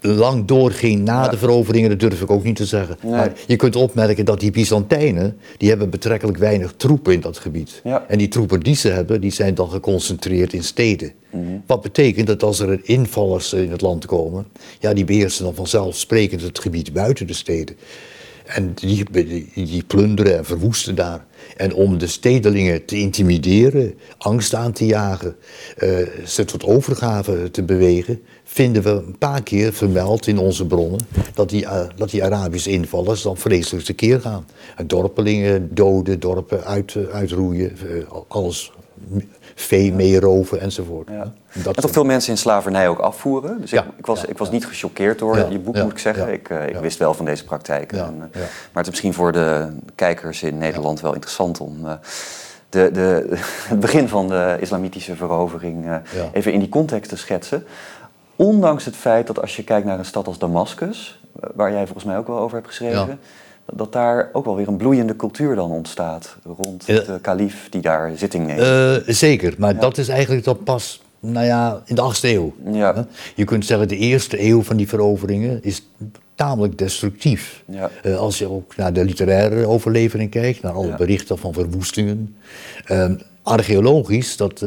lang 0.00 0.44
doorging 0.44 1.04
na 1.04 1.28
de 1.28 1.38
veroveringen, 1.38 1.90
dat 1.90 2.00
durf 2.00 2.20
ik 2.20 2.30
ook 2.30 2.44
niet 2.44 2.56
te 2.56 2.66
zeggen. 2.66 2.96
Nee. 3.02 3.12
Maar 3.12 3.32
je 3.46 3.56
kunt 3.56 3.76
opmerken 3.76 4.24
dat 4.24 4.40
die 4.40 4.50
Byzantijnen, 4.50 5.36
die 5.56 5.68
hebben 5.68 5.90
betrekkelijk 5.90 6.38
weinig 6.38 6.74
troepen 6.76 7.12
in 7.12 7.20
dat 7.20 7.38
gebied. 7.38 7.80
Ja. 7.84 8.04
En 8.08 8.18
die 8.18 8.28
troepen 8.28 8.60
die 8.60 8.76
ze 8.76 8.88
hebben, 8.88 9.20
die 9.20 9.32
zijn 9.32 9.54
dan 9.54 9.70
geconcentreerd 9.70 10.52
in 10.52 10.64
steden. 10.64 11.12
Mhm. 11.30 11.42
Wat 11.66 11.80
betekent 11.80 12.26
dat 12.26 12.42
als 12.42 12.60
er 12.60 12.80
invallers 12.82 13.52
in 13.52 13.70
het 13.70 13.80
land 13.80 14.06
komen, 14.06 14.46
ja, 14.78 14.94
die 14.94 15.04
beheersen 15.04 15.44
dan 15.44 15.54
vanzelfsprekend 15.54 16.42
het 16.42 16.58
gebied 16.58 16.92
buiten 16.92 17.26
de 17.26 17.32
steden. 17.32 17.76
En 18.54 18.72
die, 18.74 19.04
die, 19.54 19.84
plunderen 19.84 20.36
en 20.36 20.44
verwoesten 20.44 20.94
daar. 20.94 21.26
En 21.56 21.74
om 21.74 21.98
de 21.98 22.06
stedelingen 22.06 22.84
te 22.84 22.96
intimideren, 22.96 23.94
angst 24.18 24.54
aan 24.54 24.72
te 24.72 24.86
jagen, 24.86 25.36
eh, 25.76 25.98
ze 26.26 26.44
tot 26.44 26.64
overgave 26.64 27.50
te 27.50 27.62
bewegen, 27.62 28.22
vinden 28.44 28.82
we 28.82 28.90
een 28.90 29.18
paar 29.18 29.42
keer 29.42 29.72
vermeld 29.72 30.26
in 30.26 30.38
onze 30.38 30.66
bronnen 30.66 31.06
dat 31.34 31.48
die, 31.48 31.66
eh, 31.66 31.88
dat 31.96 32.10
die 32.10 32.24
Arabische 32.24 32.70
invallers 32.70 33.22
dan 33.22 33.36
vreselijk 33.36 33.84
tekeer 33.84 34.20
gaan. 34.20 34.46
En 34.76 34.86
dorpelingen 34.86 35.74
doden, 35.74 36.20
dorpen 36.20 36.64
uit, 36.64 36.96
uitroeien, 37.12 37.70
eh, 37.70 38.20
alles 38.28 38.72
vee 39.60 39.92
meeroven 39.92 40.60
enzovoort. 40.60 41.08
Ja. 41.08 41.14
En 41.14 41.34
En 41.52 41.62
Dat, 41.62 41.80
toch 41.80 41.90
veel 41.90 42.04
mensen 42.04 42.30
in 42.32 42.38
slavernij 42.38 42.88
ook 42.88 42.98
afvoeren. 42.98 43.60
Dus 43.60 43.70
Ja, 43.70 43.82
ik, 43.82 43.88
ik 43.98 44.06
was, 44.06 44.20
ja, 44.20 44.26
ik 44.28 44.38
was 44.38 44.48
ja. 44.48 44.52
niet 44.54 44.66
gechoqueerd 44.66 45.18
door 45.18 45.36
Ja, 45.36 45.46
je 45.50 45.58
boek, 45.58 45.76
ja, 45.76 45.82
moet 45.82 45.92
ik 45.92 45.98
zeggen. 45.98 46.26
ja, 46.26 46.32
ik 46.32 46.48
eh, 46.48 46.66
ik 46.66 46.72
ja. 46.74 46.80
wist 46.80 46.98
wel 46.98 47.14
van 47.14 47.24
deze 47.24 47.44
praktijken. 47.44 47.98
Ja, 47.98 48.04
En, 48.06 48.14
eh, 48.32 48.40
ja. 48.40 48.46
Maar 48.48 48.48
het 48.72 48.82
is 48.82 48.88
misschien 48.90 49.14
voor 49.14 49.32
de 49.32 49.68
kijkers 49.94 50.42
in 50.42 50.58
Nederland 50.58 51.00
wel 51.00 51.12
interessant 51.14 51.60
om 51.60 51.86
eh, 51.86 51.92
de, 52.68 52.90
de, 52.92 53.26
het 53.68 53.80
begin 53.80 54.08
van 54.08 54.28
de 54.28 54.56
islamitische 54.60 55.16
verovering 55.16 55.84
eh, 55.84 55.90
Ja. 55.90 56.28
even 56.32 56.52
in 56.52 56.58
die 56.58 56.68
context 56.68 57.08
te 57.10 57.16
schetsen. 57.16 57.64
Ondanks 58.36 58.84
het 58.84 58.96
feit 58.96 59.26
dat 59.26 59.40
als 59.40 59.56
je 59.56 59.64
kijkt 59.64 59.86
naar 59.86 59.98
een 59.98 60.04
stad 60.04 60.26
als 60.26 60.38
Damascus, 60.38 61.20
waar 61.54 61.70
jij 61.72 61.84
volgens 61.84 62.04
mij 62.04 62.18
ook 62.18 62.26
wel 62.26 62.38
over 62.38 62.54
hebt 62.56 62.68
geschreven, 62.68 62.98
Ja. 63.06 63.16
Dat, 63.72 63.92
daar 63.92 64.28
ook 64.32 64.44
wel 64.44 64.56
weer 64.56 64.68
een 64.68 64.76
bloeiende 64.76 65.16
cultuur 65.16 65.54
dan 65.54 65.70
ontstaat 65.70 66.36
rond 66.56 66.84
Ja. 66.86 67.00
de 67.00 67.18
kalif 67.20 67.66
die 67.70 67.80
daar 67.80 68.12
zitting 68.16 68.46
neemt. 68.46 68.60
Eh, 68.60 69.14
zeker, 69.14 69.54
maar 69.58 69.78
dat 69.78 69.98
is 69.98 70.08
eigenlijk 70.08 70.44
dan 70.44 70.62
pas, 70.62 71.02
nou 71.20 71.46
ja, 71.46 71.82
in 71.84 71.94
de 71.94 72.00
8e 72.02 72.28
eeuw. 72.28 72.54
Ja. 72.72 73.06
Je 73.34 73.44
kunt 73.44 73.66
zeggen, 73.66 73.88
de 73.88 73.96
eerste 73.96 74.42
eeuw 74.48 74.62
van 74.62 74.76
die 74.76 74.88
veroveringen 74.88 75.58
is 75.62 75.86
tamelijk 76.34 76.78
destructief. 76.78 77.62
Ja. 77.66 77.90
Eh, 78.02 78.16
als 78.16 78.38
je 78.38 78.50
ook 78.50 78.76
naar 78.76 78.92
de 78.92 79.04
literaire 79.04 79.66
overlevering 79.66 80.30
kijkt, 80.30 80.62
naar 80.62 80.72
alle 80.72 80.86
Ja. 80.86 80.96
berichten 80.96 81.38
van 81.38 81.52
verwoestingen. 81.52 82.36
Ehm, 82.84 83.14
archeologisch, 83.42 84.36
dat 84.36 84.64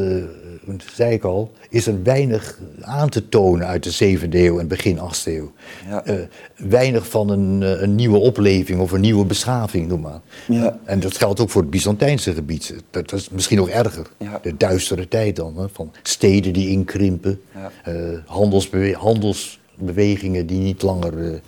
zei 0.94 1.14
ik 1.14 1.24
al, 1.24 1.52
is 1.70 1.88
er 1.88 2.04
weinig 2.04 2.60
aan 2.82 3.10
te 3.10 3.30
tonen 3.30 3.68
uit 3.68 3.84
de 3.84 4.18
7e 4.20 4.30
eeuw 4.30 4.60
en 4.60 4.68
begin 4.68 5.00
8e 5.00 5.24
eeuw. 5.32 5.52
Ja. 5.90 6.04
Eh, 6.06 6.16
weinig 6.58 7.08
van 7.10 7.30
een, 7.30 7.64
eh, 7.64 7.82
een 7.82 7.96
nieuwe 7.96 8.18
opleving 8.18 8.80
of 8.80 8.92
een 8.92 9.02
nieuwe 9.02 9.26
beschaving, 9.26 9.88
noem 9.88 10.02
maar. 10.02 10.20
Ja. 10.48 10.78
En 10.86 11.00
dat 11.00 11.18
geldt 11.18 11.40
ook 11.40 11.50
voor 11.50 11.62
het 11.62 11.72
Byzantijnse 11.72 12.34
gebied. 12.34 12.76
Dat, 12.92 13.10
dat 13.10 13.20
is 13.20 13.30
misschien 13.30 13.58
nog 13.58 13.70
erger. 13.70 14.08
Ja. 14.18 14.40
De 14.42 14.58
duistere 14.58 15.08
tijd 15.08 15.36
dan, 15.36 15.58
hè, 15.58 15.70
van 15.70 15.92
steden 16.04 16.54
die 16.54 16.70
inkrimpen, 16.70 17.42
eh, 17.84 17.94
handelsbewe- 18.26 18.94
handelsbewegingen 18.98 20.46
die 20.48 20.60
niet 20.60 20.82
langer 20.82 21.42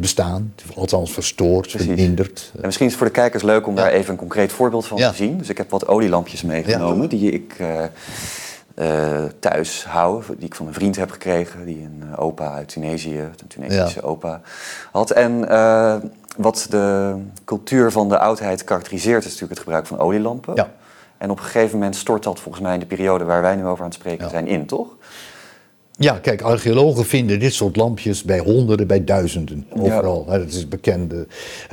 bestaan, 0.00 0.54
althans 0.74 1.12
verstoord, 1.12 1.68
Precies. 1.68 1.86
verminderd. 1.86 2.50
En 2.54 2.60
misschien 2.64 2.86
is 2.86 2.92
het 2.92 3.00
voor 3.02 3.10
de 3.10 3.18
kijkers 3.20 3.42
leuk 3.42 3.66
om 3.66 3.76
Ja. 3.76 3.82
daar 3.82 3.92
even 3.92 4.10
een 4.10 4.18
concreet 4.18 4.52
voorbeeld 4.52 4.86
van 4.86 4.98
Ja. 4.98 5.10
te 5.10 5.16
zien. 5.16 5.38
Dus 5.38 5.48
ik 5.48 5.56
heb 5.58 5.70
wat 5.70 5.86
olielampjes 5.88 6.42
meegenomen 6.42 7.02
Ja. 7.02 7.08
die 7.08 7.30
ik 7.30 7.56
eh, 8.74 9.24
thuis 9.38 9.84
hou. 9.84 10.22
Die 10.36 10.46
ik 10.46 10.54
van 10.54 10.66
een 10.66 10.74
vriend 10.74 10.96
heb 10.96 11.10
gekregen, 11.10 11.64
die 11.64 11.82
een 11.82 12.02
eh, 12.12 12.20
opa 12.24 12.52
uit 12.52 12.68
Tunesië, 12.68 13.18
een 13.18 13.46
Tunesische 13.48 14.02
opa, 14.02 14.40
had. 14.92 15.10
En 15.10 15.48
eh, 15.48 15.96
wat 16.36 16.66
de 16.70 17.14
cultuur 17.44 17.90
van 17.92 18.08
de 18.08 18.18
oudheid 18.18 18.64
karakteriseert 18.64 19.18
is 19.18 19.24
natuurlijk 19.24 19.50
het 19.50 19.60
gebruik 19.60 19.86
van 19.86 19.98
olielampen. 19.98 20.54
Ja. 20.54 20.72
En 21.18 21.30
op 21.30 21.38
een 21.38 21.44
gegeven 21.44 21.78
moment 21.78 21.96
stort 21.96 22.22
dat 22.22 22.40
volgens 22.40 22.62
mij 22.64 22.74
in 22.74 22.80
de 22.80 22.86
periode 22.86 23.24
waar 23.24 23.42
wij 23.42 23.56
nu 23.56 23.64
over 23.66 23.84
aan 23.84 23.90
het 23.90 23.98
spreken 23.98 24.24
Ja. 24.24 24.30
zijn 24.30 24.46
in, 24.46 24.66
toch? 24.66 24.96
Ja, 25.96 26.18
kijk, 26.18 26.42
archeologen 26.42 27.04
vinden 27.04 27.38
dit 27.40 27.52
soort 27.54 27.76
lampjes 27.76 28.22
bij 28.22 28.38
honderden, 28.38 28.86
bij 28.86 29.04
duizenden, 29.04 29.66
overal. 29.76 30.26
Hè, 30.28 30.38
Dat 30.38 30.48
is 30.48 30.62
een 30.62 30.68
bekende, 30.68 31.26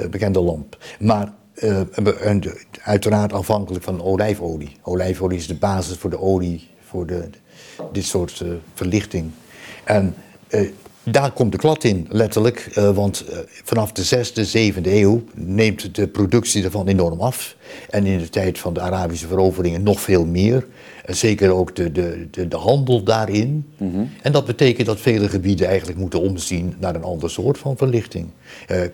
bekende 0.09 0.39
lamp. 0.41 0.77
Maar 0.99 1.31
de- 1.53 2.61
uiteraard 2.83 3.33
afhankelijk 3.33 3.83
van 3.83 4.03
olijfolie. 4.03 4.75
Olijfolie 4.81 5.37
is 5.37 5.47
de 5.47 5.55
basis 5.55 5.97
voor 5.97 6.09
de 6.09 6.19
olie, 6.19 6.69
voor 6.91 7.05
de, 7.05 7.29
dit 7.91 8.05
soort 8.05 8.41
eh, 8.41 8.49
verlichting. 8.73 9.31
En 9.83 10.15
eh, 10.47 10.67
daar 11.03 11.31
komt 11.31 11.51
de 11.51 11.57
klad 11.57 11.83
in, 11.83 12.07
letterlijk. 12.09 12.69
eh, 12.73 12.95
want 12.95 13.25
vanaf 13.63 13.91
de 13.91 14.05
6e, 14.05 14.73
7e 14.75 14.85
eeuw 14.85 15.23
neemt 15.33 15.95
de 15.95 16.07
productie 16.07 16.63
ervan 16.63 16.87
enorm 16.87 17.19
af. 17.19 17.55
En 17.89 18.05
in 18.05 18.17
de 18.17 18.29
tijd 18.29 18.59
van 18.59 18.73
de 18.73 18.79
Arabische 18.79 19.27
veroveringen 19.27 19.83
nog 19.83 20.01
veel 20.01 20.25
meer. 20.25 20.67
En 21.05 21.15
zeker 21.15 21.51
ook 21.51 21.75
de, 21.75 21.91
de, 21.91 22.27
de, 22.31 22.47
de 22.47 22.55
handel 22.55 23.03
daarin. 23.03 23.65
En 24.21 24.31
dat 24.31 24.45
betekent 24.45 24.87
dat 24.87 24.99
vele 24.99 25.29
gebieden 25.29 25.67
eigenlijk 25.67 25.99
moeten 25.99 26.21
omzien 26.21 26.75
naar 26.79 26.95
een 26.95 27.03
ander 27.03 27.29
soort 27.29 27.57
van 27.57 27.77
verlichting. 27.77 28.29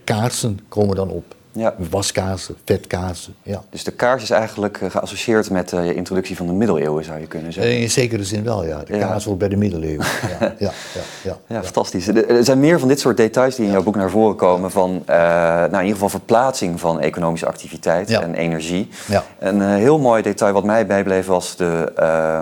Kaarsen 0.03 0.59
komen 0.69 0.95
dan 0.95 1.09
op. 1.09 1.35
Ja. 1.57 1.75
Waskaarsen, 1.89 2.55
vetkaarsen. 2.65 3.35
Ja. 3.43 3.61
Dus 3.69 3.83
de 3.83 3.91
kaars 3.91 4.23
is 4.23 4.29
eigenlijk 4.29 4.81
eh, 4.81 4.89
geassocieerd 4.89 5.49
met 5.49 5.69
de 5.69 5.93
introductie 5.93 6.35
van 6.35 6.45
de 6.47 6.53
middeleeuwen, 6.53 7.03
zou 7.03 7.19
je 7.19 7.27
kunnen 7.27 7.53
zeggen. 7.53 7.73
Eh, 7.73 7.81
In 7.81 7.89
zekere 7.89 8.23
zin 8.23 8.43
wel, 8.43 8.65
ja. 8.65 8.83
De 8.83 8.97
Ja. 8.97 9.07
kaars 9.07 9.25
wordt 9.25 9.39
bij 9.39 9.49
de 9.49 9.55
middeleeuwen. 9.55 10.05
Ja, 10.39 10.53
ja, 10.59 10.71
ja, 10.93 11.01
ja, 11.23 11.37
Ja, 11.47 11.63
fantastisch. 11.63 12.07
Er 12.07 12.43
zijn 12.43 12.59
meer 12.59 12.79
van 12.79 12.87
dit 12.87 12.99
soort 12.99 13.17
details 13.17 13.55
die 13.55 13.65
in 13.65 13.71
jouw 13.71 13.83
boek 13.83 13.95
naar 13.95 14.09
voren 14.09 14.35
komen. 14.35 14.71
Van 14.71 15.03
eh, 15.05 15.15
nou, 15.17 15.71
in 15.73 15.79
ieder 15.79 15.93
geval 15.93 16.09
verplaatsing 16.09 16.79
van 16.79 16.99
economische 16.99 17.45
activiteit 17.47 18.09
en 18.09 18.33
energie. 18.35 18.89
Ja. 19.07 19.23
Een 19.39 19.61
eh, 19.61 19.67
heel 19.67 19.99
mooi 19.99 20.21
detail 20.21 20.53
wat 20.53 20.63
mij 20.63 20.85
bijbleef 20.85 21.25
was 21.25 21.55
de, 21.55 21.91
eh, 21.95 22.41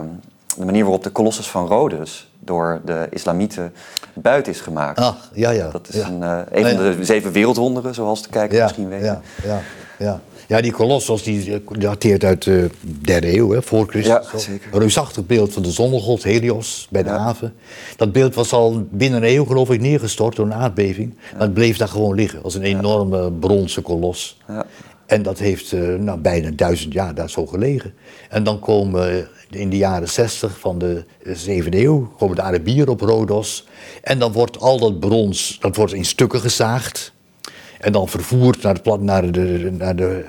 de 0.58 0.65
manier 0.65 0.84
waarop 0.84 1.04
de 1.04 1.12
Colossus 1.12 1.49
van 1.49 1.67
Rhodes 1.67 2.30
door 2.45 2.81
de 2.86 3.08
islamieten 3.10 3.73
buiten 4.13 4.51
is 4.53 4.62
gemaakt. 4.62 4.99
Ach, 4.99 5.29
ja, 5.34 5.49
ja. 5.49 5.69
Dat 5.69 5.88
is 5.89 5.95
ja. 5.95 6.08
een, 6.08 6.23
eh, 6.23 6.39
een 6.51 6.75
van 6.75 6.86
ja. 6.86 6.95
de 6.95 7.05
zeven 7.05 7.31
wereldwonderen, 7.31 7.93
zoals 7.93 8.23
de 8.23 8.29
kijker 8.29 8.58
ja, 8.58 8.63
misschien 8.63 8.89
weet. 8.89 9.03
Ja, 9.03 9.21
ja, 9.43 9.62
ja. 9.97 10.19
ja, 10.47 10.62
die 10.62 10.71
kolossos 10.71 11.23
die 11.23 11.53
eh, 11.53 11.60
dateert 11.79 12.23
uit 12.23 12.43
de 12.43 12.69
derde 13.01 13.38
eeuw, 13.38 13.51
hè, 13.51 13.62
voor 13.62 13.88
Christus. 13.88 14.29
Ja, 14.31 14.38
zeker. 14.38 14.73
Een 14.73 14.79
reusachtig 14.79 15.25
beeld 15.25 15.53
van 15.53 15.63
de 15.63 15.71
zonnegod 15.71 16.23
Helios 16.23 16.88
bij 16.89 17.03
de 17.03 17.10
Ja. 17.10 17.17
haven. 17.17 17.53
Dat 17.97 18.12
beeld 18.12 18.36
was 18.36 18.53
al 18.53 18.88
binnen 18.89 19.23
een 19.23 19.29
eeuw, 19.29 19.45
geloof 19.45 19.71
ik, 19.71 19.79
neergestort 19.81 20.36
door 20.36 20.45
een 20.45 20.53
aardbeving. 20.53 21.13
Maar 21.31 21.41
het 21.41 21.53
bleef 21.53 21.77
daar 21.77 21.88
gewoon 21.88 22.15
liggen, 22.15 22.43
als 22.43 22.55
een 22.55 22.63
enorme 22.63 23.31
bronzen 23.31 23.84
kolos. 23.84 24.38
Ja. 24.47 24.65
En 25.05 25.23
dat 25.23 25.39
heeft 25.39 25.71
eh, 25.71 25.81
nou, 25.81 26.19
bijna 26.19 26.49
duizend 26.55 26.93
jaar 26.93 27.15
daar 27.15 27.29
zo 27.29 27.45
gelegen. 27.45 27.93
En 28.29 28.43
dan 28.43 28.60
komen 28.60 29.27
in 29.55 29.69
de 29.69 29.77
jaren 29.77 30.09
60 30.09 30.59
van 30.59 30.77
de 30.77 31.03
7e 31.27 31.69
eeuw 31.69 32.13
komen 32.17 32.35
de 32.35 32.41
Arabieren 32.41 32.93
op 32.93 33.01
Rodos. 33.01 33.67
En 34.01 34.19
dan 34.19 34.31
wordt 34.31 34.59
al 34.59 34.79
dat 34.79 34.99
brons 34.99 35.57
dat 35.59 35.75
wordt 35.75 35.93
in 35.93 36.05
stukken 36.05 36.39
gezaagd. 36.39 37.13
En 37.80 37.91
dan 37.91 38.07
vervoerd 38.07 38.61
naar, 38.61 38.73
het, 38.73 39.01
naar, 39.01 39.32
de, 39.32 39.71
naar 39.71 39.95
de, 39.95 40.25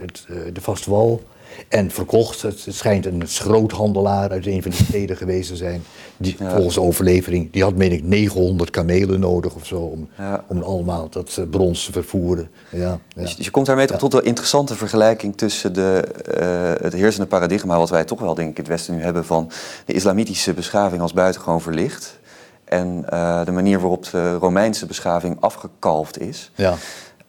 het, 0.00 0.26
uh, 0.30 0.36
de 0.52 0.60
vastwal 0.60 1.22
en 1.68 1.90
verkocht. 1.90 2.42
Het 2.42 2.66
schijnt 2.68 3.06
een 3.06 3.22
schroothandelaar 3.24 4.30
uit 4.30 4.46
een 4.46 4.62
van 4.62 4.70
die 4.70 4.84
steden 4.84 5.16
geweest 5.16 5.48
te 5.48 5.56
zijn. 5.56 5.82
Die, 6.16 6.36
Volgens 6.38 6.74
de 6.74 6.80
overlevering. 6.80 7.52
Die 7.52 7.62
had, 7.62 7.74
meen 7.74 7.92
ik, 7.92 8.02
900 8.02 8.70
kamelen 8.70 9.20
nodig 9.20 9.54
of 9.54 9.66
zo. 9.66 9.78
Om, 9.78 10.08
om 10.46 10.62
allemaal 10.62 11.08
dat 11.08 11.36
uh, 11.38 11.48
brons 11.50 11.84
te 11.84 11.92
vervoeren. 11.92 12.50
Ja, 12.70 12.98
dus, 13.14 13.36
je 13.38 13.50
komt 13.50 13.66
daarmee 13.66 13.86
tot 13.86 14.14
een 14.14 14.24
interessante 14.24 14.74
vergelijking 14.74 15.36
tussen 15.36 15.72
de, 15.72 16.04
uh, 16.40 16.84
het 16.84 16.92
heersende 16.92 17.26
paradigma. 17.26 17.78
wat 17.78 17.90
wij 17.90 18.04
toch 18.04 18.20
wel, 18.20 18.34
denk 18.34 18.50
ik, 18.50 18.56
in 18.56 18.62
het 18.62 18.72
Westen 18.72 18.94
nu 18.94 19.02
hebben. 19.02 19.24
van 19.24 19.50
de 19.84 19.92
islamitische 19.92 20.54
beschaving 20.54 21.02
als 21.02 21.12
buitengewoon 21.12 21.60
verlicht. 21.60 22.18
En 22.64 23.06
uh, 23.12 23.44
de 23.44 23.52
manier 23.52 23.80
waarop 23.80 24.10
de 24.10 24.34
Romeinse 24.34 24.86
beschaving 24.86 25.36
afgekalfd 25.40 26.20
is. 26.20 26.50
Ja. 26.54 26.74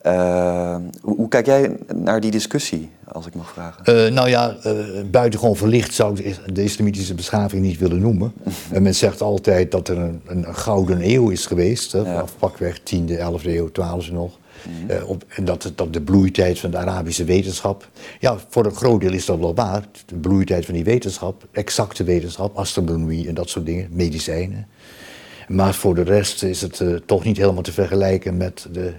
Uh, 0.08 0.76
hoe, 1.02 1.16
hoe, 1.16 1.28
kijk 1.28 1.46
jij 1.46 1.78
naar 1.96 2.20
die 2.20 2.32
discussie, 2.32 2.90
als 3.08 3.26
ik 3.26 3.36
mag 3.36 3.50
vragen? 3.50 4.06
Uh, 4.06 4.12
nou 4.12 4.30
ja, 4.30 4.56
uh, 4.66 4.74
buitengewoon 5.12 5.56
verlicht 5.56 5.94
zou 5.94 6.20
ik 6.20 6.56
de 6.56 6.64
islamitische 6.64 7.14
beschaving 7.14 7.62
niet 7.62 7.78
willen 7.78 8.00
noemen. 8.00 8.34
men 8.80 8.96
zegt 8.96 9.22
altijd 9.22 9.72
dat 9.72 9.88
er 9.88 9.98
een, 9.98 10.22
een, 10.26 10.56
gouden 10.56 11.14
eeuw 11.14 11.30
is 11.30 11.46
geweest, 11.46 11.92
hè, 11.92 12.24
pakweg 12.40 12.80
10e, 12.80 13.12
11e 13.12 13.46
eeuw, 13.46 13.70
12e 13.70 14.12
nog. 14.12 14.40
Mm 14.68 14.86
op, 15.06 15.24
en 15.28 15.46
dat, 15.46 15.72
dat 15.76 15.94
de 15.94 16.02
bloeitijd 16.02 16.60
van 16.60 16.72
de 16.72 16.78
Arabische 16.78 17.24
wetenschap. 17.24 17.90
Ja, 18.20 18.38
voor 18.48 18.66
een 18.66 18.76
groot 18.76 19.02
deel 19.02 19.14
is 19.14 19.26
dat 19.26 19.40
wel 19.40 19.56
waar. 19.56 19.84
De 20.06 20.16
bloeitijd 20.16 20.66
van 20.66 20.74
die 20.74 20.84
wetenschap, 20.84 21.48
exacte 21.52 22.04
wetenschap, 22.04 22.56
astronomie 22.56 23.28
en 23.28 23.34
dat 23.34 23.50
soort 23.50 23.66
dingen, 23.66 23.88
medicijnen. 23.92 24.68
Maar 25.48 25.74
voor 25.74 25.96
de 25.96 26.04
rest 26.04 26.44
is 26.44 26.62
het 26.62 26.84
toch 27.06 27.24
niet 27.24 27.38
helemaal 27.38 27.62
te 27.62 27.72
vergelijken 27.72 28.38
met 28.38 28.68
de 28.72 28.94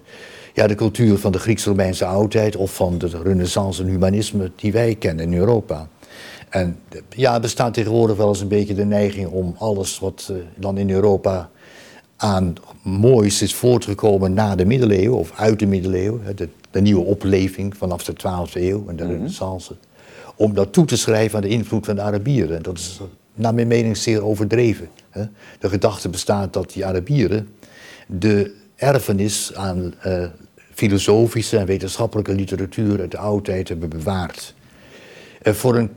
ja, 0.59 0.67
de 0.67 0.75
cultuur 0.75 1.19
van 1.19 1.33
de 1.33 1.39
Grieks-Romeinse 1.39 2.05
oudheid 2.05 2.57
of 2.57 2.75
van 2.75 2.99
de 2.99 3.11
renaissance 3.23 3.83
en 3.83 3.89
humanisme 3.89 4.51
die 4.57 4.73
wij 4.73 4.95
kennen 4.95 5.25
in 5.25 5.39
Europa. 5.39 5.89
En 6.49 6.79
ja, 7.17 7.35
er 7.35 7.41
bestaat 7.41 7.75
tegenwoordig 7.75 8.17
wel 8.17 8.29
eens 8.29 8.41
een 8.41 8.49
beetje 8.49 8.75
de 8.75 8.85
neiging 8.85 9.29
om 9.29 9.55
alles 9.59 9.99
wat 9.99 10.29
uh, 10.31 10.37
dan 10.57 10.79
in 10.79 10.91
Europa 10.91 11.51
aan 12.17 12.55
moois 12.83 13.43
is 13.43 13.55
voortgekomen 13.55 14.33
na 14.33 14.55
de 14.55 14.65
middeleeuwen 14.65 15.19
of 15.19 15.33
uit 15.37 15.59
de 15.59 15.67
middeleeuwen, 15.67 16.37
de, 16.37 16.49
de 16.71 16.81
nieuwe 16.81 17.05
opleving 17.05 17.77
vanaf 17.77 18.05
de 18.05 18.13
12e 18.13 18.53
eeuw 18.53 18.89
en 18.89 18.97
de 18.97 19.05
mm 19.05 19.11
renaissance, 19.11 19.77
om 20.37 20.55
dat 20.55 20.73
toe 20.73 20.85
te 20.85 20.97
schrijven 20.97 21.37
aan 21.37 21.49
de 21.49 21.49
invloed 21.49 21.85
van 21.87 21.95
de 21.95 22.03
Arabieren. 22.03 22.57
En 22.57 22.63
dat 22.63 22.79
is 22.79 23.01
naar 23.35 23.55
mijn 23.55 23.69
mening 23.69 23.97
zeer 23.97 24.25
overdreven. 24.25 24.89
Hè. 25.11 25.25
De 25.59 25.69
gedachte 25.69 26.09
bestaat 26.09 26.53
dat 26.53 26.73
die 26.73 26.87
Arabieren 26.87 27.49
de 28.07 28.55
erfenis 28.77 29.55
aan 29.55 29.95
uh, 30.07 30.25
filosofische 30.79 31.59
en 31.59 31.67
wetenschappelijke 31.67 32.35
literatuur 32.35 33.01
uit 33.01 33.11
de 33.11 33.19
oudheid 33.19 33.69
hebben 33.69 33.89
bewaard. 33.89 34.55
En 35.43 35.55
voor 35.55 35.77
een 35.77 35.91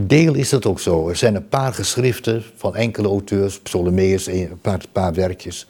deel 0.00 0.34
is 0.34 0.48
dat 0.48 0.66
ook 0.66 0.80
zo. 0.80 1.08
Er 1.08 1.16
zijn 1.16 1.34
een 1.34 1.48
paar 1.48 1.74
geschriften 1.74 2.42
van 2.56 2.76
enkele 2.76 3.08
auteurs, 3.08 3.60
Ptolemeus, 3.60 4.26
een 4.26 4.58
paar, 4.60 4.80
paar 4.92 5.14
werkjes, 5.14 5.68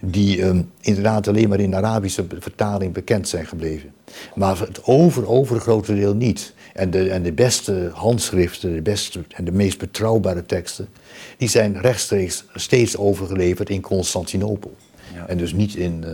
die 0.00 0.42
um, 0.42 0.70
inderdaad 0.80 1.28
alleen 1.28 1.48
maar 1.48 1.60
in 1.60 1.74
Arabische 1.74 2.24
vertaling 2.38 2.92
bekend 2.92 3.28
zijn 3.28 3.46
gebleven. 3.46 3.92
Maar 4.34 4.58
het 4.58 4.84
over, 4.84 5.28
overgrote 5.28 5.94
deel 5.94 6.14
niet. 6.14 6.54
En 6.74 6.90
de, 6.90 7.10
en 7.10 7.22
de 7.22 7.32
beste 7.32 7.90
handschriften, 7.92 8.74
de 8.74 8.82
beste 8.82 9.20
en 9.28 9.44
de 9.44 9.52
meest 9.52 9.78
betrouwbare 9.78 10.46
teksten, 10.46 10.88
die 11.36 11.48
zijn 11.48 11.80
rechtstreeks 11.80 12.44
steeds 12.54 12.96
overgeleverd 12.96 13.70
in 13.70 13.80
Constantinopel. 13.80 14.76
Ja. 15.14 15.26
En 15.26 15.38
dus 15.38 15.52
niet 15.52 15.74
in, 15.74 16.02
uh, 16.06 16.10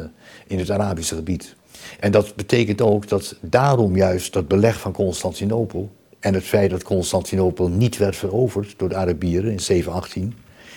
in 0.47 0.59
het 0.59 0.71
Arabische 0.71 1.15
gebied. 1.15 1.57
En 2.01 2.13
dat 2.13 2.35
betekent 2.35 2.81
ook 2.81 3.09
dat 3.09 3.37
daarom 3.41 3.97
juist 3.97 4.33
dat 4.33 4.49
beleg 4.49 4.81
van 4.81 4.93
Constantinopel 4.93 5.91
en 6.21 6.35
het 6.35 6.45
feit 6.45 6.71
dat 6.71 6.83
Constantinopel 6.83 7.69
niet 7.69 7.97
werd 7.97 8.17
veroverd 8.17 8.75
door 8.77 8.89
de 8.89 8.97
Arabieren 8.97 9.51
in 9.53 9.61
718 9.61 10.35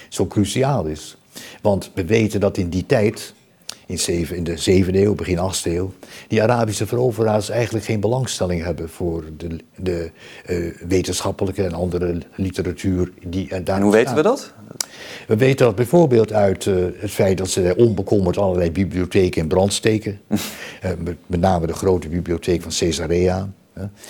zo 0.10 0.28
cruciaal 0.28 0.86
is. 0.86 1.18
Want 1.62 1.91
we 1.93 2.06
weten 2.06 2.39
dat 2.39 2.58
in 2.58 2.70
die 2.70 2.86
tijd, 2.86 3.34
in, 3.91 3.99
zeven, 3.99 4.35
in 4.35 4.43
de 4.43 4.83
7e 4.85 4.95
eeuw, 4.95 5.15
begin 5.15 5.37
8e 5.37 5.71
eeuw, 5.71 5.93
die 6.27 6.41
Arabische 6.41 6.87
veroveraars 6.87 7.49
eigenlijk 7.49 7.85
geen 7.85 7.99
belangstelling 7.99 8.63
hebben 8.63 8.89
voor 8.89 9.23
de, 9.37 9.57
de 9.75 10.11
uh, 10.49 10.73
wetenschappelijke 10.87 11.63
en 11.63 11.73
andere 11.73 12.17
literatuur 12.35 13.11
die 13.25 13.63
daar 13.63 13.75
En 13.75 13.81
hoe 13.81 13.91
weten 13.91 14.15
we 14.15 14.21
dat? 14.21 14.53
We 15.27 15.35
weten 15.35 15.65
dat 15.65 15.75
bijvoorbeeld 15.75 16.33
uit 16.33 16.65
uh, 16.65 16.85
het 16.97 17.11
feit 17.11 17.37
dat 17.37 17.49
ze 17.49 17.73
onbekommerd 17.77 18.37
allerlei 18.37 18.71
bibliotheken 18.71 19.41
in 19.41 19.47
brand 19.47 19.73
steken. 19.73 20.21
uh, 20.29 20.37
met, 20.97 21.17
met, 21.25 21.39
name 21.39 21.67
de 21.67 21.73
grote 21.73 22.09
bibliotheek 22.09 22.61
van 22.61 22.71
Caesarea. 22.77 23.49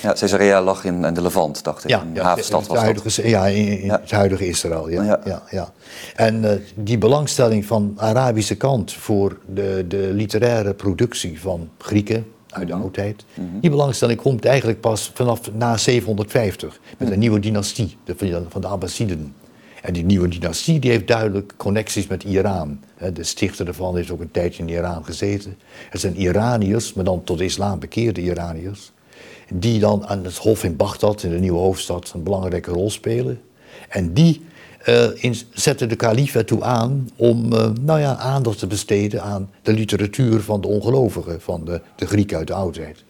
Ja, 0.02 0.14
Caesarea 0.14 0.62
lag 0.62 0.84
in, 0.84 1.06
in, 1.06 1.14
de 1.14 1.22
Levant, 1.22 1.64
dacht 1.64 1.84
ik. 1.84 1.90
Ja, 1.90 2.02
in 2.02 2.14
de 2.14 2.22
havenstad 2.22 2.68
was 2.68 2.78
huidige, 2.78 3.22
dat. 3.22 3.30
Ja, 3.30 3.48
in, 3.48 3.80
in 3.80 3.86
ja. 3.86 4.00
het 4.02 4.12
huidige 4.12 4.48
Israël. 4.48 4.90
Ja, 4.90 5.04
ja. 5.04 5.20
ja, 5.26 5.44
ja. 5.50 5.72
En 6.16 6.44
uh, 6.44 6.52
die 6.76 6.98
belangstelling 6.98 7.66
van 7.66 7.94
Arabische 7.98 8.56
kant 8.56 8.94
voor 8.94 9.38
de, 9.54 9.86
de 9.88 10.10
literaire 10.14 10.74
productie 10.74 11.42
van 11.42 11.70
Grieken 11.78 12.26
uit 12.50 12.68
de 12.68 12.74
-hmm. 12.74 12.82
oudheid, 12.82 13.26
mm 13.34 13.50
-hmm. 13.50 13.60
die 13.60 13.70
belangstelling 13.70 14.22
komt 14.22 14.46
eigenlijk 14.46 14.80
pas 14.80 15.12
vanaf 15.14 15.54
na 15.54 15.78
750 15.78 16.80
met 16.98 17.12
een 17.12 17.20
nieuwe 17.20 17.40
dynastie, 17.40 17.98
de, 18.04 18.44
van 18.50 18.62
de 18.62 18.68
Abbasiden. 18.68 19.36
En 19.82 19.94
die 19.94 20.04
nieuwe 20.04 20.28
dynastie 20.28 20.80
die 20.80 20.92
heeft 20.92 21.08
duidelijk 21.08 21.54
connecties 21.58 22.08
met 22.08 22.24
Iran. 22.24 22.80
De 23.14 23.24
stichter 23.24 23.68
ervan 23.68 23.96
heeft 23.96 24.12
ook 24.12 24.20
een 24.20 24.32
tijdje 24.32 24.64
in 24.64 24.70
Iran 24.70 25.06
gezeten. 25.06 25.58
Het 25.90 26.02
zijn 26.02 26.16
Iraniërs, 26.16 26.94
maar 26.94 27.04
dan 27.04 27.24
tot 27.24 27.38
de 27.38 27.44
islam 27.44 27.80
bekeerde 27.80 28.22
Iraniërs. 28.22 28.92
Die 29.54 29.80
dan 29.80 30.08
aan 30.08 30.24
het 30.24 30.38
hof 30.38 30.64
in 30.64 30.76
Bagdad, 30.76 31.24
in 31.24 31.30
de 31.30 31.40
nieuwe 31.40 31.60
hoofdstad, 31.60 32.12
een 32.14 32.24
belangrijke 32.24 32.72
rol 32.72 32.90
spelen. 32.90 33.42
En 33.90 34.14
die 34.14 34.42
in, 35.16 35.36
zetten 35.54 35.90
de 35.90 35.96
kalif 35.96 36.36
ertoe 36.36 36.64
aan 36.64 37.10
om 37.16 37.54
uh, 37.54 37.70
nou 37.82 38.00
ja, 38.00 38.16
aandacht 38.16 38.60
te 38.60 38.68
besteden 38.68 39.22
aan 39.22 39.50
de 39.62 39.74
literatuur 39.74 40.42
van 40.42 40.62
de 40.62 40.68
ongelovigen, 40.68 41.42
van 41.42 41.66
de, 41.66 41.82
de 41.96 42.06
Grieken 42.06 42.38
uit 42.38 42.48
de 42.48 42.54
oudheid. 42.54 43.04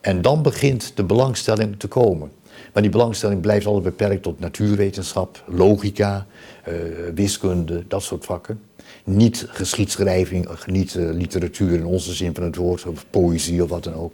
En 0.00 0.22
dan 0.22 0.42
begint 0.42 0.92
de 0.94 1.04
belangstelling 1.04 1.78
te 1.78 1.88
komen. 1.88 2.30
Maar 2.72 2.82
die 2.82 2.90
belangstelling 2.90 3.40
blijft 3.40 3.66
altijd 3.66 3.96
beperkt 3.96 4.22
tot 4.22 4.40
natuurwetenschap, 4.40 5.44
logica, 5.46 6.26
uh, 6.68 6.74
wiskunde, 7.14 7.84
dat 7.88 8.02
soort 8.02 8.24
vakken. 8.24 8.60
Niet 9.08 9.46
geschiedschrijving, 9.48 10.48
niet 10.66 10.94
uh, 10.94 11.10
literatuur 11.12 11.72
in 11.72 11.84
onze 11.84 12.14
zin 12.14 12.34
van 12.34 12.44
het 12.44 12.56
woord, 12.56 12.86
of 12.86 13.04
poëzie 13.10 13.62
of 13.62 13.68
wat 13.68 13.84
dan 13.84 13.94
ook. 13.94 14.12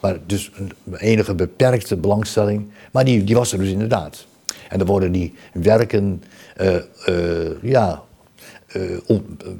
Maar 0.00 0.18
dus 0.26 0.50
een 0.56 0.96
enige 0.96 1.34
beperkte 1.34 1.96
belangstelling, 1.96 2.70
maar 2.90 3.04
die, 3.04 3.24
die 3.24 3.34
was 3.34 3.52
er 3.52 3.58
dus 3.58 3.70
inderdaad. 3.70 4.26
En 4.68 4.78
dan 4.78 4.86
worden 4.86 5.12
die 5.12 5.34
werken 5.52 6.22
uh, 6.60 7.62
ja, 7.62 8.02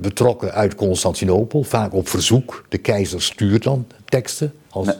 betrokken 0.01 0.53
uit 0.53 0.75
Constantinopel, 0.75 1.63
vaak 1.63 1.93
op 1.93 2.09
verzoek. 2.09 2.65
De 2.69 2.79
keizer 2.79 3.23
stuurt 3.23 3.63
dan 3.63 3.87
teksten. 4.05 4.53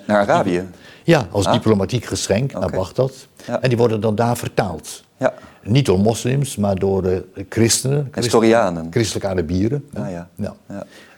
Naar 0.07 0.21
Arabië? 0.21 0.63
Ja, 1.05 1.27
als 1.31 1.47
ah. 1.47 1.53
diplomatiek 1.53 2.05
geschenk 2.05 2.51
okay. 2.51 2.61
naar 2.61 2.71
Bagdad. 2.71 3.13
Ja. 3.47 3.61
En 3.63 3.69
die 3.69 3.79
worden 3.79 4.01
dan 4.01 4.15
daar 4.15 4.37
vertaald. 4.37 5.05
Ja. 5.17 5.35
Niet 5.63 5.87
door 5.87 5.99
moslims, 6.01 6.57
maar 6.57 6.75
door 6.75 7.03
de 7.03 7.25
christenen. 7.49 8.09
Nestorianen. 8.15 8.87
Christelijke 8.91 9.29
Arabieren. 9.29 9.85
Ah, 9.95 10.11
ja. 10.11 10.29
ja. 10.35 10.55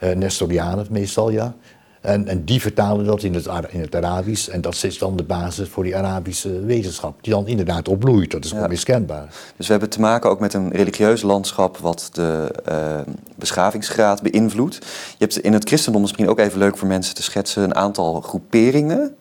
Uh, 0.03 0.15
Nestorianen 0.15 0.87
meestal, 0.91 1.31
ja. 1.31 1.55
En, 2.01 2.29
en, 2.29 2.45
die 2.45 2.61
vertalen 2.61 3.05
dat 3.05 3.23
in 3.23 3.35
het, 3.35 3.49
in 3.69 3.81
het 3.81 3.95
Arabisch. 3.95 4.49
En 4.49 4.61
dat 4.61 4.83
is 4.83 4.99
dan 4.99 5.17
de 5.17 5.23
basis 5.23 5.69
voor 5.69 5.83
die 5.83 5.97
Arabische 5.97 6.61
wetenschap. 6.61 7.19
Die 7.23 7.33
dan 7.33 7.47
inderdaad 7.47 7.89
opbloeit. 7.89 8.31
Dat 8.31 8.45
is 8.45 8.51
ja. 8.51 8.63
onmiskenbaar. 8.63 9.29
Dus 9.57 9.67
we 9.67 9.73
hebben 9.73 9.91
te 9.91 10.01
maken 10.01 10.31
ook 10.31 10.41
met 10.41 10.55
een 10.55 10.71
religieus 10.71 11.23
landschap. 11.23 11.79
wat 11.79 12.09
de 12.13 12.51
uh, 12.69 13.15
beschavingsgraad 13.37 14.23
beïnvloedt. 14.23 14.75
Je 15.11 15.17
hebt 15.19 15.39
in 15.39 15.53
het 15.53 15.69
christendom 15.69 16.01
misschien 16.01 16.29
ook 16.29 16.39
even 16.39 16.59
leuk 16.59 16.77
voor 16.77 16.89
mensen 16.89 17.15
te 17.15 17.23
schetsen. 17.23 17.63
een 17.63 17.75
aantal 17.75 18.21
groeperingen 18.21 19.17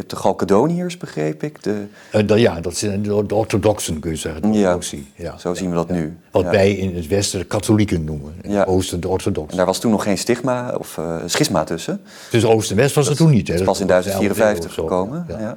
hebt 0.00 0.10
de 0.10 0.16
Galkedoniërs, 0.16 0.96
begreep 0.96 1.42
ik. 1.42 1.62
De... 1.62 1.86
Uh, 2.30 2.38
ja, 2.38 2.60
dat 2.60 2.76
zijn 2.76 3.02
de, 3.02 3.26
de 3.26 3.34
orthodoxen, 3.34 4.00
kun 4.00 4.10
je 4.10 4.16
zeggen. 4.16 4.52
Ja. 4.52 4.78
ja. 5.14 5.38
Zo 5.38 5.54
zien 5.54 5.68
we 5.68 5.74
dat 5.74 5.90
nu. 5.90 6.16
Wat 6.30 6.44
wij 6.44 6.72
in 6.72 6.96
het 6.96 7.06
westen 7.06 7.38
de 7.38 7.44
katholieken 7.44 8.04
noemen. 8.04 8.34
In 8.42 8.50
het 8.50 8.66
oosten 8.66 9.00
de 9.00 9.08
orthodoxen. 9.08 9.50
En 9.50 9.56
daar 9.56 9.66
was 9.66 9.78
toen 9.78 9.90
nog 9.90 10.02
geen 10.02 10.18
stigma 10.18 10.74
of 10.78 10.96
uh, 10.96 11.16
schisma 11.26 11.64
tussen. 11.64 12.00
Dus 12.30 12.44
oost 12.44 12.70
en 12.70 12.76
west 12.76 12.94
was 12.94 13.04
dat, 13.04 13.18
er 13.18 13.20
toen 13.24 13.30
niet. 13.30 13.48
Hè? 13.48 13.56
Dat 13.56 13.64
pas 13.64 13.80
in 13.80 13.86
1054 13.86 14.74
gekomen. 14.74 15.26
Ja, 15.28 15.56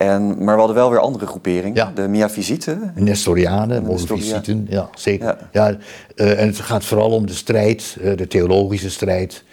En, 0.00 0.44
maar 0.44 0.54
we 0.54 0.58
hadden 0.58 0.76
wel 0.76 0.90
weer 0.90 0.98
andere 0.98 1.26
groeperingen. 1.26 1.74
Ja. 1.74 1.92
De 1.94 2.08
Miaphysiten. 2.08 2.92
Nestorianen, 2.94 3.82
Monophysiten. 3.82 4.66
Ja, 4.68 4.88
zeker. 4.94 5.36
Ja. 5.52 5.76
Uh, 6.16 6.40
en 6.40 6.46
het 6.46 6.60
gaat 6.60 6.84
vooral 6.84 7.10
om 7.10 7.26
de 7.26 7.34
strijd, 7.34 7.96
uh, 8.00 8.16
de 8.16 8.26
theologische 8.26 8.90
strijd. 8.90 9.44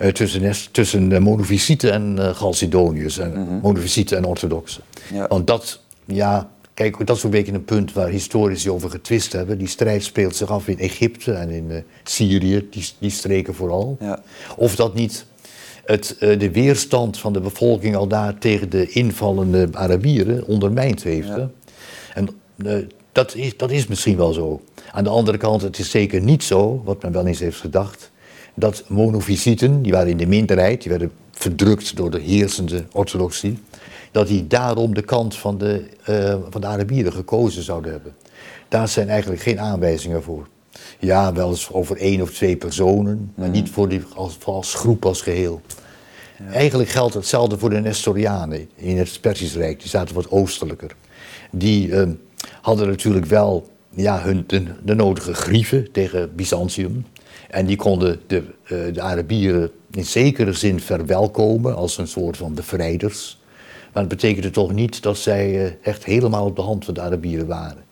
Uh, 0.00 0.08
tussen, 0.08 0.52
tussen 0.72 1.22
monofysieten 1.22 1.92
en 1.92 2.34
Chalcedoniërs, 2.34 3.18
en 3.18 3.30
mm 3.30 3.60
-hmm. 3.62 4.16
en 4.16 4.24
orthodoxen. 4.24 4.82
Ja. 5.12 5.26
Want 5.28 5.46
dat, 5.46 5.80
ja, 6.04 6.48
Kijk, 6.74 7.06
dat 7.06 7.16
is 7.16 7.22
een 7.22 7.30
beetje 7.30 7.52
een 7.52 7.64
punt 7.64 7.92
waar 7.92 8.08
historici 8.08 8.70
over 8.70 8.90
getwist 8.90 9.32
hebben. 9.32 9.58
Die 9.58 9.68
strijd 9.68 10.04
speelt 10.04 10.36
zich 10.36 10.50
af 10.50 10.68
in 10.68 10.78
Egypte 10.78 11.32
en 11.32 11.50
in 11.50 11.70
uh, 11.70 11.76
Syrië, 12.02 12.68
die, 12.70 12.88
die 12.98 13.10
streken 13.10 13.54
vooral. 13.54 13.96
Ja. 14.00 14.22
Of 14.56 14.76
dat 14.76 14.94
niet 14.94 15.26
het, 15.86 16.16
uh, 16.20 16.38
de 16.38 16.50
weerstand 16.50 17.18
van 17.18 17.32
de 17.32 17.40
bevolking 17.40 17.96
al 17.96 18.06
daar 18.06 18.38
tegen 18.38 18.70
de 18.70 18.88
invallende 18.88 19.68
Arabieren 19.72 20.46
ondermijnd 20.46 21.02
heeft. 21.02 21.28
Ja. 21.28 21.50
En 22.14 22.28
uh, 22.56 22.86
dat, 23.12 23.34
is, 23.34 23.56
dat 23.56 23.70
is 23.70 23.86
misschien 23.86 24.16
wel 24.16 24.32
zo. 24.32 24.60
Aan 24.92 25.04
de 25.04 25.10
andere 25.10 25.38
kant, 25.38 25.62
het 25.62 25.78
is 25.78 25.90
zeker 25.90 26.20
niet 26.20 26.44
zo, 26.44 26.82
wat 26.84 27.02
men 27.02 27.12
wel 27.12 27.26
eens 27.26 27.38
heeft 27.38 27.60
gedacht, 27.60 28.10
dat 28.54 28.84
monofysieten, 28.88 29.82
die 29.82 29.92
waren 29.92 30.08
in 30.08 30.16
de 30.16 30.26
minderheid, 30.26 30.82
die 30.82 30.90
werden 30.90 31.10
verdrukt 31.30 31.96
door 31.96 32.10
de 32.10 32.20
heersende 32.20 32.84
orthodoxie, 32.92 33.58
dat 34.10 34.26
die 34.26 34.46
daarom 34.46 34.94
de 34.94 35.02
kant 35.02 35.36
van 35.36 35.58
de, 35.58 35.84
uh, 36.08 36.36
van 36.50 36.60
de 36.60 36.66
Arabieren 36.66 37.12
gekozen 37.12 37.62
zouden 37.62 37.92
hebben. 37.92 38.14
Daar 38.68 38.88
zijn 38.88 39.08
eigenlijk 39.08 39.42
geen 39.42 39.60
aanwijzingen 39.60 40.22
voor. 40.22 40.48
Ja, 40.98 41.32
wel 41.32 41.48
eens 41.48 41.72
over 41.72 41.96
één 41.96 42.20
of 42.20 42.30
twee 42.30 42.56
personen, 42.56 43.32
maar 43.34 43.48
niet 43.48 43.70
voor 43.70 43.88
die, 43.88 44.02
als, 44.14 44.38
als 44.44 44.74
groep 44.74 45.04
als 45.04 45.20
geheel. 45.22 45.60
Ja. 46.38 46.52
Eigenlijk 46.52 46.88
geldt 46.88 47.14
hetzelfde 47.14 47.58
voor 47.58 47.70
de 47.70 47.80
Nestorianen 47.80 48.68
in 48.74 48.98
het 48.98 49.20
Persisch 49.20 49.54
Rijk, 49.54 49.80
die 49.80 49.88
zaten 49.88 50.14
wat 50.14 50.30
oostelijker. 50.30 50.94
Die 51.50 51.88
uh, 51.88 52.08
hadden 52.60 52.88
natuurlijk 52.88 53.26
wel 53.26 53.70
ja, 53.90 54.20
hun, 54.22 54.44
de, 54.46 54.62
de, 54.84 54.94
nodige 54.94 55.34
grieven 55.34 55.92
tegen 55.92 56.34
Byzantium. 56.34 57.06
En 57.50 57.66
die 57.66 57.76
konden 57.76 58.20
de, 58.26 58.42
uh, 58.64 58.94
de 58.94 59.00
Arabieren 59.00 59.70
in 59.90 60.04
zekere 60.04 60.52
zin 60.52 60.80
verwelkomen 60.80 61.76
als 61.76 61.98
een 61.98 62.08
soort 62.08 62.36
van 62.36 62.54
bevrijders. 62.54 63.38
Maar 63.92 64.02
het 64.02 64.08
betekende 64.08 64.50
toch 64.50 64.72
niet 64.72 65.02
dat 65.02 65.18
zij 65.18 65.64
eh, 65.64 65.72
echt 65.82 66.04
helemaal 66.04 66.46
op 66.46 66.56
de 66.56 66.62
hand 66.62 66.84
van 66.84 66.94
de 66.94 67.00
Arabieren 67.00 67.46
waren. 67.46 67.84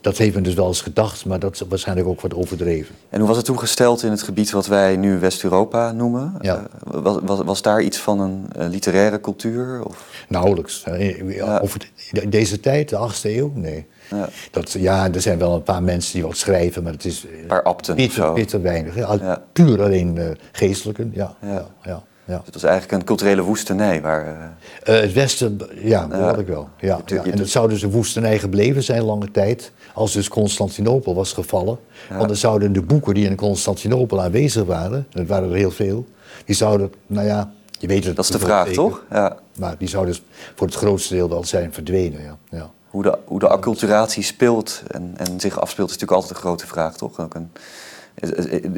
Dat 0.00 0.18
heeft 0.18 0.34
men 0.34 0.42
dus 0.42 0.54
wel 0.54 0.66
eens 0.66 0.80
gedacht, 0.80 1.24
maar 1.24 1.38
dat 1.38 1.54
is 1.54 1.60
waarschijnlijk 1.68 2.08
ook 2.08 2.20
wat 2.20 2.34
overdreven. 2.34 2.94
En 3.08 3.18
hoe 3.18 3.28
was 3.28 3.36
het 3.36 3.46
toen 3.46 3.58
gesteld 3.58 4.02
in 4.02 4.10
het 4.10 4.22
gebied 4.22 4.50
wat 4.50 4.66
wij 4.66 4.96
nu 4.96 5.18
West-Europa 5.18 5.92
noemen? 5.92 6.34
Ja. 6.40 6.66
Uh, 6.94 7.00
was, 7.02 7.18
was, 7.22 7.40
was, 7.44 7.62
daar 7.62 7.82
iets 7.82 7.98
van 7.98 8.20
een 8.20 8.46
uh, 8.58 8.68
literaire 8.68 9.20
cultuur? 9.20 9.84
Of? 9.84 10.24
Nauwelijks. 10.28 10.84
Ja. 11.26 11.58
Over 11.58 11.90
deze 12.28 12.60
tijd, 12.60 12.88
de 12.88 13.10
8e 13.10 13.22
eeuw? 13.22 13.52
Nee. 13.54 13.86
Ja. 14.10 14.28
Dat, 14.50 14.72
ja, 14.72 15.12
er 15.12 15.20
zijn 15.20 15.38
wel 15.38 15.54
een 15.54 15.62
paar 15.62 15.82
mensen 15.82 16.12
die 16.12 16.22
wat 16.22 16.36
schrijven, 16.36 16.82
maar 16.82 16.92
het 16.92 17.04
is... 17.04 17.24
Een 17.40 17.46
paar 17.46 17.62
abten 17.62 17.96
bitter, 17.96 18.32
bitter 18.32 18.62
weinig. 18.62 18.94
Ja. 18.94 19.42
Puur 19.52 19.82
alleen 19.82 20.36
geestelijken, 20.52 21.10
ja. 21.14 21.36
ja. 21.82 22.02
Ja. 22.24 22.42
Het 22.44 22.54
was 22.54 22.62
eigenlijk 22.62 22.92
een 22.92 23.04
culturele 23.06 23.42
woestenij. 23.42 24.00
Waar, 24.00 24.26
uh... 24.26 24.94
Uh, 24.94 25.00
het 25.00 25.12
Westen, 25.12 25.60
ja, 25.74 26.06
dat 26.06 26.38
ik 26.38 26.46
wel. 26.46 26.68
Ja, 26.78 27.00
ja. 27.06 27.24
En 27.24 27.38
het 27.38 27.50
zou 27.50 27.68
dus 27.68 27.82
een 27.82 27.90
woestenij 27.90 28.38
gebleven 28.38 28.82
zijn 28.82 29.02
lange 29.02 29.30
tijd, 29.30 29.72
als 29.94 30.12
dus 30.12 30.28
Constantinopel 30.28 31.14
was 31.14 31.32
gevallen. 31.32 31.78
Want 32.08 32.26
dan 32.26 32.36
zouden 32.36 32.72
de 32.72 32.82
boeken 32.82 33.14
die 33.14 33.26
in 33.26 33.36
Constantinopel 33.36 34.22
aanwezig 34.22 34.64
waren, 34.64 35.06
dat 35.10 35.26
waren 35.26 35.50
er 35.50 35.56
heel 35.56 35.70
veel, 35.70 36.06
die 36.44 36.54
zouden, 36.54 36.92
nou 37.06 37.26
ja, 37.26 37.52
je 37.78 37.86
weet 37.86 38.04
het. 38.04 38.16
Dat 38.16 38.24
is 38.24 38.30
de 38.30 38.38
vraag, 38.38 38.68
toch? 38.68 39.04
Ja. 39.10 39.36
Maar 39.56 39.74
die 39.78 39.88
zouden 39.88 40.14
dus 40.14 40.22
voor 40.54 40.66
het 40.66 40.76
grootste 40.76 41.14
deel 41.14 41.28
wel 41.28 41.44
zijn 41.44 41.72
verdwenen, 41.72 42.22
ja. 42.22 42.36
ja. 42.50 42.70
Hoe 42.90 43.02
de, 43.02 43.18
hoe 43.24 43.38
de 43.38 43.48
acculturatie 43.48 44.22
speelt 44.22 44.82
en, 44.86 45.14
en 45.16 45.40
zich 45.40 45.60
afspeelt 45.60 45.90
is 45.90 45.94
natuurlijk 45.94 46.20
altijd 46.20 46.30
een 46.30 46.46
grote 46.46 46.66
vraag, 46.66 46.96
toch? 46.96 47.20
Ook 47.20 47.34
een, 47.34 47.52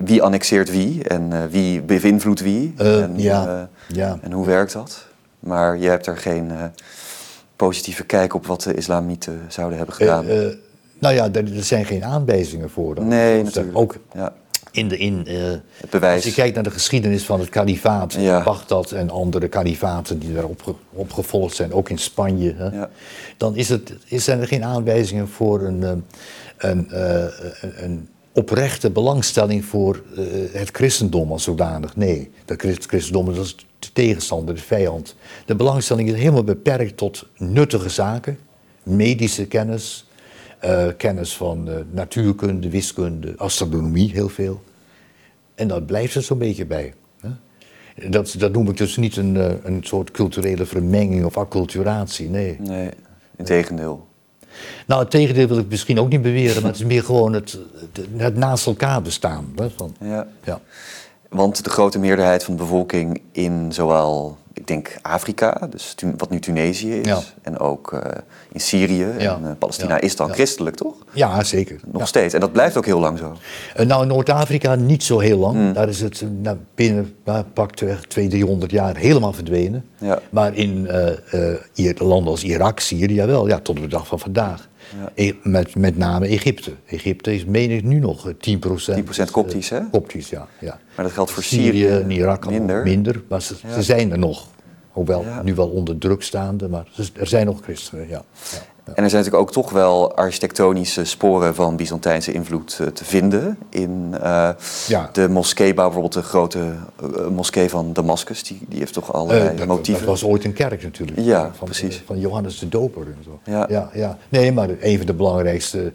wie 0.04 0.22
annexeert 0.22 0.70
wie 0.70 1.04
en 1.04 1.30
uh, 1.32 1.44
wie 1.50 1.82
beïnvloedt 1.82 2.40
wie? 2.40 2.74
En, 2.76 3.12
ja, 3.16 3.68
ja. 3.88 4.18
en 4.22 4.32
hoe 4.32 4.46
werkt 4.46 4.72
dat? 4.72 5.06
Maar 5.40 5.78
je 5.78 5.88
hebt 5.88 6.06
er 6.06 6.16
geen 6.16 6.52
positieve 7.56 8.04
kijk 8.04 8.34
op 8.34 8.46
wat 8.46 8.62
de 8.62 8.74
islamieten 8.74 9.40
zouden 9.48 9.76
hebben 9.76 9.94
gedaan. 9.94 10.24
nou 10.98 11.14
ja, 11.14 11.28
er, 11.32 11.56
er, 11.56 11.64
zijn 11.64 11.84
geen 11.84 12.04
aanwijzingen 12.04 12.70
voor. 12.70 13.04
Nee, 13.04 13.42
natuurlijk. 13.42 13.78
Ook 13.78 13.96
ja. 14.14 14.32
in 14.70 14.88
de, 14.88 14.98
in, 14.98 15.26
het 15.76 15.90
bewijs. 15.90 16.14
Als 16.14 16.24
je 16.24 16.32
kijkt 16.32 16.54
naar 16.54 16.64
de 16.64 16.70
geschiedenis 16.70 17.24
van 17.24 17.40
het 17.40 17.48
kalifaat, 17.48 18.12
ja. 18.12 18.42
Bagdad 18.42 18.92
en 18.92 19.10
andere 19.10 19.48
kalifaten 19.48 20.18
die 20.18 20.34
daarop 20.34 20.76
opgevolgd 20.92 21.56
zijn, 21.56 21.72
ook 21.72 21.88
in 21.88 21.98
Spanje, 21.98 22.54
hè, 22.56 22.68
ja. 22.68 22.90
dan 23.36 23.56
is 23.56 23.68
het, 23.68 23.92
is, 24.04 24.24
zijn 24.24 24.40
er 24.40 24.46
geen 24.46 24.64
aanwijzingen 24.64 25.28
voor 25.28 25.62
een, 25.62 25.82
een, 25.82 26.04
een, 26.58 26.88
een 27.84 28.08
oprechte 28.32 28.90
belangstelling 28.90 29.64
voor 29.64 30.02
uh, 30.18 30.24
het 30.52 30.70
christendom 30.70 31.32
als 31.32 31.42
zodanig. 31.42 31.96
Nee, 31.96 32.30
dat 32.44 32.60
christendom 32.86 33.34
dat 33.34 33.44
is 33.44 33.56
de 33.78 33.92
tegenstander, 33.92 34.54
de 34.54 34.60
vijand. 34.60 35.16
De 35.46 35.56
belangstelling 35.56 36.08
is 36.08 36.14
helemaal 36.14 36.44
beperkt 36.44 36.96
tot 36.96 37.28
nuttige 37.36 37.88
zaken, 37.88 38.38
medische 38.82 39.46
kennis, 39.46 40.08
uh, 40.64 40.86
kennis 40.96 41.36
van 41.36 41.68
uh, 41.68 41.74
natuurkunde, 41.90 42.68
wiskunde, 42.68 43.34
astronomie, 43.36 44.10
heel 44.12 44.28
veel. 44.28 44.62
En 45.54 45.68
dat 45.68 45.86
blijft 45.86 46.14
er 46.14 46.22
zo'n 46.22 46.38
beetje 46.38 46.66
bij. 46.66 46.94
Hè? 47.20 47.30
Dat, 48.10 48.34
dat 48.38 48.52
noem 48.52 48.68
ik 48.68 48.76
dus 48.76 48.96
niet 48.96 49.16
een, 49.16 49.34
een 49.66 49.82
soort 49.82 50.10
culturele 50.10 50.66
vermenging 50.66 51.24
of 51.24 51.36
acculturatie, 51.36 52.28
nee. 52.28 52.56
Nee, 52.60 52.90
in 53.36 53.44
tegendeel. 53.44 54.06
Nou, 54.86 55.00
het 55.00 55.10
tegendeel 55.10 55.46
wil 55.46 55.58
ik 55.58 55.68
misschien 55.68 56.00
ook 56.00 56.08
niet 56.08 56.22
beweren, 56.22 56.62
maar 56.62 56.70
het 56.70 56.80
is 56.80 56.86
meer 56.86 57.04
gewoon 57.04 57.32
het, 57.32 57.58
het, 58.16 58.36
naast 58.36 58.66
elkaar 58.66 59.02
bestaan. 59.02 59.52
Hè, 59.56 59.70
van, 59.70 59.94
ja. 60.00 60.26
ja. 60.44 60.60
Want 61.28 61.64
de 61.64 61.70
grote 61.70 61.98
meerderheid 61.98 62.44
van 62.44 62.56
de 62.56 62.62
bevolking 62.62 63.22
in 63.32 63.72
zowel, 63.72 64.38
ik 64.62 64.68
denk 64.68 64.96
Afrika, 65.02 65.68
dus 65.70 65.94
wat 66.16 66.30
nu 66.30 66.40
Tunesië 66.40 66.94
is, 66.94 67.34
en 67.42 67.58
ook 67.58 67.92
uh, 67.92 68.00
in 68.52 68.60
Syrië 68.60 69.06
ja. 69.18 69.34
en 69.34 69.42
uh, 69.42 69.50
Palestina, 69.58 70.00
is 70.00 70.16
dan 70.16 70.32
christelijk, 70.32 70.76
toch? 70.76 70.94
Ja, 71.12 71.42
zeker. 71.42 71.80
Nog 71.86 72.08
steeds. 72.08 72.34
En 72.34 72.40
dat 72.40 72.52
blijft 72.52 72.76
ook 72.76 72.86
heel 72.86 73.00
lang 73.00 73.18
zo. 73.18 73.36
Uh, 73.76 73.86
nou, 73.86 74.06
Noord-Afrika 74.06 74.74
niet 74.74 75.02
zo 75.02 75.18
heel 75.18 75.38
lang. 75.38 75.54
Mm. 75.54 75.72
Daar 75.72 75.88
is 75.88 76.00
het 76.00 76.24
nou, 76.40 76.56
binnen 76.74 77.14
nou, 77.24 77.44
pakt 77.44 77.76
200, 77.76 78.30
300 78.30 78.70
jaar 78.70 78.96
helemaal 78.96 79.32
verdwenen. 79.32 79.84
Maar 80.30 80.54
in 80.54 80.88
landen 81.96 82.30
als 82.30 82.42
Irak, 82.42 82.80
Syrië 82.80 83.24
wel, 83.24 83.48
ja, 83.48 83.58
tot 83.58 83.76
de 83.76 83.86
dag 83.86 84.06
van 84.06 84.18
vandaag. 84.18 84.68
Ja. 85.14 85.32
Met, 85.42 85.74
met 85.74 85.96
name 85.96 86.26
Egypte. 86.26 86.72
Egypte 86.86 87.34
is, 87.34 87.44
meen 87.44 87.70
ik, 87.70 87.82
nu 87.82 87.98
nog 87.98 88.32
10%. 88.32 88.32
10% 88.32 89.30
koptisch, 89.30 89.68
hè? 89.70 89.80
Koptisch, 89.90 90.30
ja, 90.30 90.48
ja. 90.60 90.80
Maar 90.96 91.04
dat 91.04 91.14
geldt 91.14 91.30
voor 91.30 91.42
Syrië, 91.42 91.86
en 91.86 92.10
Irak 92.10 92.50
minder. 92.50 92.82
minder 92.82 93.22
maar 93.28 93.42
ze, 93.42 93.54
ja. 93.62 93.74
ze, 93.74 93.82
zijn 93.82 94.12
er 94.12 94.18
nog. 94.18 94.50
Hoewel 94.90 95.24
nu 95.42 95.54
wel 95.54 95.68
onder 95.68 95.98
druk 95.98 96.22
staande, 96.22 96.68
maar 96.68 96.86
er 97.14 97.26
zijn 97.26 97.46
nog 97.46 97.60
christenen, 97.62 98.08
ja. 98.08 98.24
En 98.84 99.02
er 99.02 99.10
zijn 99.10 99.22
natuurlijk 99.22 99.48
ook 99.48 99.52
toch 99.52 99.70
wel 99.70 100.14
architectonische 100.14 101.04
sporen 101.04 101.54
van 101.54 101.76
Byzantijnse 101.76 102.32
invloed 102.32 102.78
uh, 102.80 102.86
te 102.86 103.04
vinden. 103.04 103.58
In 103.68 104.14
uh, 104.14 104.48
ja. 104.88 105.08
de 105.12 105.28
moskeebouw, 105.28 105.84
bijvoorbeeld 105.84 106.12
de 106.14 106.22
grote 106.22 106.58
uh, 106.58 107.26
moskee 107.28 107.68
van 107.68 107.92
Damascus, 107.92 108.42
die, 108.42 108.60
die 108.68 108.78
heeft 108.78 108.92
toch 108.92 109.12
allerlei 109.12 109.56
dat, 109.56 109.66
motieven. 109.66 110.06
Dat 110.06 110.20
was 110.20 110.30
ooit 110.30 110.44
een 110.44 110.52
kerk 110.52 110.82
natuurlijk. 110.82 111.20
Ja, 111.20 111.50
van, 111.54 111.64
precies. 111.64 112.02
Van 112.06 112.18
Johannes 112.18 112.58
de 112.58 112.68
Doper 112.68 113.02
en 113.02 113.24
zo. 113.24 113.40
Ja. 113.44 113.66
Ja, 113.68 113.90
ja. 113.94 114.18
Nee, 114.28 114.52
maar 114.52 114.68
een 114.80 114.96
van 114.96 115.06
de 115.06 115.14
belangrijkste 115.14 115.92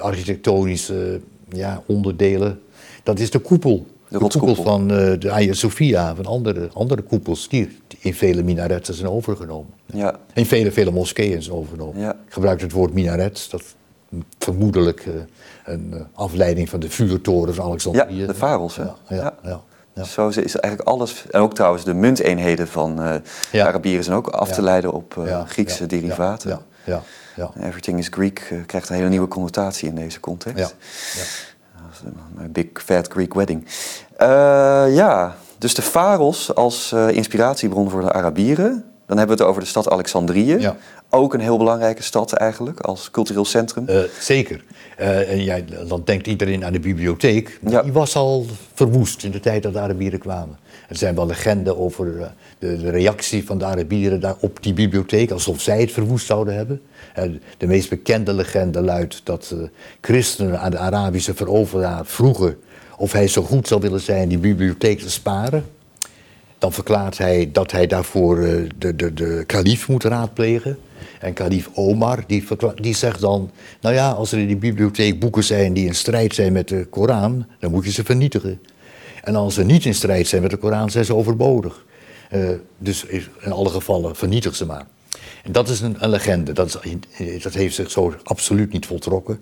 architectonische 0.00 1.20
ja, 1.48 1.82
onderdelen, 1.86 2.60
dat 3.02 3.18
is 3.18 3.30
de 3.30 3.38
koepel. 3.38 3.86
De, 4.10 4.18
de 4.18 4.38
koepel 4.38 4.62
van 4.62 4.88
de 4.88 5.28
Hagia 5.28 5.52
Sophia, 5.52 6.14
van 6.14 6.26
andere, 6.26 6.70
andere 6.72 7.02
koepels 7.02 7.48
die 7.48 7.78
in 7.98 8.14
vele 8.14 8.42
minaretten 8.42 8.94
zijn 8.94 9.08
overgenomen. 9.08 9.72
Ja. 9.86 10.18
In 10.34 10.46
vele, 10.46 10.72
vele 10.72 10.90
moskeeën 10.90 11.42
zijn 11.42 11.56
overgenomen. 11.56 12.00
Ja. 12.00 12.12
Ik 12.12 12.32
gebruik 12.32 12.60
het 12.60 12.72
woord 12.72 12.92
minaret, 12.92 13.46
dat 13.50 13.62
vermoedelijk 14.38 15.06
uh, 15.06 15.14
een 15.64 15.90
uh, 15.94 16.00
afleiding 16.12 16.68
van 16.68 16.80
de 16.80 16.90
vuurtoren 16.90 17.54
van 17.54 17.64
Alexandrië. 17.64 18.20
Ja, 18.20 18.26
de 18.26 18.34
varels. 18.34 18.76
Hè? 18.76 18.82
Ja, 18.82 18.96
ja, 19.08 19.34
ja. 19.42 19.60
ja. 19.94 20.04
Zo 20.04 20.28
is 20.28 20.36
eigenlijk 20.36 20.80
alles, 20.80 21.24
en 21.30 21.40
ook 21.40 21.54
trouwens 21.54 21.84
de 21.84 21.94
munteenheden 21.94 22.68
van 22.68 23.02
uh, 23.02 23.14
de 23.52 23.64
Arabieren 23.64 24.04
zijn 24.04 24.16
ook 24.16 24.28
af 24.28 24.52
te 24.52 24.62
leiden 24.62 24.92
op 24.92 25.26
Griekse 25.46 25.86
derivaten. 25.86 26.50
Ja, 26.50 26.62
ja, 26.84 27.02
ja. 27.36 27.66
Everything 27.66 27.98
is 27.98 28.08
Greek 28.10 28.54
krijgt 28.66 28.88
een 28.88 28.96
hele 28.96 29.08
nieuwe 29.08 29.28
connotatie 29.28 29.88
in 29.88 29.94
deze 29.94 30.20
context. 30.20 30.58
Ja. 30.58 30.70
Ja. 31.22 31.48
Big 32.48 32.66
fat 32.72 33.08
Greek 33.08 33.34
wedding. 33.34 33.66
Ja, 34.94 35.36
dus 35.60 35.74
de 35.74 35.82
Faros 35.82 36.54
als 36.54 36.92
uh, 36.94 37.10
inspiratiebron 37.10 37.90
voor 37.90 38.00
de 38.00 38.12
Arabieren. 38.12 38.84
Dan 39.06 39.18
hebben 39.18 39.36
we 39.36 39.42
het 39.42 39.50
over 39.50 39.62
de 39.62 39.68
stad 39.68 39.90
Alexandrië. 39.90 40.56
Ja. 40.56 40.76
Ook 41.08 41.34
een 41.34 41.40
heel 41.40 41.58
belangrijke 41.58 42.02
stad 42.02 42.32
eigenlijk, 42.32 42.80
als 42.80 43.10
cultureel 43.10 43.44
centrum. 43.44 43.84
Uh, 43.88 44.00
zeker. 44.20 44.64
Uh, 45.00 45.30
en 45.30 45.44
jij, 45.44 45.64
dan 45.86 46.02
denkt 46.04 46.26
iedereen 46.26 46.64
aan 46.64 46.72
de 46.72 46.80
bibliotheek. 46.80 47.58
Ja. 47.68 47.82
Die 47.82 47.92
was 47.92 48.16
al 48.16 48.46
verwoest 48.74 49.24
in 49.24 49.30
de 49.30 49.40
tijd 49.40 49.62
dat 49.62 49.72
de 49.72 49.78
Arabieren 49.80 50.18
kwamen. 50.18 50.58
Er 50.88 50.96
zijn 50.96 51.14
wel 51.14 51.26
legenden 51.26 51.78
over 51.78 52.32
de, 52.58 52.76
de, 52.78 52.90
reactie 52.90 53.46
van 53.46 53.58
de 53.58 53.64
Arabieren 53.64 54.20
daar 54.20 54.36
op 54.40 54.62
die 54.62 54.72
bibliotheek, 54.72 55.30
alsof 55.30 55.60
zij 55.60 55.80
het 55.80 55.92
verwoest 55.92 56.26
zouden 56.26 56.54
hebben. 56.54 56.80
de 57.58 57.66
meest 57.66 57.88
bekende 57.88 58.32
legende 58.32 58.80
luidt 58.80 59.20
dat 59.24 59.54
christenen 60.00 60.60
aan 60.60 60.70
de 60.70 60.78
Arabische 60.78 61.34
veroveraar 61.34 62.06
vroegen 62.06 62.56
of 63.00 63.12
hij 63.12 63.28
zo 63.28 63.42
goed 63.42 63.68
zou 63.68 63.80
willen 63.80 64.00
zijn 64.00 64.28
die 64.28 64.38
bibliotheek 64.38 64.98
te 65.00 65.10
sparen. 65.10 65.64
Dan 66.58 66.72
verklaart 66.72 67.18
hij 67.18 67.48
dat 67.52 67.72
hij 67.72 67.86
daarvoor 67.86 68.38
uh, 68.38 68.68
de, 68.78 68.96
de, 68.96 69.14
de 69.14 69.44
kalif 69.46 69.88
moet 69.88 70.04
raadplegen. 70.04 70.78
En 71.20 71.32
kalif 71.32 71.68
Omar, 71.74 72.24
die, 72.26 72.44
die 72.74 72.94
zegt 72.94 73.20
dan, 73.20 73.50
nou 73.80 73.94
ja, 73.94 74.10
als 74.10 74.32
er 74.32 74.38
in 74.38 74.46
die 74.46 74.56
bibliotheek 74.56 75.20
boeken 75.20 75.44
zijn 75.44 75.72
die 75.72 75.86
in 75.86 75.94
strijd 75.94 76.34
zijn 76.34 76.52
met 76.52 76.68
de 76.68 76.86
Koran, 76.90 77.46
dan 77.58 77.70
moet 77.70 77.84
je 77.84 77.90
ze 77.90 78.04
vernietigen. 78.04 78.60
En 79.22 79.36
als 79.36 79.54
ze 79.54 79.64
niet 79.64 79.84
in 79.84 79.94
strijd 79.94 80.26
zijn 80.26 80.42
met 80.42 80.50
de 80.50 80.56
Koran, 80.56 80.90
zijn 80.90 81.04
ze 81.04 81.14
overbodig. 81.14 81.84
Uh, 82.32 82.50
dus 82.78 83.04
in 83.40 83.52
alle 83.52 83.68
gevallen 83.68 84.16
vernietig 84.16 84.56
ze 84.56 84.66
maar. 84.66 84.86
En 85.42 85.52
dat 85.52 85.68
is 85.68 85.80
een, 85.80 85.96
een 85.98 86.10
legende. 86.10 86.52
Dat, 86.52 86.80
is, 87.16 87.42
dat, 87.42 87.54
heeft 87.54 87.74
zich 87.74 87.90
zo 87.90 88.14
absoluut 88.22 88.72
niet 88.72 88.86
voltrokken. 88.86 89.40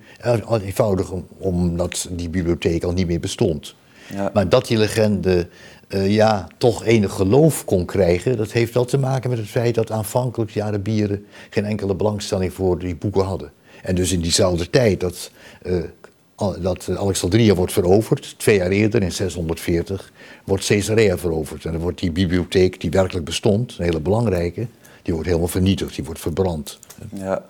Eenvoudig 0.63 1.11
omdat 1.39 2.09
die 2.11 2.29
bibliotheek 2.29 2.85
al 2.85 2.93
niet 2.93 3.07
meer 3.07 3.21
bestond. 3.21 3.75
Ja. 4.13 4.31
Maar 4.35 4.49
dat 4.49 4.67
die 4.67 4.77
legende 4.77 5.49
uh, 5.89 6.11
ja, 6.15 6.49
toch 6.59 6.85
enig 6.85 7.13
geloof 7.13 7.65
kon 7.65 7.85
krijgen, 7.85 8.37
dat 8.37 8.53
heeft 8.53 8.75
wel 8.75 8.85
te 8.85 8.99
maken 8.99 9.31
met 9.31 9.39
het 9.39 9.49
feit 9.49 9.75
dat 9.75 9.91
aanvankelijk 9.91 10.53
de 10.53 10.63
Arabieren 10.63 11.27
geen 11.51 11.65
enkele 11.65 11.95
belangstelling 11.95 12.53
voor 12.53 12.79
die 12.79 12.97
boeken 12.97 13.25
hadden. 13.25 13.53
En 13.83 13.95
dus 13.95 14.13
in 14.13 14.21
diezelfde 14.21 14.71
tijd 14.71 15.01
dat, 15.01 15.31
uh, 15.67 15.83
dat 16.61 16.89
Alexandria 16.97 17.55
wordt 17.55 17.73
veroverd, 17.73 18.35
twee 18.39 18.57
jaar 18.57 18.71
eerder 18.71 19.03
in 19.03 19.13
640, 19.13 20.13
wordt 20.45 20.67
Caesarea 20.67 21.19
veroverd. 21.19 21.65
En 21.65 21.73
dan 21.73 21.81
wordt 21.81 22.01
die 22.01 22.13
bibliotheek 22.13 22.81
die 22.81 22.91
werkelijk 22.91 23.25
bestond, 23.25 23.77
een 23.79 23.85
hele 23.85 24.01
belangrijke, 24.01 24.67
die 25.09 25.17
wordt 25.17 25.33
helemaal 25.33 25.53
vernietigd, 25.53 25.95
die 25.95 26.05
wordt 26.05 26.21
verbrand. 26.21 26.79
Ja. 27.13 27.45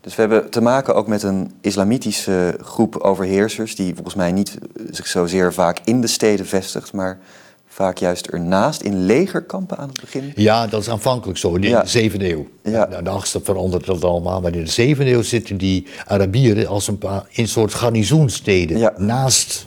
Dus 0.00 0.14
we 0.14 0.20
hebben 0.20 0.50
te 0.50 0.60
maken 0.60 0.94
ook 0.94 1.06
met 1.06 1.22
een 1.22 1.52
islamitische 1.60 2.58
groep 2.60 2.96
overheersers, 2.96 3.76
die 3.76 3.94
volgens 3.94 4.14
mij 4.14 4.32
niet 4.32 4.58
zich 4.90 5.06
zozeer 5.06 5.52
vaak 5.52 5.78
in 5.84 6.00
de 6.00 6.06
steden 6.06 6.46
vestigt, 6.46 6.92
maar 6.92 7.18
vaak 7.66 7.98
juist 7.98 8.26
ernaast 8.26 8.82
in 8.82 9.04
legerkampen 9.04 9.78
aan 9.78 9.88
het 9.88 10.00
begin. 10.00 10.32
Ja, 10.34 10.66
dat 10.66 10.80
is 10.80 10.88
aanvankelijk 10.88 11.38
zo, 11.38 11.54
in 11.54 11.60
de 11.60 11.68
ja. 11.68 11.84
zevende 11.84 12.30
eeuw. 12.30 12.48
Ja. 12.62 12.86
Nou, 12.88 13.02
de 13.02 13.10
achtste 13.10 13.40
verandert 13.40 13.86
dat 13.86 14.04
allemaal, 14.04 14.40
maar 14.40 14.54
in 14.54 14.64
de 14.64 14.70
zevende 14.70 15.10
eeuw 15.10 15.22
zitten 15.22 15.56
die 15.56 15.86
Arabieren 16.06 16.66
als 16.66 16.88
een 16.88 16.98
paar 16.98 17.26
in 17.30 17.48
soort 17.48 17.74
garnizoensteden 17.74 18.92
naast 18.96 19.66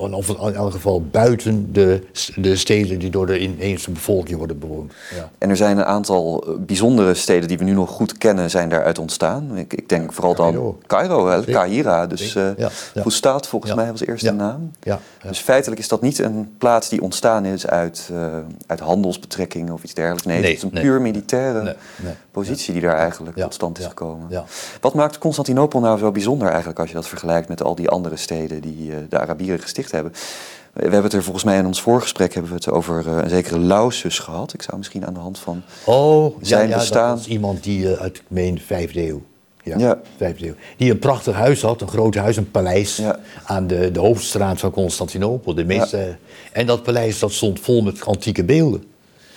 of 0.00 0.28
in 0.28 0.54
elk 0.54 0.72
geval 0.72 1.02
buiten 1.02 1.72
de, 1.72 2.02
de 2.34 2.56
steden 2.56 2.98
die 2.98 3.10
door 3.10 3.26
de 3.26 3.38
inheemse 3.38 3.90
bevolking 3.90 4.38
worden 4.38 4.58
bewoond. 4.58 4.92
Ja. 5.14 5.30
En 5.38 5.50
er 5.50 5.56
zijn 5.56 5.78
een 5.78 5.84
aantal 5.84 6.44
eh, 6.46 6.54
bijzondere 6.58 7.14
steden 7.14 7.48
die 7.48 7.58
we 7.58 7.64
nu 7.64 7.72
nog 7.72 7.90
goed 7.90 8.18
kennen, 8.18 8.50
zijn 8.50 8.68
daaruit 8.68 8.98
ontstaan. 8.98 9.56
Ik, 9.56 9.74
ik 9.74 9.88
denk 9.88 10.12
vooral 10.12 10.34
dan 10.34 10.52
Cairo, 10.86 11.44
Cairo 11.44 12.06
dus 12.06 12.34
uh, 12.34 12.42
ja, 12.56 12.70
ja. 12.94 13.38
volgens 13.40 13.74
mij 13.74 13.90
was 13.90 14.06
eerste 14.06 14.32
naam. 14.32 14.70
Dus 15.28 15.38
feitelijk 15.38 15.80
is 15.80 15.88
dat 15.88 16.02
niet 16.02 16.18
een 16.18 16.54
plaats 16.58 16.88
die 16.88 17.02
ontstaan 17.02 17.44
is 17.44 17.66
uit, 17.66 18.08
uh, 18.12 18.36
uit 18.66 18.80
handelsbetrekkingen 18.80 19.72
of 19.72 19.82
iets 19.82 19.94
dergelijks. 19.94 20.26
Nee, 20.26 20.36
het 20.36 20.56
is 20.56 20.62
een 20.62 20.70
puur 20.70 21.00
militaire 21.00 21.76
positie 22.30 22.72
die 22.72 22.82
daar 22.82 22.96
eigenlijk 22.96 23.36
tot 23.36 23.54
stand 23.54 23.78
is 23.78 23.86
gekomen. 23.86 24.44
Wat 24.80 24.94
maakt 24.94 25.18
Constantinopel 25.18 25.80
nou 25.80 25.98
zo 25.98 26.10
bijzonder 26.10 26.48
eigenlijk 26.48 26.78
als 26.78 26.88
je 26.88 26.94
dat 26.94 27.08
vergelijkt 27.08 27.48
met 27.48 27.62
al 27.62 27.74
die 27.74 27.88
andere 27.88 28.16
steden 28.16 28.60
die 28.60 28.92
de 29.08 29.18
Arabieren 29.18 29.60
gesticht 29.60 29.92
hebben. 29.92 30.12
We 30.72 30.82
hebben 30.82 31.02
het 31.02 31.12
er 31.12 31.22
volgens 31.22 31.44
mij 31.44 31.58
in 31.58 31.66
ons 31.66 31.80
voorgesprek 31.80 32.34
hebben 32.34 32.50
we 32.50 32.56
het 32.56 32.70
over 32.70 33.06
uh, 33.06 33.16
een 33.16 33.28
zekere 33.28 33.58
Lausus 33.58 34.18
gehad. 34.18 34.52
Ik 34.52 34.62
zou 34.62 34.76
misschien 34.76 35.06
aan 35.06 35.14
de 35.14 35.20
hand 35.20 35.38
van 35.38 35.62
oh, 35.84 36.36
zijn 36.40 36.62
ja, 36.62 36.68
ja, 36.68 36.78
bestaan... 36.78 37.16
dat 37.16 37.26
iemand 37.26 37.62
die 37.62 37.82
uh, 37.82 37.92
uit, 37.92 38.16
ik 38.16 38.22
meen, 38.28 38.60
vijfde 38.60 39.08
eeuw. 39.08 39.22
Ja, 39.62 39.78
ja. 39.78 40.00
Vijfde 40.16 40.46
eeuw. 40.46 40.54
Die 40.76 40.90
een 40.90 40.98
prachtig 40.98 41.34
huis 41.34 41.62
had, 41.62 41.80
een 41.80 41.88
groot 41.88 42.14
huis, 42.14 42.36
een 42.36 42.50
paleis... 42.50 43.02
aan 43.44 43.66
de, 43.66 43.90
de 43.90 44.00
hoofdstraat 44.00 44.60
van 44.60 44.70
Constantinopel. 44.70 45.54
De 45.54 45.64
meeste, 45.64 46.16
En 46.52 46.66
dat 46.66 46.82
paleis 46.82 47.18
dat 47.18 47.32
stond 47.32 47.60
vol 47.60 47.82
met 47.82 48.06
antieke 48.06 48.44
beelden. 48.44 48.84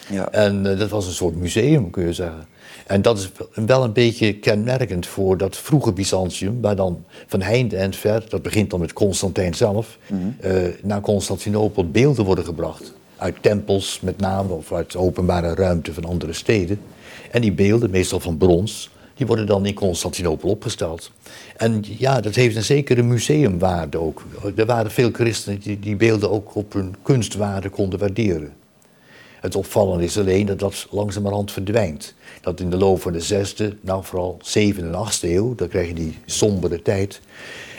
Ja. 0.09 0.31
En 0.31 0.65
uh, 0.65 0.79
dat 0.79 0.89
was 0.89 1.05
een 1.05 1.13
soort 1.13 1.35
museum, 1.35 1.89
kun 1.89 2.05
je 2.05 2.13
zeggen. 2.13 2.47
En 2.88 3.01
dat 3.01 3.17
is 3.17 3.31
wel 3.65 3.84
een 3.84 3.93
beetje 3.93 4.34
kenmerkend 4.34 5.07
voor 5.07 5.38
dat 5.38 5.57
vroege 5.57 5.91
Byzantium, 5.91 6.61
waar 6.61 6.75
dan 6.75 7.03
van 7.27 7.41
heinde 7.41 7.77
en 7.77 7.93
ver, 7.93 8.23
dat 8.29 8.41
begint 8.41 8.69
dan 8.69 8.79
met 8.79 8.93
Constantijn 8.93 9.53
zelf, 9.53 9.97
mm 10.07 10.36
naar 10.81 11.01
Constantinopel 11.01 11.89
beelden 11.89 12.25
worden 12.25 12.45
gebracht. 12.45 12.93
Uit 13.17 13.36
tempels 13.41 13.99
met 14.01 14.17
name, 14.17 14.53
of 14.53 14.73
uit 14.73 14.95
openbare 14.95 15.55
ruimte 15.55 15.93
van 15.93 16.05
andere 16.05 16.34
steden. 16.34 16.79
En 17.31 17.41
die 17.41 17.51
beelden, 17.51 17.89
meestal 17.89 18.19
van 18.19 18.38
brons, 18.38 18.89
die 19.15 19.27
worden 19.27 19.45
dan 19.45 19.65
in 19.65 19.73
Constantinopel 19.73 20.49
opgesteld. 20.49 21.11
En 21.57 21.84
ja, 21.97 22.21
dat 22.21 22.36
heeft 22.36 22.55
een 22.55 22.63
zekere 22.63 23.01
museumwaarde 23.01 23.97
ook. 23.97 24.23
Er 24.55 24.65
waren 24.65 24.91
veel 24.91 25.09
christenen 25.11 25.59
die 25.59 25.79
die 25.79 25.95
beelden 25.95 26.31
ook 26.31 26.55
op 26.55 26.73
hun 26.73 26.95
kunstwaarde 27.01 27.69
konden 27.69 27.99
waarderen. 27.99 28.53
Het 29.43 29.55
opvallende 29.55 30.03
is 30.03 30.17
alleen 30.17 30.45
dat 30.45 30.59
dat 30.59 30.87
langzamerhand 30.89 31.51
verdwijnt. 31.51 32.13
Dat 32.41 32.59
in 32.59 32.69
de 32.69 32.77
loop 32.77 33.01
van 33.01 33.13
de 33.13 33.19
zesde, 33.19 33.75
nou 33.81 34.03
vooral 34.03 34.37
zevende 34.41 34.89
en 34.89 34.95
achtste 34.95 35.33
eeuw, 35.33 35.55
dan 35.55 35.67
krijg 35.67 35.87
je 35.87 35.93
die 35.93 36.17
sombere 36.25 36.81
tijd, 36.81 37.21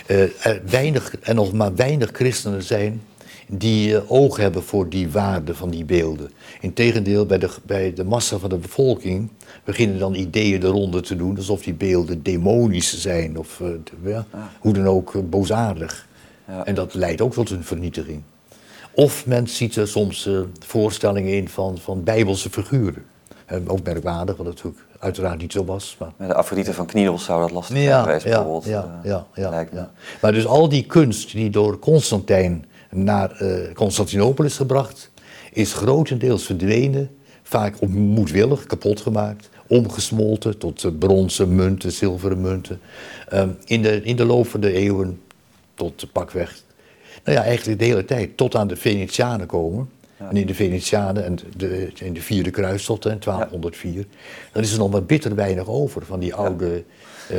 uh, 0.06 0.46
er 0.46 0.62
weinig, 0.66 1.16
en 1.20 1.34
nog 1.34 1.52
maar 1.52 1.74
weinig 1.74 2.10
christenen 2.12 2.62
zijn 2.62 3.02
die 3.46 3.90
uh, 3.90 4.10
oog 4.10 4.36
hebben 4.36 4.62
voor 4.62 4.88
die 4.88 5.10
waarde 5.10 5.54
van 5.54 5.70
die 5.70 5.84
beelden. 5.84 6.30
Integendeel, 6.60 7.26
bij 7.26 7.38
de, 7.38 7.50
bij 7.62 7.92
de 7.92 8.04
massa 8.04 8.38
van 8.38 8.48
de 8.48 8.56
bevolking 8.56 9.28
beginnen 9.64 9.98
dan 9.98 10.14
ideeën 10.14 10.60
de 10.60 10.66
ronde 10.66 11.00
te 11.00 11.16
doen, 11.16 11.36
alsof 11.36 11.62
die 11.62 11.74
beelden 11.74 12.22
demonisch 12.22 13.00
zijn 13.00 13.38
of 13.38 13.60
uh, 13.60 13.68
ja, 14.04 14.26
ah. 14.30 14.40
hoe 14.60 14.72
dan 14.72 14.86
ook 14.86 15.30
boosaardig. 15.30 16.08
Ja. 16.48 16.66
En 16.66 16.74
dat 16.74 16.94
leidt 16.94 17.20
ook 17.20 17.32
tot 17.32 17.50
een 17.50 17.64
vernietiging. 17.64 18.22
Of 18.94 19.26
men 19.26 19.48
ziet 19.48 19.76
er 19.76 19.88
soms 19.88 20.26
uh, 20.26 20.40
voorstellingen 20.58 21.32
in 21.32 21.48
van, 21.48 21.78
van 21.78 22.04
bijbelse 22.04 22.50
figuren. 22.50 23.04
Ook 23.66 23.82
merkwaardig, 23.82 24.36
wat 24.36 24.46
natuurlijk 24.46 24.84
uiteraard 24.98 25.40
niet 25.40 25.52
zo 25.52 25.64
was. 25.64 25.96
Maar... 25.98 26.28
De 26.28 26.34
Afrodite 26.34 26.74
van 26.74 26.86
Kniels 26.86 27.24
zou 27.24 27.40
dat 27.40 27.50
lastig 27.50 27.76
zijn 27.76 28.02
geweest, 28.02 28.24
bijvoorbeeld. 28.24 28.64
Ja, 28.64 29.00
uh, 29.04 29.10
ja, 29.10 29.26
ja, 29.34 29.66
ja, 29.72 29.90
Maar 30.20 30.32
dus 30.32 30.46
al 30.46 30.68
die 30.68 30.86
kunst 30.86 31.32
die 31.32 31.50
door 31.50 31.78
Constantijn 31.78 32.64
naar 32.90 33.42
Constantinopel 33.74 34.44
is 34.44 34.56
gebracht, 34.56 35.10
is 35.52 35.72
grotendeels 35.72 36.44
verdwenen, 36.44 37.10
vaak 37.42 37.86
moedwillig 37.86 38.66
kapot 38.66 39.00
gemaakt, 39.00 39.48
omgesmolten 39.66 40.58
tot 40.58 40.98
bronzen 40.98 41.54
munten, 41.54 41.92
zilveren 41.92 42.40
munten. 42.40 42.80
Ehm, 43.28 43.48
in, 43.64 43.82
de, 43.82 44.02
in 44.02 44.16
de 44.16 44.24
loop 44.24 44.46
van 44.46 44.60
de 44.60 44.72
eeuwen 44.72 45.20
tot 45.74 46.12
pakweg 46.12 46.62
nou 47.24 47.38
ja, 47.38 47.44
eigenlijk 47.44 47.78
de 47.78 47.84
hele 47.84 48.04
tijd, 48.04 48.36
tot 48.36 48.54
aan 48.54 48.68
de 48.68 48.76
Venetianen 48.76 49.46
komen. 49.46 49.90
En 50.16 50.36
in 50.36 50.46
de 50.46 50.54
Venetianen 50.54 51.24
en 51.24 51.38
de, 51.56 51.92
in 51.94 52.12
de 52.12 52.20
vierde 52.20 52.50
kruistocht, 52.50 53.04
in 53.04 53.18
1204, 53.20 54.06
dan 54.52 54.62
is 54.62 54.72
er 54.72 54.78
nog 54.78 54.90
maar 54.90 55.04
bitter 55.04 55.34
weinig 55.34 55.68
over 55.68 56.04
van 56.04 56.20
die 56.20 56.34
oude 56.34 56.84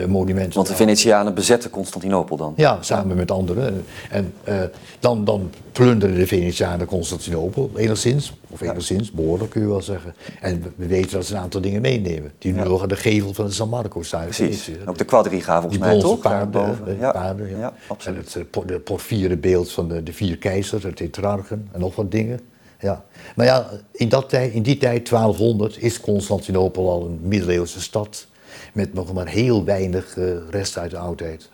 monumenten. 0.08 0.54
Want 0.54 0.68
de 0.68 0.76
Venetianen 0.76 1.34
bezetten 1.34 1.70
Constantinopel 1.70 2.38
dan? 2.38 2.54
Ja, 2.56 2.78
samen 2.82 3.16
met 3.16 3.32
anderen. 3.32 3.86
En 4.10 4.34
uh, 4.50 4.62
dan, 5.00 5.26
dan 5.26 5.52
plunderen 5.72 6.16
de 6.16 6.28
Venetianen 6.28 6.88
Constantinopel, 6.88 7.72
enigszins. 7.76 8.34
Of 8.50 8.62
enigszins, 8.62 9.12
behoorlijk 9.12 9.52
kun 9.52 9.62
je 9.62 9.68
wel 9.68 9.82
zeggen. 9.82 10.16
En 10.42 10.74
we 10.76 10.88
weten 10.88 11.12
dat 11.12 11.26
ze 11.26 11.34
een 11.34 11.40
aantal 11.40 11.62
dingen 11.62 11.82
meenemen. 11.82 12.32
Die 12.38 12.54
nu 12.54 12.64
nog 12.64 12.82
aan 12.82 12.88
de 12.88 12.96
gevel 12.96 13.34
van 13.34 13.46
de 13.46 13.52
San 13.52 13.70
Marco 13.70 14.02
staan. 14.04 14.24
Precies, 14.24 14.70
ook 14.86 14.98
de 14.98 15.06
quadriga 15.06 15.60
volgens 15.62 15.82
mij 15.82 16.00
toch? 16.00 16.20
paarden, 16.20 16.78
ja. 17.00 17.12
paarden 17.12 17.50
ja. 17.50 17.58
ja 17.58 17.74
absoluut. 17.88 18.36
En 18.36 18.42
het, 18.42 18.48
eh, 18.56 18.68
de 18.68 18.80
porfieren 18.80 19.40
beeld 19.40 19.72
van 19.72 19.88
de, 19.88 20.04
de 20.04 20.14
vier 20.14 20.38
keizers, 20.38 20.84
de 20.84 20.94
tetrarchen 20.94 21.70
en 21.72 21.80
nog 21.80 21.96
wat 21.96 22.12
dingen. 22.12 22.40
Ja. 22.80 23.04
Maar 23.36 23.46
ja, 23.46 23.70
in, 23.92 24.10
dat 24.10 24.30
tijd, 24.30 24.54
in 24.54 24.64
die 24.64 24.78
tijd, 24.78 25.10
1200, 25.10 25.82
is 25.82 26.00
Constantinopel 26.00 26.90
al 26.90 27.06
een 27.06 27.20
middeleeuwse 27.22 27.82
stad 27.82 28.28
met 28.76 28.93
nog 28.93 29.13
maar 29.13 29.28
heel 29.28 29.63
weinig 29.63 30.15
uh, 30.15 30.49
rest 30.49 30.78
uit 30.78 30.91
de 30.91 30.97
oudheid. 30.97 31.49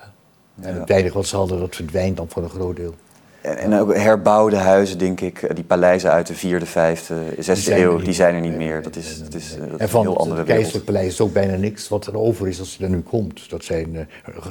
En 0.62 0.80
het 0.80 0.90
weinig 0.90 1.14
wat 1.14 1.26
ze 1.26 1.36
hadden, 1.36 1.60
dat 1.60 1.76
verdwijnt 1.76 2.18
dan 2.18 2.30
voor 2.30 2.44
een 2.44 2.50
groot 2.50 2.76
deel. 2.76 2.96
En, 3.42 3.58
en 3.58 3.80
ook 3.80 3.96
herbouwde 3.96 4.56
huizen, 4.56 4.98
denk 4.98 5.22
ik, 5.22 5.42
eh, 5.42 5.56
die 5.56 5.64
paleizen 5.64 6.12
uit 6.12 6.28
de 6.28 6.36
vierde, 6.36 6.66
vijfde, 6.66 7.16
zesde 7.40 7.78
eeuw, 7.78 7.98
die 7.98 8.14
zijn 8.14 8.36
er 8.36 8.42
niet 8.42 8.56
meer. 8.56 8.82
Dat 8.82 8.96
is, 8.96 9.20
dat 9.24 9.34
is, 9.34 9.56
dat 9.70 9.80
en 9.80 9.90
van 9.90 10.02
een 10.02 10.08
heel 10.08 10.20
andere 10.20 10.40
het 10.40 10.48
keizerlijk 10.48 10.86
paleis 10.86 11.08
is 11.08 11.22
ook 11.22 11.34
bijna 11.34 11.56
niks 11.56 11.88
wat 11.88 12.06
er 12.06 12.18
over 12.18 12.48
is 12.48 12.60
als 12.60 12.76
je 12.76 12.84
er 12.84 12.90
nu 12.90 13.02
komt. 13.02 13.50
Dat 13.50 13.64
zijn 13.64 13.94
uh, 13.96 14.02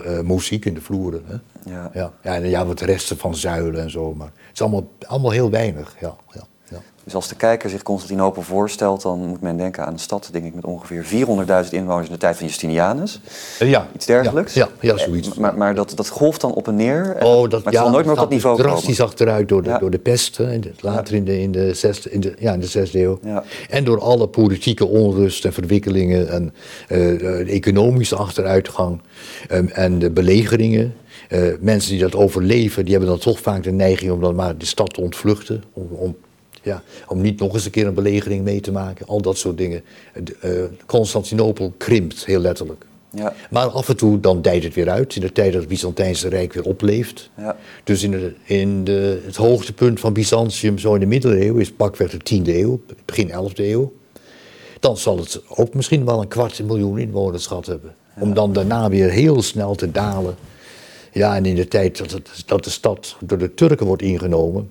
uh, 0.07 0.21
muziek 0.21 0.65
in 0.65 0.75
de 0.75 0.81
vloeren. 0.81 1.23
Hè? 1.27 1.37
Ja. 1.73 1.91
Ja. 1.95 2.13
Ja, 2.23 2.35
en 2.35 2.49
ja, 2.49 2.67
wat 2.67 2.81
resten 2.81 3.17
van 3.17 3.35
zuilen 3.35 3.83
en 3.83 3.91
zo, 3.91 4.15
maar 4.15 4.27
het 4.27 4.53
is 4.53 4.61
allemaal, 4.61 4.89
allemaal 5.07 5.31
heel 5.31 5.51
weinig. 5.51 5.97
Ja, 6.01 6.17
ja. 6.33 6.43
Dus 7.05 7.15
als 7.15 7.29
de 7.29 7.35
kijker 7.35 7.71
zich 7.71 7.83
Constantinopel 7.83 8.43
voorstelt, 8.43 9.03
dan 9.03 9.19
moet 9.19 9.41
men 9.41 9.57
denken 9.57 9.87
aan 9.87 9.93
een 9.93 9.99
stad, 9.99 10.29
denk 10.33 10.45
ik, 10.45 10.55
met 10.55 10.65
ongeveer 10.65 11.05
400.000 11.05 11.71
inwoners 11.71 12.07
in 12.07 12.13
de 12.13 12.19
tijd 12.19 12.37
van 12.37 12.47
Justinianus. 12.47 13.21
Eh, 13.59 13.71
ja. 13.71 13.89
Iets 13.95 14.07
dergelijks. 14.07 14.55
Ja, 14.55 14.69
ja, 14.81 14.97
zoiets. 14.97 15.35
Maar, 15.35 15.57
maar 15.57 15.75
dat, 15.75 15.93
dat 15.95 16.09
golft 16.09 16.41
dan 16.41 16.55
op 16.55 16.69
en 16.69 16.77
neer. 16.77 17.17
Oh, 17.21 17.41
dat, 17.49 17.65
maar 17.65 17.73
het 17.73 17.83
zal 17.83 17.91
nooit 17.91 18.05
meer 18.05 18.15
op 18.15 18.21
dat 18.21 18.31
niveau 18.31 18.57
komen. 18.57 18.73
drastisch 18.73 19.01
achteruit 19.01 19.49
door 19.49 19.63
de, 19.63 19.77
door 19.81 19.91
de 19.91 19.99
pest, 19.99 20.37
hè, 20.37 20.59
later 20.81 21.15
in, 21.15 21.25
de, 21.25 21.41
in, 21.41 21.53
de 21.53 21.75
zesde, 21.75 22.11
in, 22.11 22.21
de, 22.21 22.35
ja, 22.39 22.53
in 22.53 22.61
de 22.61 22.67
zesde 22.67 23.03
eeuw. 23.03 23.21
En 23.71 23.85
door 23.85 24.01
alle 24.01 24.29
politieke 24.29 24.87
onrust 24.87 25.45
en 25.45 25.53
verwikkelingen 25.53 26.29
en 26.29 26.55
uh, 26.89 27.55
economische 27.55 28.17
achteruitgang 28.17 29.01
um, 29.51 29.69
en 29.69 29.99
de 29.99 30.11
belegeringen. 30.11 30.95
Uh, 31.29 31.55
mensen 31.61 31.91
die 31.91 32.01
dat 32.01 32.15
overleven, 32.15 32.85
die 32.85 32.93
hebben 32.93 33.11
dan 33.11 33.21
toch 33.21 33.41
vaak 33.41 33.63
de 33.63 33.73
neiging 33.73 34.13
om 34.13 34.21
dan 34.21 34.35
maar 34.35 34.59
de 34.59 34.67
stad 34.67 34.95
te 34.95 35.01
ontvluchten. 35.01 35.63
Om, 35.73 35.89
om 35.91 36.17
Ja, 36.63 36.83
om 37.07 37.21
niet 37.21 37.41
nog 37.41 37.55
eens 37.55 37.65
een 37.65 37.71
keer 37.71 37.87
een 37.87 37.95
belegering 37.95 38.45
mee 38.45 38.61
te 38.61 38.73
maken, 38.73 39.07
al 39.07 39.23
dat 39.23 39.39
soort 39.39 39.59
dingen. 39.59 39.83
Uh, 40.45 40.65
Constantinopel 40.87 41.73
krimpt, 41.77 42.25
heel 42.25 42.41
letterlijk. 42.41 42.85
Ja. 43.15 43.35
Maar 43.51 43.67
af 43.67 43.89
en 43.89 43.97
toe 43.97 44.21
dan 44.21 44.43
dijt 44.43 44.65
het 44.65 44.75
weer 44.75 44.91
uit, 44.91 45.15
in 45.15 45.21
de 45.21 45.33
tijd 45.33 45.53
dat 45.53 45.61
het 45.61 45.71
Byzantijnse 45.71 46.29
Rijk 46.29 46.53
weer 46.53 46.65
opleeft. 46.65 47.31
Ja. 47.37 47.57
Dus 47.85 48.03
in, 48.03 48.11
de, 48.11 48.35
in 48.45 48.85
de, 48.85 49.23
het 49.25 49.37
hoogtepunt 49.37 50.01
van 50.01 50.13
Byzantium, 50.13 50.79
zo 50.79 50.95
in 50.95 51.01
de 51.01 51.07
middeleeuwen, 51.07 51.61
is 51.61 51.73
pakweg 51.73 52.11
de 52.11 52.41
10e 52.41 52.47
eeuw, 52.47 52.81
begin 53.05 53.29
11e 53.31 53.55
eeuw. 53.55 53.93
Dan 54.81 54.97
zal 54.97 55.19
het 55.19 55.43
ook 55.49 55.75
misschien 55.75 56.05
wel 56.05 56.21
een 56.21 56.29
kwart 56.29 56.63
miljoen 56.63 56.99
inwoners 56.99 57.47
gehad 57.47 57.67
hebben. 57.67 57.95
Om 58.19 58.35
dan 58.35 58.53
daarna 58.53 58.89
weer 58.89 59.11
heel 59.11 59.43
snel 59.43 59.75
te 59.75 59.91
dalen. 59.91 60.35
Ja, 61.13 61.37
en 61.37 61.47
in 61.47 61.55
de 61.55 61.69
tijd 61.69 61.99
dat, 61.99 62.11
het, 62.11 62.43
dat 62.47 62.65
de 62.65 62.71
stad 62.71 63.17
door 63.21 63.39
de 63.39 63.55
Turken 63.55 63.87
wordt 63.87 64.03
ingenomen, 64.03 64.71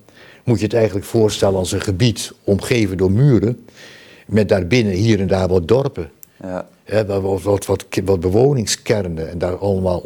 moet 0.50 0.60
je 0.60 0.66
het 0.66 0.74
eigenlijk 0.74 1.06
voorstellen 1.06 1.58
als 1.58 1.72
een 1.72 1.82
gebied 1.82 2.32
omgeven 2.44 2.98
door 2.98 3.12
muren, 3.12 3.66
met 4.26 4.50
daarbinnen 4.50 4.94
hier 4.94 5.20
en 5.20 5.28
daar 5.28 5.48
wat 5.48 5.68
dorpen. 5.68 6.12
Ja. 6.44 6.66
wat, 7.06 7.42
wat, 7.42 7.66
wat, 7.66 7.86
wat, 8.06 8.20
bewoningskernen 8.20 9.30
en 9.30 9.38
daar 9.38 9.58
allemaal 9.58 10.00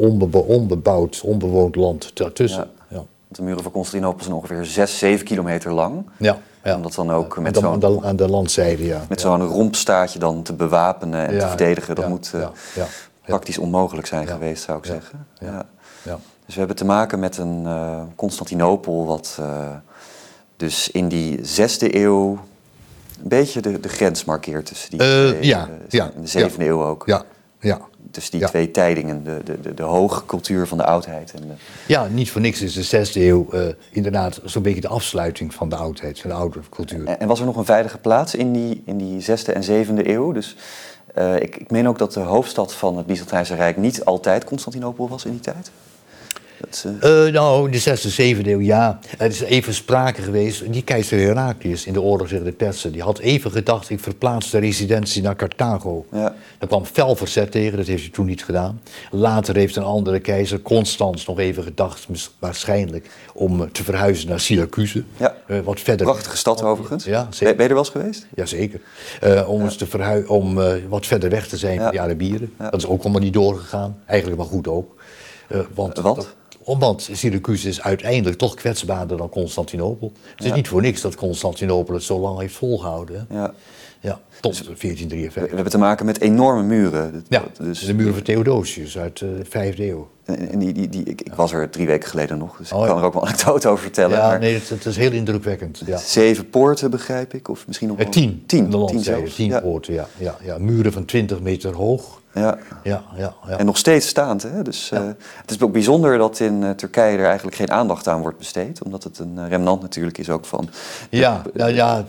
onbebouwd, 0.47 1.21
onbewoond 1.21 1.75
land 1.75 2.11
daartussen. 2.13 2.69
Ja. 2.89 3.03
De 3.27 3.41
muren 3.41 3.63
van 3.63 3.71
Constantinopel 3.71 4.23
zijn 4.23 4.35
ongeveer 4.35 4.65
6, 4.65 4.97
7 4.97 5.25
kilometer 5.25 5.71
lang. 5.71 6.05
Ja. 6.17 6.37
Ja. 6.63 6.75
Omdat 6.75 6.93
dan 6.93 7.11
ook 7.11 7.39
met 7.39 7.57
zo'n... 7.57 7.65
Aan 7.65 7.79
de, 7.79 7.99
aan 8.01 8.15
de 8.15 8.29
landzijde, 8.29 8.85
ja. 8.85 9.05
Met 9.09 9.21
zo'n 9.21 9.41
rompstaatje 9.41 10.19
dan 10.19 10.43
te 10.43 10.53
bewapenen 10.53 11.27
en 11.27 11.39
te 11.39 11.47
verdedigen, 11.47 11.95
dat 11.95 12.07
moet 12.07 12.31
uh, 12.35 12.47
praktisch 13.25 13.57
onmogelijk 13.57 14.07
zijn 14.07 14.27
geweest, 14.27 14.63
zou 14.63 14.77
ik 14.77 14.85
zeggen. 14.85 15.27
Ja. 15.39 15.65
Dus 16.45 16.53
we 16.53 16.59
hebben 16.59 16.75
te 16.75 16.85
maken 16.85 17.19
met 17.19 17.37
een 17.37 17.63
uh, 17.63 18.01
Constantinopel 18.15 19.05
wat 19.05 19.37
uh, 19.39 19.45
dus 20.64 20.89
in 20.91 21.07
die 21.07 21.39
zesde 21.41 21.97
eeuw 21.97 22.39
een 23.22 23.28
beetje 23.28 23.61
de, 23.61 23.80
de 23.80 23.89
grens 23.89 24.26
markeert 24.26 24.66
tussen 24.66 24.89
die 24.89 24.99
twee, 24.99 25.45
ja, 25.45 25.70
ja, 25.89 26.11
in 26.16 26.22
de 26.22 26.28
zevende 26.28 26.66
eeuw 26.66 26.84
ook. 26.84 27.03
Ja, 27.05 27.26
ja. 27.59 27.82
Dus 27.97 28.30
die 28.30 28.45
twee 28.45 28.72
tijdingen, 28.72 29.24
de, 29.24 29.41
de, 29.43 29.61
de, 29.61 29.74
de, 29.74 29.84
hoge 29.84 30.26
cultuur 30.26 30.68
van 30.68 30.78
de 30.78 30.86
oudheid. 30.86 31.34
En 31.34 31.41
de... 31.41 31.53
Ja, 31.88 32.07
niet 32.07 32.32
voor 32.32 32.41
niks 32.41 32.61
is 32.61 32.74
de 32.74 32.84
zesde 32.84 33.26
eeuw 33.26 33.47
uh, 33.53 33.61
inderdaad 33.91 34.41
zo'n 34.43 34.61
beetje 34.61 34.82
de 34.82 34.88
afsluiting 34.88 35.53
van 35.53 35.70
de 35.70 35.76
oudheid, 35.76 36.20
van 36.20 36.30
de 36.30 36.36
oude 36.36 36.59
cultuur. 36.70 37.05
En, 37.05 37.20
en, 37.20 37.28
was 37.28 37.39
er 37.39 37.45
nog 37.45 37.55
een 37.55 37.66
veilige 37.66 37.97
plaats 37.97 38.36
in 38.36 38.53
die, 38.53 38.84
in 38.86 38.97
die 38.97 39.22
zesde 39.22 39.51
en 39.51 39.64
zevende 39.64 40.09
eeuw? 40.09 40.32
Dus 40.32 40.55
uh, 41.18 41.36
ik, 41.36 41.55
ik 41.55 41.72
meen 41.72 41.88
ook 41.88 41.97
dat 41.97 42.14
de 42.14 42.20
hoofdstad 42.20 42.74
van 42.74 42.97
het 42.97 43.05
Byzantijnse 43.05 43.55
Rijk 43.55 43.78
niet 43.78 44.05
altijd 44.05 44.43
Constantinopel 44.43 45.09
was 45.09 45.26
in 45.26 45.32
die 45.32 45.39
tijd? 45.39 45.72
Uh, 46.86 47.34
nou, 47.34 47.66
in 47.66 47.72
de 47.72 47.82
6e, 47.82 48.41
7e 48.41 48.47
eeuw, 48.47 48.59
ja. 48.59 48.99
Er 49.18 49.30
is 49.30 49.41
even 49.41 49.74
sprake 49.74 50.22
geweest. 50.22 50.74
Die 50.74 50.84
keizer 50.84 51.20
Heraclius 51.20 51.86
in 51.86 51.93
de 51.93 52.01
oorlog 52.01 52.28
tegen 52.28 52.45
de 52.45 52.51
Persen, 52.51 52.91
die 52.91 53.01
had 53.01 53.20
even 53.20 53.51
gedacht: 53.51 53.89
ik 53.89 53.99
verplaats 53.99 54.49
de 54.49 54.57
residentie 54.57 55.22
naar 55.22 55.36
Carthago. 55.36 56.05
Ja. 56.11 56.36
Daar 56.57 56.68
kwam 56.68 56.86
fel 56.86 57.16
verzet 57.16 57.51
tegen, 57.51 57.78
dat 57.78 57.88
heeft 57.88 58.01
hij 58.01 58.11
toen 58.11 58.26
niet 58.26 58.45
gedaan. 58.45 58.82
Later 59.11 59.55
heeft 59.55 59.76
een 59.76 59.84
andere 59.84 60.20
keizer, 60.20 60.61
Constans, 60.61 61.26
nog 61.26 61.39
even 61.39 61.64
gedacht, 61.64 62.07
waarschijnlijk, 62.39 63.09
om 63.34 63.72
te 63.72 63.84
verhuizen 63.84 64.30
naar 64.30 64.39
Syracuse. 64.39 65.03
Ja. 65.18 65.36
Uh, 65.47 65.59
wat 65.59 65.80
verder. 65.80 66.05
Prachtige 66.05 66.38
stad 66.38 66.64
overigens. 66.64 67.03
Ja, 67.03 67.28
zeker. 67.30 67.55
Ben 67.55 67.64
je 67.64 67.70
er 67.70 67.76
wel 67.76 67.84
eens 67.84 67.93
geweest? 67.93 68.28
Jazeker. 68.36 68.80
Om 69.47 69.61
eens 69.61 69.78
te 69.78 69.88
verhuizen, 69.88 70.30
om 70.30 70.59
wat 70.89 71.05
verder 71.05 71.30
weg 71.30 71.47
te 71.47 71.57
zijn 71.57 71.80
van 71.80 71.91
de 71.91 71.99
Arabieren. 71.99 72.53
Dat 72.57 72.76
is 72.76 72.86
ook 72.86 73.03
allemaal 73.03 73.22
niet 73.22 73.34
doorgegaan. 73.34 73.97
Eigenlijk 74.05 74.41
maar 74.41 74.49
goed 74.49 74.68
ook. 74.68 74.95
want 75.74 75.97
wat? 75.97 76.36
Omdat 76.64 77.09
Syracuse 77.11 77.68
is 77.68 77.82
uiteindelijk 77.82 78.38
toch 78.38 78.53
kwetsbaarder 78.55 79.18
dan 79.18 79.30
Constantinopel. 79.30 80.11
Het 80.36 80.45
is 80.45 80.53
niet 80.53 80.68
voor 80.68 80.82
niks 80.82 81.01
dat 81.01 81.16
Constantinopel 81.16 81.93
het 81.93 82.03
zo 82.03 82.20
lang 82.20 82.39
heeft 82.39 82.55
volgehouden. 82.55 83.28
Ja. 83.30 83.53
Ja, 84.03 84.20
tot 84.39 84.53
1453. 84.53 85.41
We, 85.41 85.55
hebben 85.55 85.72
te 85.72 85.78
maken 85.78 86.05
met 86.05 86.22
enorme 86.22 86.64
muren. 86.64 87.26
Ja, 87.30 87.43
dus, 87.59 87.80
de 87.80 87.93
muren 87.93 88.14
van 88.14 88.24
Theodosius 88.24 88.97
uit 88.97 89.20
de 89.20 89.39
vijfde 89.49 89.89
eeuw. 89.89 90.09
En 90.26 90.59
die, 90.59 90.74
die, 90.74 90.89
die, 90.89 91.03
ik, 91.03 91.22
ik 91.22 91.34
was 91.34 91.51
er 91.51 91.70
drie 91.70 91.88
weken 91.88 92.09
geleden 92.09 92.38
nog, 92.38 92.57
dus 92.57 92.72
ik 92.72 92.78
oh, 92.78 92.86
kan 92.86 92.97
er 92.97 93.03
ook 93.03 93.14
wel 93.14 93.22
een 93.22 93.28
anekdote 93.34 93.68
over 93.68 93.84
vertellen. 93.84 94.18
Ja, 94.18 94.38
nee, 94.38 94.53
het, 94.53 94.70
het, 94.70 94.86
is 94.86 94.97
heel 94.97 95.11
indrukwekkend. 95.11 95.82
Ja. 95.86 95.97
Zeven 95.97 96.49
poorten, 96.49 96.91
begrijp 96.91 97.34
ik, 97.34 97.47
of 97.47 97.68
misschien 97.68 97.88
nog 97.88 97.97
wel... 97.97 98.09
Tien, 98.09 98.43
tien, 98.45 98.70
de 98.70 98.86
tien, 98.86 99.30
tien 99.36 99.61
poorten, 99.61 99.93
ja, 99.93 100.07
ja, 100.18 100.38
ja. 100.43 100.57
Muren 100.57 100.91
van 100.91 101.05
20 101.05 101.41
meter 101.41 101.74
hoog. 101.74 102.22
Ja. 102.34 102.57
Ja, 102.84 103.03
ja, 103.15 103.34
ja. 103.47 103.57
En 103.57 103.65
nog 103.65 103.77
steeds 103.77 104.07
staand. 104.07 104.43
Hè? 104.43 104.61
Dus, 104.61 104.91
uh, 104.93 104.99
het 105.41 105.51
is 105.51 105.61
ook 105.61 105.71
bijzonder 105.71 106.17
dat 106.17 106.39
in 106.39 106.61
uh, 106.61 106.69
Turkije 106.69 107.17
er 107.17 107.25
eigenlijk 107.25 107.55
geen 107.55 107.71
aandacht 107.71 108.07
aan 108.07 108.21
wordt 108.21 108.38
besteed. 108.38 108.84
Omdat 108.84 109.03
het 109.03 109.19
een 109.19 109.49
remnant 109.49 109.81
natuurlijk 109.81 110.17
is 110.17 110.29
ook 110.29 110.45
van... 110.45 110.69
Ja, 111.09 111.41
ja, 111.53 111.65
ja 111.65 112.05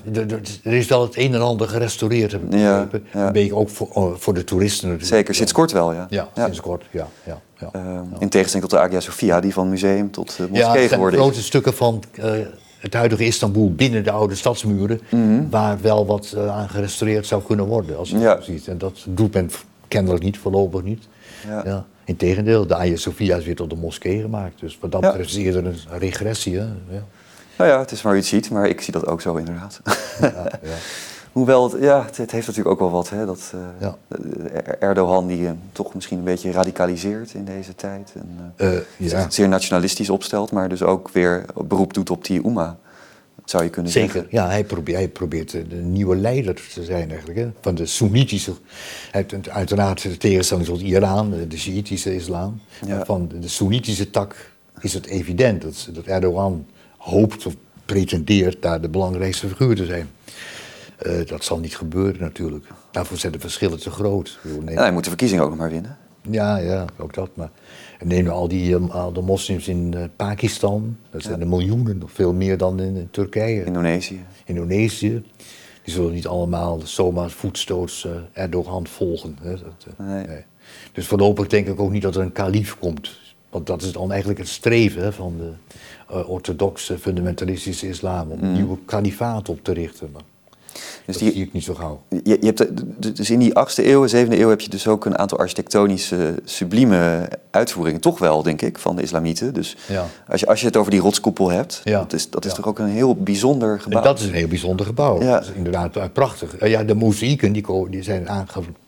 er 0.62 0.72
is 0.72 0.86
wel 0.86 1.02
het 1.02 1.16
een 1.16 1.34
en 1.34 1.40
ander 1.40 1.68
gerestaureerd, 1.68 2.32
heb 2.32 2.42
ik 2.42 2.48
begrepen. 2.50 3.06
Een 3.12 3.32
beetje 3.32 3.54
ook 3.54 3.68
voor, 3.68 3.88
oh, 3.88 4.14
voor 4.16 4.34
de 4.34 4.44
toeristen 4.44 4.88
natuurlijk. 4.88 5.14
Zeker, 5.14 5.34
sinds 5.34 5.52
kort 5.52 5.72
wel, 5.72 5.92
ja. 5.92 6.06
Ja, 6.10 6.28
sinds 6.34 6.60
kort, 6.60 6.84
ja. 6.90 7.06
ja, 7.24 7.40
ja, 7.58 7.70
uh, 7.76 8.00
In 8.18 8.28
tegenstelling 8.28 8.70
tot 8.70 8.78
de 8.78 8.84
Hagia 8.84 9.00
Sophia, 9.00 9.40
die 9.40 9.52
van 9.52 9.68
museum 9.68 10.10
tot 10.10 10.38
moskee 10.50 10.88
geworden 10.88 11.18
is. 11.18 11.24
grote 11.24 11.42
stukken 11.42 11.74
van 11.74 12.02
het 12.78 12.94
huidige 12.94 13.24
Istanbul 13.24 13.74
binnen 13.74 14.04
de 14.04 14.10
oude 14.10 14.34
stadsmuren, 14.34 15.00
mm 15.10 15.50
waar 15.50 15.80
wel 15.80 16.06
wat 16.06 16.36
aan 16.48 16.68
gerestaureerd 16.68 17.26
zou 17.26 17.42
kunnen 17.42 17.66
worden, 17.66 17.98
als 17.98 18.10
je 18.10 18.18
het 18.18 18.44
zo 18.44 18.52
ziet. 18.52 18.68
En 18.68 18.78
dat 18.78 19.04
doet 19.08 19.34
men 19.34 19.50
kennelijk 19.88 20.24
niet, 20.24 20.38
voorlopig 20.38 20.82
niet. 20.82 21.08
Ja. 21.48 21.62
ja. 21.64 21.86
Integendeel, 22.04 22.66
de 22.66 22.74
Hagia 22.74 22.96
Sophia 22.96 23.36
is 23.36 23.44
weer 23.44 23.56
tot 23.56 23.70
de 23.70 23.76
moskee 23.76 24.20
gemaakt. 24.20 24.60
Dus 24.60 24.78
wat 24.80 24.92
dat 24.92 25.00
betreft 25.00 25.28
is 25.28 25.36
eerder 25.36 25.66
een 25.66 25.98
regressie. 25.98 26.58
Hè? 26.58 26.64
Ja. 26.64 27.04
Nou 27.58 27.70
ja, 27.70 27.78
het 27.78 27.90
is 27.90 28.02
maar 28.02 28.12
hoe 28.12 28.22
je 28.22 28.28
het 28.28 28.44
ziet, 28.44 28.50
maar 28.50 28.68
ik 28.68 28.80
zie 28.80 28.92
dat 28.92 29.06
ook 29.06 29.20
zo 29.20 29.36
inderdaad. 29.36 29.80
Ja, 30.20 30.26
ja. 30.26 30.48
Hoewel, 31.32 31.70
het, 31.70 31.82
ja, 31.82 32.04
het, 32.04 32.16
heeft 32.30 32.46
natuurlijk 32.46 32.68
ook 32.68 32.78
wel 32.78 32.90
wat, 32.90 33.10
hè, 33.10 33.26
dat 33.26 33.52
uh, 33.54 34.58
Erdogan 34.80 35.26
die 35.26 35.40
uh, 35.40 35.50
toch 35.72 35.94
misschien 35.94 36.18
een 36.18 36.24
beetje 36.24 36.52
radicaliseert 36.52 37.34
in 37.34 37.44
deze 37.44 37.74
tijd. 37.74 38.12
En, 38.14 38.54
uh, 38.56 38.78
ja. 38.96 39.30
zeer 39.30 39.48
nationalistisch 39.48 40.10
opstelt, 40.10 40.52
maar 40.52 40.68
dus 40.68 40.82
ook 40.82 41.08
weer 41.08 41.44
beroep 41.64 41.94
doet 41.94 42.10
op 42.10 42.24
die 42.24 42.44
Oema 42.44 42.76
zou 43.44 43.64
je 43.64 43.70
kunnen 43.70 43.92
Zeker, 43.92 44.12
zeggen. 44.12 44.30
ja, 44.30 44.48
hij 44.48 44.64
probeert, 44.64 44.96
hij 44.98 45.08
probeert 45.08 45.50
de 45.50 45.76
nieuwe 45.76 46.16
leider 46.16 46.54
te 46.72 46.84
zijn 46.84 47.10
eigenlijk. 47.10 47.38
Hè? 47.38 47.50
Van 47.60 47.74
de 47.74 47.86
Soenitische, 47.86 48.52
uiteraard 49.50 50.02
de 50.02 50.16
tegenstelling 50.16 50.66
tot 50.66 50.80
Iran, 50.80 51.34
de 51.48 51.58
Shiïtische 51.58 52.14
islam. 52.14 52.60
Van 53.04 53.30
de 53.40 53.48
Soenitische 53.48 54.10
tak 54.10 54.52
is 54.80 54.94
het 54.94 55.06
evident 55.06 55.62
dat, 55.62 55.88
dat 55.92 56.04
Erdogan 56.04 56.66
hoopt 56.96 57.46
of 57.46 57.54
pretendeert 57.84 58.62
daar 58.62 58.80
de 58.80 58.88
belangrijkste 58.88 59.48
figuur 59.48 59.76
te 59.76 59.84
zijn. 59.84 60.10
Uh, 61.06 61.26
dat 61.26 61.44
zal 61.44 61.58
niet 61.58 61.76
gebeuren 61.76 62.20
natuurlijk. 62.20 62.66
Daarvoor 62.90 63.16
zijn 63.16 63.32
de 63.32 63.40
verschillen 63.40 63.78
te 63.78 63.90
groot. 63.90 64.38
Ja, 64.66 64.72
hij 64.82 64.92
moet 64.92 65.02
de 65.04 65.08
verkiezingen 65.08 65.44
ook 65.44 65.50
nog 65.50 65.58
maar 65.58 65.70
winnen. 65.70 65.96
Ja, 66.30 66.56
ja, 66.56 66.84
ook 66.96 67.14
dat. 67.14 67.30
Maar 67.34 67.50
neem 68.00 68.28
al 68.28 68.48
die 68.48 68.74
ehm, 68.74 68.84
al 68.84 69.12
de 69.12 69.20
moslims 69.20 69.68
in 69.68 69.92
uh, 69.96 70.04
Pakistan. 70.16 70.96
Dat 71.10 71.22
zijn 71.22 71.40
er 71.40 71.48
miljoenen, 71.48 71.98
nog 71.98 72.12
veel 72.12 72.32
meer 72.32 72.58
dan 72.58 72.80
in, 72.80 73.08
Turkije. 73.10 73.64
Indonesië. 73.64 74.24
Indonesië. 74.44 75.22
Die 75.82 75.94
zullen 75.94 76.12
niet 76.12 76.26
allemaal 76.26 76.80
zomaar 76.84 77.30
voetstoots 77.30 78.04
uh, 78.04 78.12
Erdogan 78.32 78.86
volgen. 78.86 79.38
Hè. 79.40 79.50
Dat, 79.50 79.86
nee. 79.98 80.26
nee. 80.26 80.44
Dus 80.92 81.06
voorlopig 81.06 81.46
denk 81.46 81.66
ik 81.66 81.80
ook 81.80 81.90
niet 81.90 82.02
dat 82.02 82.16
er 82.16 82.22
een 82.22 82.32
kalif 82.32 82.78
komt. 82.78 83.18
Want 83.50 83.66
dat 83.66 83.82
is 83.82 83.92
dan 83.92 84.10
eigenlijk 84.10 84.40
het 84.40 84.48
streven 84.48 85.02
hè, 85.02 85.12
van 85.12 85.36
de 85.38 86.24
orthodoxe 86.26 86.98
fundamentalistische 86.98 87.88
islam. 87.88 88.30
Om 88.30 88.42
een 88.42 88.48
mm. 88.48 88.54
nieuwe 88.54 88.78
kalifaat 88.84 89.48
op 89.48 89.64
te 89.64 89.72
richten. 89.72 90.10
Maar 90.12 90.22
dus 91.06 91.14
dat 91.14 91.18
die, 91.18 91.32
zie 91.32 91.42
ik 91.42 91.52
niet 91.52 91.64
zo 91.64 91.74
gauw. 91.74 92.02
Je, 92.08 92.36
je 92.40 92.46
hebt, 92.46 93.16
dus 93.16 93.30
in 93.30 93.38
die 93.38 93.50
8e 93.50 93.84
eeuw, 93.84 94.08
7e 94.08 94.28
eeuw 94.28 94.48
heb 94.48 94.60
je 94.60 94.70
dus 94.70 94.86
ook 94.86 95.04
een 95.04 95.18
aantal 95.18 95.38
architectonische 95.38 96.34
sublieme 96.44 97.28
uitvoeringen. 97.50 98.00
Toch 98.00 98.18
wel, 98.18 98.42
denk 98.42 98.62
ik, 98.62 98.78
van 98.78 98.96
de 98.96 99.02
islamieten. 99.02 99.54
Dus 99.54 99.76
ja. 99.88 100.06
als, 100.28 100.40
je, 100.40 100.46
als 100.46 100.60
je 100.60 100.66
het 100.66 100.76
over 100.76 100.90
die 100.90 101.00
rotskoepel 101.00 101.50
hebt, 101.50 101.80
ja. 101.84 101.98
dat 101.98 102.12
is, 102.12 102.30
dat 102.30 102.44
is 102.44 102.54
toch 102.54 102.66
ook 102.66 102.78
een 102.78 102.88
heel 102.88 103.14
bijzonder 103.14 103.80
gebouw. 103.80 103.98
En 103.98 104.04
dat 104.06 104.20
is 104.20 104.26
een 104.26 104.34
heel 104.34 104.48
bijzonder 104.48 104.86
gebouw. 104.86 105.18
Dat 105.18 105.42
is 105.42 105.50
inderdaad 105.54 105.96
eh, 105.96 106.04
prachtig. 106.12 106.56
Eh, 106.56 106.70
ja, 106.70 106.84
de 106.84 106.94
mozaïeken 106.94 107.52
die, 107.52 107.88
die 107.90 108.02
zijn 108.02 108.28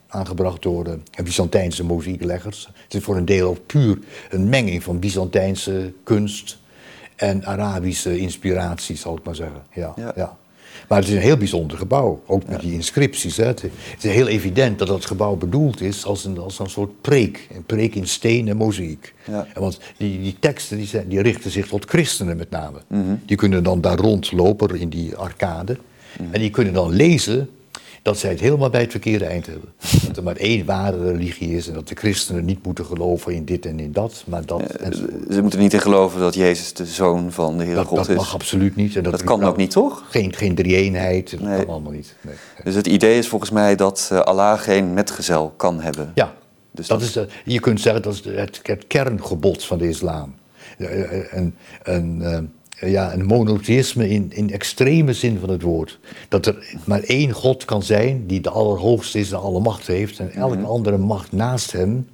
aangebracht 0.09 0.63
door 0.63 0.85
de 0.85 0.99
Byzantijnse 1.25 1.85
mozaïekleggers. 1.85 2.69
Het 2.85 2.95
is 2.95 3.03
voor 3.03 3.17
een 3.17 3.25
deel 3.25 3.57
puur 3.67 3.99
een 4.31 4.49
menging 4.49 4.83
van 4.83 4.99
Byzantijnse 4.99 5.93
kunst 6.03 6.59
en 7.17 7.45
Arabische 7.45 8.19
inspiratie, 8.19 8.97
zal 8.97 9.17
ik 9.17 9.25
maar 9.25 9.35
zeggen. 9.35 9.63
Ja, 9.73 9.95
ja. 10.17 10.37
Maar 10.89 10.99
het 10.99 11.09
is 11.09 11.15
een 11.15 11.21
heel 11.21 11.37
bijzonder 11.37 11.79
gebouw, 11.79 12.23
ook 12.27 12.49
met 12.49 12.61
die 12.61 12.73
inscripties. 12.73 13.37
Hè. 13.37 13.45
Het 13.45 13.71
is 13.99 14.13
heel 14.13 14.27
evident 14.27 14.79
dat 14.79 14.89
dat 14.89 15.07
gebouw 15.07 15.37
bedoeld 15.37 15.81
is 15.81 16.05
als 16.05 16.25
een, 16.25 16.39
als 16.39 16.59
een 16.59 16.71
soort 16.71 17.01
preek. 17.01 17.49
Een 17.55 17.65
preek 17.65 17.95
in 17.95 18.09
steen 18.09 18.49
en 18.49 18.57
mozaïek. 18.57 19.15
Ja. 19.27 19.47
Want 19.55 19.81
die, 19.97 20.21
die 20.21 20.37
teksten 20.41 20.77
die, 20.77 20.87
zijn, 20.87 21.09
die 21.09 21.23
richten 21.23 21.51
zich 21.51 21.67
tot 21.67 21.85
christenen 21.85 22.37
met 22.37 22.51
name. 22.51 22.79
Mhm. 22.89 23.15
Die 23.27 23.37
kunnen 23.37 23.63
dan 23.63 23.81
daar 23.81 23.99
rondlopen 23.99 24.77
in 24.77 24.89
die 24.89 25.17
arcade. 25.17 25.79
Mhm. 26.19 26.35
En 26.35 26.41
die 26.41 26.51
kunnen 26.51 26.73
dan 26.73 26.93
lezen 26.93 27.49
dat 28.07 28.19
zij 28.19 28.31
het 28.31 28.41
helemaal 28.41 28.71
bij 28.71 28.81
het 28.81 28.91
verkeerde 28.91 29.25
eind 29.25 29.47
hebben. 29.47 29.73
dat 30.07 30.17
er 30.17 30.23
maar 30.23 30.37
één 30.37 30.65
ware 30.65 31.13
religie 31.13 31.57
is 31.57 31.69
en 31.69 31.75
dat 31.75 31.89
de 31.89 31.95
christenen 31.95 32.45
niet 32.45 32.65
moeten 32.65 32.85
geloven 32.85 33.35
in 33.35 33.45
dit 33.45 33.67
en 33.67 33.81
in 33.81 33.93
dat. 33.93 34.25
Maar 34.27 34.47
dat 34.47 34.63
ze 35.31 35.43
moeten 35.43 35.59
niet 35.59 35.73
in 35.73 35.81
geloven 35.81 36.21
dat 36.21 36.35
Jezus 36.35 36.73
de 36.73 36.87
zoon 36.87 37.33
van 37.33 37.59
de 37.59 37.65
Heer 37.65 37.85
God 37.85 37.99
is. 37.99 38.07
Dat 38.07 38.17
mag 38.17 38.35
absoluut 38.35 38.77
niet. 38.77 38.97
En 38.97 39.03
dat, 39.03 39.13
dat 39.13 39.25
kan 39.25 39.45
ook 39.45 39.57
niet, 39.57 39.71
toch? 39.71 40.05
Geen, 40.09 40.35
geen 40.35 40.55
drie-eenheid, 40.55 41.31
dat 41.31 41.41
kan 41.41 41.69
allemaal 41.69 41.93
niet. 41.93 42.15
Nee. 42.21 42.35
Dus 42.65 42.75
het 42.75 42.87
idee 42.87 43.19
is 43.19 43.29
volgens 43.29 43.51
mij 43.51 43.77
dat 43.77 44.11
uh, 44.13 44.21
Allah 44.21 44.59
geen 44.59 44.95
metgezel 44.95 45.55
kan 45.57 45.81
hebben. 45.81 46.13
Ja, 46.15 46.35
dus 46.71 46.87
dat, 46.87 47.03
is, 47.03 47.19
je 47.45 47.61
kunt 47.61 47.81
zeggen 47.81 48.03
dat 48.03 48.13
is 48.13 48.25
het, 48.25 48.61
het 48.63 48.87
kerngebod 48.87 49.65
van 49.65 49.79
de 49.79 49.89
islam. 49.89 50.35
Een, 50.79 51.55
een, 51.83 52.53
ja, 52.81 53.13
een 53.13 53.25
monotheïsme 53.25 54.09
in, 54.09 54.33
in 54.33 54.53
extreme 54.53 55.13
zin 55.13 55.39
van 55.39 55.49
het 55.49 55.63
woord. 55.63 55.99
Dat 56.29 56.47
er 56.47 56.77
maar 56.85 57.03
één 57.03 57.33
God 57.33 57.65
kan 57.65 57.83
zijn 57.83 58.27
die 58.27 58.41
de 58.41 58.51
allerhoogste 58.51 59.19
is 59.19 59.31
en 59.31 59.41
alle 59.41 59.61
macht 59.61 59.87
heeft. 59.87 60.19
En 60.19 60.33
elke 60.33 60.57
mhm. 60.57 60.67
andere 60.67 60.99
macht 60.99 61.33
naast 61.33 61.73
hem 61.73 62.09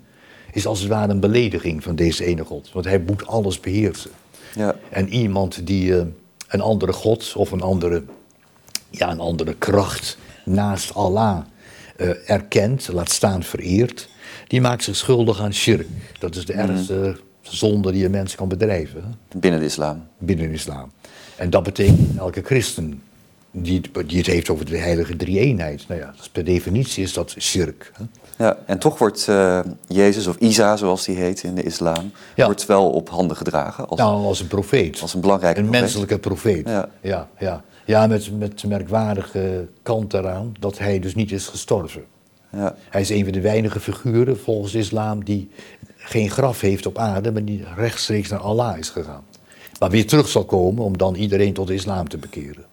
is 0.53 0.67
als 0.67 0.81
het 0.81 0.89
ware 0.89 1.13
een 1.13 1.21
belediging 1.21 1.83
van 1.83 1.97
deze 1.97 2.25
ene 2.25 2.45
God. 2.45 2.71
Want 2.73 2.85
hij 2.85 2.99
moet 2.99 3.27
alles 3.27 3.61
beheersen. 3.61 4.11
Ja. 4.55 4.77
En 4.91 5.09
iemand 5.09 5.67
die 5.67 5.89
uh, 5.89 6.03
een 6.49 6.61
andere 6.61 6.93
God 6.93 7.33
of 7.37 7.51
een 7.51 7.63
andere, 7.63 8.03
ja, 8.91 9.11
een 9.11 9.21
andere 9.21 9.55
kracht 9.55 10.19
naast 10.45 10.95
Allah 10.95 11.39
uh, 11.97 12.31
erkent, 12.31 12.89
laat 12.93 13.11
staan 13.11 13.43
vereert, 13.43 14.09
die 14.47 14.61
maakt 14.61 14.85
zich 14.85 14.97
schuldig 14.97 15.41
aan 15.41 15.55
shirk. 15.55 15.87
Dat 16.19 16.37
is 16.37 16.47
de 16.47 16.53
mhm. 16.53 16.71
ergste 16.71 17.17
zonde 17.57 17.93
die 17.93 18.05
een 18.05 18.11
mens 18.11 18.35
kan 18.35 18.49
bedrijven. 18.49 19.15
Binnen 19.37 19.61
de 19.61 19.67
islam. 19.67 20.03
Binnen 20.19 20.49
de 20.49 20.55
islam. 20.55 20.91
En 21.37 21.51
dat 21.51 21.63
betekent 21.63 22.19
elke 22.19 22.43
christen 22.43 23.03
die, 23.51 23.81
die 24.07 24.19
het 24.19 24.27
heeft 24.27 24.49
over 24.49 24.67
de 24.67 24.79
heilige 24.79 25.17
drie-eenheid. 25.17 25.85
Nou 25.89 26.01
ja, 26.01 26.15
dus 26.17 26.29
per 26.29 26.45
definitie 26.45 27.03
is 27.03 27.13
dat 27.13 27.35
shirk. 27.39 27.93
Hè? 27.97 28.05
Ja, 28.45 28.59
en 28.67 28.79
toch 28.79 28.99
wordt 28.99 29.27
uh, 29.29 29.61
Jezus, 29.87 30.27
of 30.27 30.37
Isa 30.37 30.77
zoals 30.77 31.05
die 31.05 31.17
heet 31.17 31.43
in 31.43 31.55
de 31.55 31.63
islam, 31.63 32.13
wordt 32.37 32.67
wel 32.67 32.91
op 32.91 33.09
handen 33.09 33.37
gedragen. 33.37 33.89
Als, 33.89 34.01
nou, 34.01 34.25
als 34.25 34.41
een 34.41 34.47
profeet. 34.47 35.01
Als 35.01 35.15
een 35.15 35.21
belangrijke 35.21 35.61
Een 35.61 35.71
menselijke 35.71 36.19
profeet. 36.19 36.69
Ja, 36.69 36.89
ja, 37.01 37.29
ja. 37.39 37.65
ja 37.85 38.07
met, 38.07 38.39
met 38.39 38.61
de 38.61 38.69
merkwaardige 38.69 39.69
kant 39.83 40.15
eraan 40.15 40.55
dat 40.61 40.79
hij 40.79 40.99
dus 40.99 41.15
niet 41.15 41.33
is 41.33 41.47
gestorven. 41.47 42.05
Ja. 42.53 42.75
Hij 42.91 43.01
is 43.01 43.11
een 43.11 43.25
van 43.25 43.33
de 43.33 43.41
weinige 43.41 43.81
figuren 43.81 44.39
volgens 44.39 44.73
de 44.73 44.79
islam 44.79 45.25
die 45.25 45.51
geen 46.03 46.31
graf 46.31 46.61
heeft 46.61 46.87
op 46.87 46.99
aarde, 46.99 47.33
maar 47.33 47.45
die 47.45 47.65
rechtstreeks 47.77 48.29
naar 48.29 48.41
Allah 48.41 48.79
is 48.79 48.89
gegaan. 48.89 49.25
Maar 49.79 49.91
weer 49.91 50.07
terug 50.07 50.29
zal 50.29 50.45
komen 50.45 50.85
om 50.85 50.99
dan 50.99 51.15
iedereen 51.15 51.53
tot 51.53 51.67
de 51.67 51.75
islam 51.75 52.09
te 52.09 52.19
bekeren. 52.19 52.65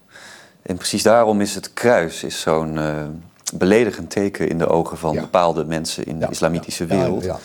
En 0.62 0.76
precies 0.76 1.04
daarom 1.04 1.42
is 1.42 1.56
het 1.56 1.74
kruis 1.74 2.24
is 2.24 2.42
zo'n 2.42 2.76
uh, 2.76 3.06
beledigend 3.54 4.10
teken 4.10 4.50
in 4.50 4.58
de 4.58 4.68
ogen 4.68 4.98
van 4.98 5.16
bepaalde 5.16 5.66
mensen 5.66 6.06
in 6.06 6.20
de 6.20 6.28
islamitische 6.30 6.86
wereld. 6.86 7.24
Ja, 7.24 7.40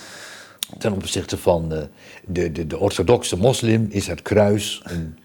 Ten 0.79 0.93
opzichte 0.93 1.39
van 1.39 1.73
uh, 1.73 1.79
de, 2.27 2.53
de, 2.53 2.67
de 2.67 2.79
orthodoxe 2.79 3.37
moslim 3.37 3.87
is 3.91 4.07
het 4.07 4.23
kruis 4.23 4.83
een, 4.85 5.19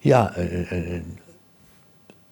ja, 0.00 0.36
een, 0.36 0.66
een, 0.70 1.18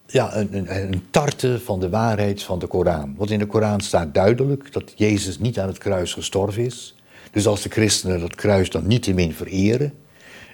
ja, 0.06 0.36
een, 0.36 0.56
een, 0.56 0.92
een, 0.92 1.06
tarte 1.10 1.60
van 1.60 1.80
de 1.80 1.88
waarheid 1.88 2.42
van 2.42 2.58
de 2.58 2.66
Koran. 2.66 3.14
Want 3.16 3.30
in 3.30 3.38
de 3.38 3.46
Koran 3.46 3.80
staat 3.80 4.14
duidelijk 4.14 4.72
dat 4.72 4.92
Jezus 4.96 5.38
niet 5.38 5.58
aan 5.58 5.68
het 5.68 5.78
kruis 5.78 6.12
gestorven 6.12 6.64
is. 6.64 6.97
Dus 7.30 7.46
als 7.46 7.62
de 7.62 7.68
christenen 7.68 8.20
dat 8.20 8.34
kruis 8.34 8.70
dan 8.70 8.86
niet 8.86 9.02
te 9.02 9.12
min 9.12 9.32
vereren, 9.32 9.92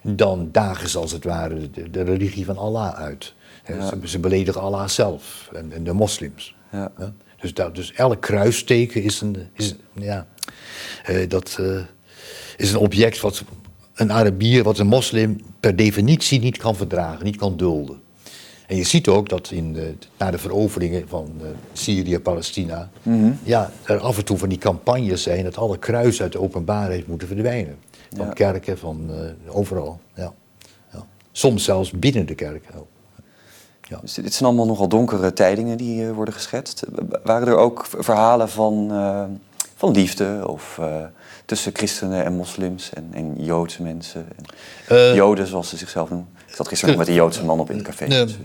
dan 0.02 0.48
dagen 0.52 0.88
ze 0.88 0.98
als 0.98 1.12
het 1.12 1.24
ware 1.24 1.70
de, 1.70 1.90
de 1.90 2.02
religie 2.02 2.44
van 2.44 2.56
Allah 2.56 2.94
uit. 2.94 3.34
Ze, 3.66 3.98
ze, 4.04 4.18
beledigen 4.18 4.60
Allah 4.60 4.88
zelf 4.88 5.48
en, 5.52 5.72
en 5.72 5.84
de 5.84 5.92
moslims. 5.92 6.56
Ja. 6.72 6.92
Dus, 7.40 7.54
dat, 7.54 7.74
dus 7.74 7.92
elk 7.92 8.20
kruisteken 8.20 9.02
is 9.02 9.20
een, 9.20 9.36
is, 9.52 9.74
ja, 9.92 10.26
uh, 11.10 11.28
dat, 11.28 11.56
uh, 11.60 11.80
is 12.56 12.72
een 12.72 12.78
object 12.78 13.20
wat 13.20 13.44
een 13.94 14.12
Arabier, 14.12 14.62
wat 14.62 14.78
een 14.78 14.86
moslim 14.86 15.40
per 15.60 15.76
definitie 15.76 16.40
niet 16.40 16.56
kan 16.56 16.76
verdragen, 16.76 17.24
niet 17.24 17.36
kan 17.36 17.56
dulden. 17.56 18.02
En 18.66 18.76
je 18.76 18.84
ziet 18.84 19.08
ook 19.08 19.28
dat 19.28 19.50
in 19.50 19.72
de, 19.72 19.94
na 20.18 20.30
de 20.30 20.38
veroveringen 20.38 21.08
van 21.08 21.32
uh, 21.40 21.46
Syrië, 21.72 22.18
Palestina, 22.18 22.90
mhm. 23.02 23.32
ja, 23.42 23.70
er 23.82 23.98
af 23.98 24.18
en 24.18 24.24
toe 24.24 24.38
van 24.38 24.48
die 24.48 24.58
campagnes 24.58 25.22
zijn 25.22 25.44
dat 25.44 25.56
alle 25.56 25.78
kruisen 25.78 26.22
uit 26.22 26.32
de 26.32 26.40
openbaarheid 26.40 27.06
moeten 27.06 27.28
verdwijnen. 27.28 27.76
Van 28.16 28.32
kerken, 28.32 28.78
van 28.78 29.10
uh, 29.10 29.56
overal. 29.56 30.00
Ja. 30.14 30.32
ja. 30.92 31.06
Soms 31.32 31.64
zelfs 31.64 31.90
binnen 31.90 32.26
de 32.26 32.34
kerk. 32.34 32.64
Ja. 33.88 33.98
Dus 34.00 34.14
dit 34.14 34.34
zijn 34.34 34.48
allemaal 34.48 34.66
nogal 34.66 34.88
donkere 34.88 35.32
tijdingen 35.32 35.76
die 35.76 36.02
uh, 36.02 36.12
worden 36.12 36.34
geschetst. 36.34 36.84
Waren 37.22 37.48
er 37.48 37.56
ook 37.56 37.86
verhalen 37.86 38.48
van, 38.48 38.88
van 39.76 39.92
liefde 39.92 40.42
of 40.46 40.80
tussen 41.44 41.72
christenen 41.74 42.24
en 42.24 42.32
moslims 42.32 42.90
en, 42.92 43.08
en 43.12 43.34
Joodse 43.36 43.82
mensen? 43.82 44.26
En 44.88 45.14
Joden, 45.14 45.46
zoals 45.46 45.68
ze 45.68 45.76
zichzelf 45.76 46.10
noemen? 46.10 46.28
Ik 46.54 46.60
zat 46.60 46.68
gisteren 46.68 46.98
met 46.98 47.08
een 47.08 47.14
Joodse 47.14 47.44
man 47.44 47.60
op 47.60 47.70
in 47.70 47.76
het 47.76 47.86
café. 47.86 48.08
Dus, 48.08 48.38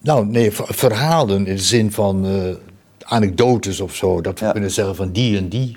nou, 0.00 0.26
nee, 0.26 0.52
verhalen 0.52 1.36
in 1.36 1.44
de 1.44 1.58
zin 1.58 1.92
van 1.92 2.26
uh, 2.26 2.54
anekdotes 3.02 3.80
of 3.80 3.94
zo. 3.94 4.20
Dat 4.20 4.40
we 4.40 4.52
kunnen 4.52 4.70
zeggen 4.70 4.96
van 4.96 5.12
die 5.12 5.36
en 5.36 5.48
die. 5.48 5.76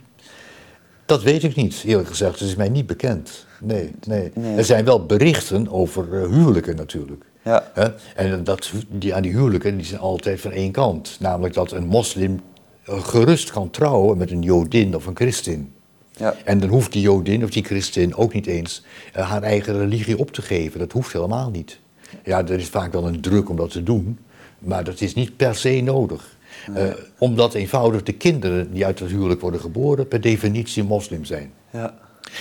Dat 1.05 1.23
weet 1.23 1.43
ik 1.43 1.55
niet, 1.55 1.83
eerlijk 1.85 2.07
gezegd. 2.07 2.39
Het 2.39 2.47
is 2.47 2.55
mij 2.55 2.69
niet 2.69 2.87
bekend. 2.87 3.45
Nee, 3.59 3.91
nee. 4.07 4.31
Er 4.57 4.65
zijn 4.65 4.85
wel 4.85 5.05
berichten 5.05 5.71
over 5.71 6.07
uh, 6.11 6.27
huwelijken 6.27 6.75
natuurlijk. 6.75 7.25
Ja. 7.43 7.71
En 8.15 8.43
dat, 8.43 8.71
die, 8.89 9.15
aan 9.15 9.21
die 9.21 9.31
huwelijken 9.31 9.77
die 9.77 9.85
zijn 9.85 9.99
altijd 9.99 10.41
van 10.41 10.51
één 10.51 10.71
kant. 10.71 11.17
Namelijk 11.19 11.53
dat 11.53 11.71
een 11.71 11.87
moslim 11.87 12.41
eh, 12.85 13.03
gerust 13.03 13.51
kan 13.51 13.69
trouwen 13.69 14.17
met 14.17 14.31
een 14.31 14.41
jodin 14.41 14.95
of 14.95 15.05
een 15.05 15.15
christin. 15.15 15.73
Ja. 16.17 16.35
En 16.43 16.59
dan 16.59 16.69
hoeft 16.69 16.91
die 16.91 17.01
Jodin 17.01 17.43
of 17.43 17.49
die 17.49 17.63
christin 17.63 18.15
ook 18.15 18.33
niet 18.33 18.45
eens 18.45 18.83
uh, 19.17 19.29
haar 19.29 19.43
eigen 19.43 19.77
religie 19.77 20.17
op 20.17 20.31
te 20.31 20.41
geven. 20.41 20.79
Dat 20.79 20.91
hoeft 20.91 21.13
helemaal 21.13 21.49
niet. 21.49 21.79
Ja, 22.23 22.39
er 22.39 22.59
is 22.59 22.67
vaak 22.67 22.91
wel 22.91 23.07
een 23.07 23.21
druk 23.21 23.49
om 23.49 23.55
dat 23.55 23.71
te 23.71 23.83
doen, 23.83 24.19
maar 24.59 24.83
dat 24.83 25.01
is 25.01 25.13
niet 25.13 25.37
per 25.37 25.55
se 25.55 25.81
nodig. 25.81 26.37
Uh, 26.69 26.83
omdat 27.17 27.53
eenvoudig 27.53 28.03
de 28.03 28.13
kinderen 28.13 28.71
die 28.71 28.85
uit 28.85 28.99
het 28.99 29.09
huwelijk 29.09 29.41
worden 29.41 29.59
geboren 29.59 30.07
per 30.07 30.21
definitie 30.21 30.83
moslim 30.83 31.25
zijn. 31.25 31.51
Ja. 31.71 31.97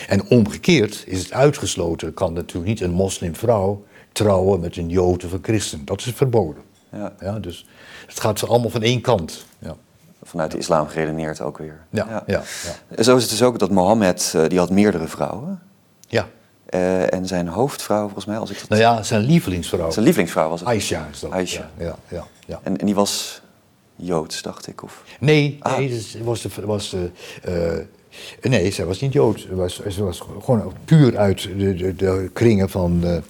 En 0.09 0.27
omgekeerd 0.29 1.05
is 1.07 1.19
het 1.19 1.33
uitgesloten, 1.33 2.15
kan 2.15 2.33
natuurlijk 2.33 2.67
niet 2.67 2.81
een 2.81 2.91
moslimvrouw 2.91 3.85
trouwen 4.13 4.61
met 4.61 4.77
een 4.77 4.89
jood 4.89 5.25
of 5.25 5.33
een 5.33 5.43
christen. 5.43 5.85
Dat 5.85 6.01
is 6.01 6.13
verboden. 6.13 6.63
Ja. 6.93 7.15
Ja, 7.21 7.39
dus 7.39 7.67
het 8.07 8.21
gaat 8.21 8.49
allemaal 8.49 8.71
van 8.71 8.83
één 8.83 9.01
kant. 9.01 9.45
Ja 9.59 9.77
vanuit 10.23 10.51
de 10.51 10.59
islam 10.59 10.89
geredeneerd 10.89 11.41
ook 11.41 11.59
weer. 11.59 11.79
Ja, 11.91 12.07
ja. 12.09 12.23
ja, 12.27 12.43
ja. 12.97 13.03
Zo 13.03 13.17
is 13.17 13.23
het 13.23 13.31
dus 13.31 13.43
ook 13.43 13.59
dat 13.59 13.71
Mohammed, 13.71 14.33
uh, 14.37 14.49
die 14.49 14.59
had 14.59 14.71
meerdere 14.71 15.07
vrouwen. 15.07 15.61
Ja. 16.09 16.29
Uh, 16.71 17.13
en 17.13 17.27
zijn 17.27 17.49
hoofdvrouw, 17.49 18.03
volgens 18.03 18.25
mij, 18.25 18.39
als 18.39 18.51
ik 18.51 18.59
dat... 18.59 18.69
Nou 18.69 18.81
ja, 18.81 19.03
zijn 19.03 19.21
lievelingsvrouw. 19.21 19.91
Zijn 19.91 20.05
lievelingsvrouw 20.05 20.49
was 20.49 20.61
het? 20.61 20.69
Aisha 20.69 21.09
is 21.13 21.21
dat. 21.21 21.31
Aisha. 21.31 21.71
Ja, 21.79 21.97
ja, 22.09 22.25
ja. 22.47 22.61
En, 22.63 22.77
en 22.77 22.87
die 22.87 22.95
was 22.95 23.43
Joods, 23.97 24.43
dacht 24.43 24.67
ik? 24.67 24.83
Of? 24.83 25.03
Nee, 25.21 25.57
ah. 25.61 25.77
nee 25.77 26.03
was 26.25 26.43
de, 26.43 26.51
was 26.65 26.91
de, 26.91 27.11
uh, 27.49 28.51
nee, 28.51 28.71
zij 28.71 28.85
was 28.85 29.01
niet 29.01 29.13
Joods. 29.13 29.47
Ze 29.47 29.55
was, 29.55 29.81
ze 29.89 30.05
was 30.05 30.23
gewoon 30.41 30.73
puur 30.85 31.19
uit 31.19 31.43
de, 31.43 31.75
de, 31.75 31.97
de 31.97 32.31
kringen 32.33 32.71
van 32.71 33.01
de, 33.01 33.23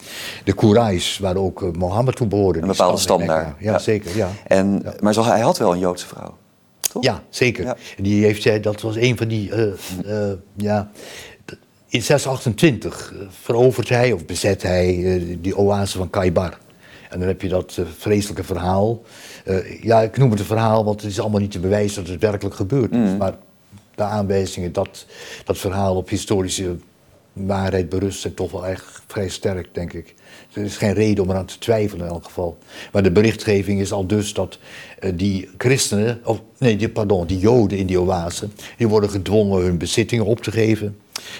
de 0.44 0.52
Quraysh, 0.52 1.18
waar 1.18 1.36
ook 1.36 1.76
Mohammed 1.76 2.16
toe 2.16 2.26
behoorde. 2.26 2.60
Een 2.60 2.66
bepaalde 2.66 2.98
stam 2.98 3.26
daar. 3.26 3.54
Ja, 3.58 3.78
zeker. 3.78 4.16
Ja. 4.16 4.28
En, 4.46 4.82
Maar 5.00 5.14
zo, 5.14 5.22
hij 5.22 5.40
had 5.40 5.58
wel 5.58 5.72
een 5.72 5.78
Joodse 5.78 6.06
vrouw. 6.06 6.36
Ja, 7.00 7.22
zeker. 7.28 7.76
Die 7.96 8.24
heeft 8.24 8.62
dat 8.62 8.80
was 8.80 8.96
een 8.96 9.16
van 9.16 9.28
die, 9.28 9.50
uh, 9.50 9.72
uh, 10.06 10.32
ja, 10.56 10.90
in 11.88 12.02
628 12.02 13.12
eh, 13.12 13.26
verovert 13.42 13.88
hij 13.88 14.12
of 14.12 14.26
bezet 14.26 14.62
hij 14.62 15.38
die 15.40 15.56
oase 15.56 15.98
van 15.98 16.10
Kaibar. 16.10 16.58
En 17.10 17.18
dan 17.18 17.28
heb 17.28 17.42
je 17.42 17.48
dat 17.48 17.78
vreselijke 17.98 18.44
verhaal. 18.44 19.02
ja, 19.80 20.00
ik 20.00 20.16
noem 20.16 20.30
het 20.30 20.40
een 20.40 20.46
verhaal, 20.46 20.84
want 20.84 21.02
het 21.02 21.10
is 21.10 21.20
allemaal 21.20 21.40
niet 21.40 21.50
te 21.50 21.58
bewijzen 21.60 22.02
dat 22.02 22.12
het 22.12 22.22
werkelijk 22.22 22.54
gebeurd 22.54 22.92
is. 22.92 22.98
Mm. 22.98 23.16
Maar 23.16 23.34
de 23.94 24.02
aanwijzingen 24.02 24.72
dat 24.72 25.06
dat 25.44 25.58
verhaal 25.58 25.96
op 25.96 26.08
historische 26.08 26.76
waarheid 27.32 27.88
berust 27.88 28.20
zijn 28.20 28.34
toch 28.34 28.50
wel 28.50 28.66
echt 28.66 29.02
vrij 29.06 29.28
sterk, 29.28 29.74
denk 29.74 29.92
ik. 29.92 30.14
Er 30.52 30.62
is 30.62 30.76
geen 30.76 30.92
reden 30.92 31.24
om 31.24 31.30
eraan 31.30 31.46
te 31.46 31.58
twijfelen 31.58 32.06
in 32.06 32.12
elk 32.12 32.24
geval. 32.24 32.58
Maar 32.92 33.02
de 33.02 33.10
berichtgeving 33.10 33.80
is 33.80 33.92
al 33.92 34.06
dus 34.06 34.32
dat 34.32 34.58
uh, 35.00 35.12
die 35.14 35.48
christenen, 35.58 36.20
of 36.24 36.40
nee, 36.58 36.76
die, 36.76 36.88
pardon, 36.88 37.26
die 37.26 37.38
joden 37.38 37.78
in 37.78 37.86
die 37.86 38.00
oase, 38.00 38.48
die 38.76 38.88
worden 38.88 39.10
gedwongen 39.10 39.62
hun 39.62 39.78
bezittingen 39.78 40.24
op 40.24 40.42
te 40.42 40.50
geven. 40.50 40.96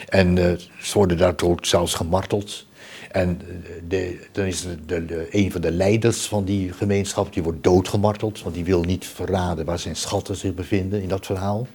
En 0.09 0.37
uh, 0.37 0.53
ze 0.81 0.95
worden 0.95 1.17
daardoor 1.17 1.59
zelfs 1.61 1.95
gemarteld. 1.95 2.67
En 3.11 3.41
eh, 3.41 3.71
de, 3.89 4.29
dan 4.33 4.45
is 4.45 4.67
de, 4.87 5.05
de, 5.07 5.29
een 5.31 5.53
van 5.53 5.61
de 5.61 5.71
leiders 5.71 6.27
van 6.27 6.45
die 6.45 6.73
gemeenschap, 6.73 7.33
die 7.33 7.43
wordt 7.43 7.63
doodgemarteld, 7.63 8.43
want 8.43 8.55
die 8.55 8.65
wil 8.65 8.83
niet 8.83 9.07
verraden 9.07 9.65
waar 9.65 9.79
zijn 9.79 9.97
schatten 9.97 10.37
zich 10.37 10.55
bevinden 10.55 11.03
in 11.03 11.09
dat 11.09 11.27
verhaal. 11.27 11.67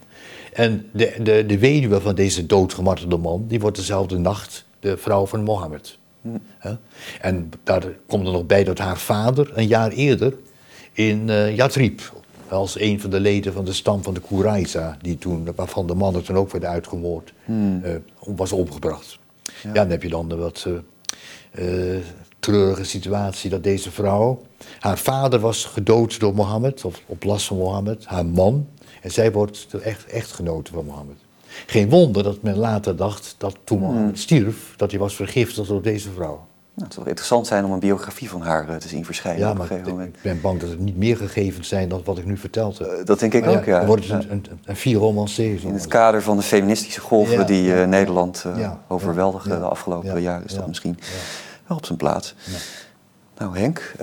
En 0.53 0.89
de, 0.91 1.15
de, 1.23 1.45
de 1.45 1.57
weduwe 1.57 2.01
van 2.01 2.15
deze 2.15 2.45
doodgemartelde 2.45 3.17
man, 3.17 3.45
die 3.47 3.59
wordt 3.59 3.77
dezelfde 3.77 4.17
nacht 4.17 4.65
de 4.79 4.97
vrouw 4.97 5.25
van 5.25 5.43
Mohammed. 5.43 5.97
En 7.21 7.51
daar 7.63 7.87
komt 8.07 8.25
er 8.25 8.33
nog 8.33 8.45
bij 8.45 8.63
dat 8.63 8.77
haar 8.77 8.97
vader 8.97 9.51
een 9.53 9.67
jaar 9.67 9.91
eerder 9.91 10.33
in 10.91 11.27
uh, 11.27 11.55
Yatrib, 11.55 12.01
als 12.49 12.79
een 12.79 13.01
van 13.01 13.09
de 13.09 13.19
leden 13.19 13.53
van 13.53 13.65
de 13.65 13.73
stam 13.73 14.03
van 14.03 14.13
de 14.13 14.21
Kuraiza, 14.21 14.97
die 15.01 15.17
toen, 15.17 15.47
waarvan 15.55 15.87
de 15.87 15.93
mannen 15.93 16.23
toen 16.23 16.37
ook 16.37 16.51
werden 16.51 16.69
uitgemoord, 16.69 17.33
hmm. 17.45 17.81
uh, 17.85 17.95
was 18.19 18.51
opgebracht. 18.51 19.19
Ja. 19.63 19.73
dan 19.73 19.89
heb 19.89 20.03
je 20.03 20.09
dan 20.09 20.29
de 20.29 20.35
wat 20.35 20.67
uh, 21.53 21.95
treurige 22.39 22.83
situatie 22.83 23.49
dat 23.49 23.63
deze 23.63 23.91
vrouw, 23.91 24.41
haar 24.79 24.97
vader 24.97 25.39
was 25.39 25.65
gedood 25.65 26.19
door 26.19 26.33
Mohammed, 26.33 26.85
of 26.85 27.01
op 27.05 27.23
last 27.23 27.45
van 27.45 27.57
Mohammed, 27.57 28.05
haar 28.05 28.25
man, 28.25 28.67
en 29.01 29.11
zij 29.11 29.31
wordt 29.31 29.71
de 29.71 29.79
echt, 29.79 30.05
echtgenote 30.05 30.71
van 30.71 30.85
Mohammed. 30.85 31.24
Geen 31.65 31.89
wonder 31.89 32.23
dat 32.23 32.41
men 32.41 32.57
later 32.57 32.95
dacht 32.95 33.35
dat 33.37 33.57
toen 33.63 33.77
hmm. 33.77 33.87
Mohammed 33.87 34.19
stierf, 34.19 34.73
dat 34.75 34.91
hij 34.91 34.99
was 34.99 35.15
vergiftigd 35.15 35.67
door 35.67 35.81
deze 35.81 36.11
vrouw. 36.11 36.45
Nou, 36.75 36.87
het 36.87 36.93
zou 36.93 37.07
interessant 37.07 37.47
zijn 37.47 37.65
om 37.65 37.71
een 37.71 37.79
biografie 37.79 38.29
van 38.29 38.41
haar 38.41 38.69
eh, 38.69 38.75
te 38.75 38.87
zien 38.87 39.05
verschijnen 39.05 39.41
ja, 39.41 39.51
op 39.51 39.59
een 39.59 39.65
gegeven 39.65 39.89
moment. 39.89 40.15
Ik 40.15 40.21
ben 40.21 40.41
bang 40.41 40.59
dat 40.59 40.69
het 40.69 40.79
niet 40.79 40.97
meer 40.97 41.17
gegevens 41.17 41.67
zijn 41.67 41.89
dan 41.89 42.01
wat 42.05 42.17
ik 42.17 42.25
nu 42.25 42.37
verteld 42.37 42.77
heb. 42.77 42.87
Uh, 42.87 43.05
dat 43.05 43.19
denk 43.19 43.33
ik 43.33 43.47
ook, 43.47 43.65
ja. 43.65 43.77
Dan 43.77 43.87
wordt 43.87 44.07
het 44.07 44.23
een, 44.23 44.31
een, 44.31 44.45
een 44.65 44.75
vier. 44.75 45.01
In 45.37 45.73
het 45.73 45.87
kader 45.87 46.21
van 46.21 46.37
de 46.37 46.43
feministische 46.43 47.01
golven 47.01 47.45
die 47.45 47.67
uh, 47.67 47.85
Nederland 47.85 48.43
uh, 48.47 48.71
overweldigen 48.87 49.49
de 49.49 49.65
afgelopen 49.65 50.21
jaren 50.21 50.45
is 50.45 50.53
dat 50.53 50.67
misschien 50.67 50.99
wel 51.67 51.77
op 51.77 51.85
zijn 51.85 51.97
plaats. 51.97 52.35
Nou 53.37 53.57
Henk, 53.57 53.95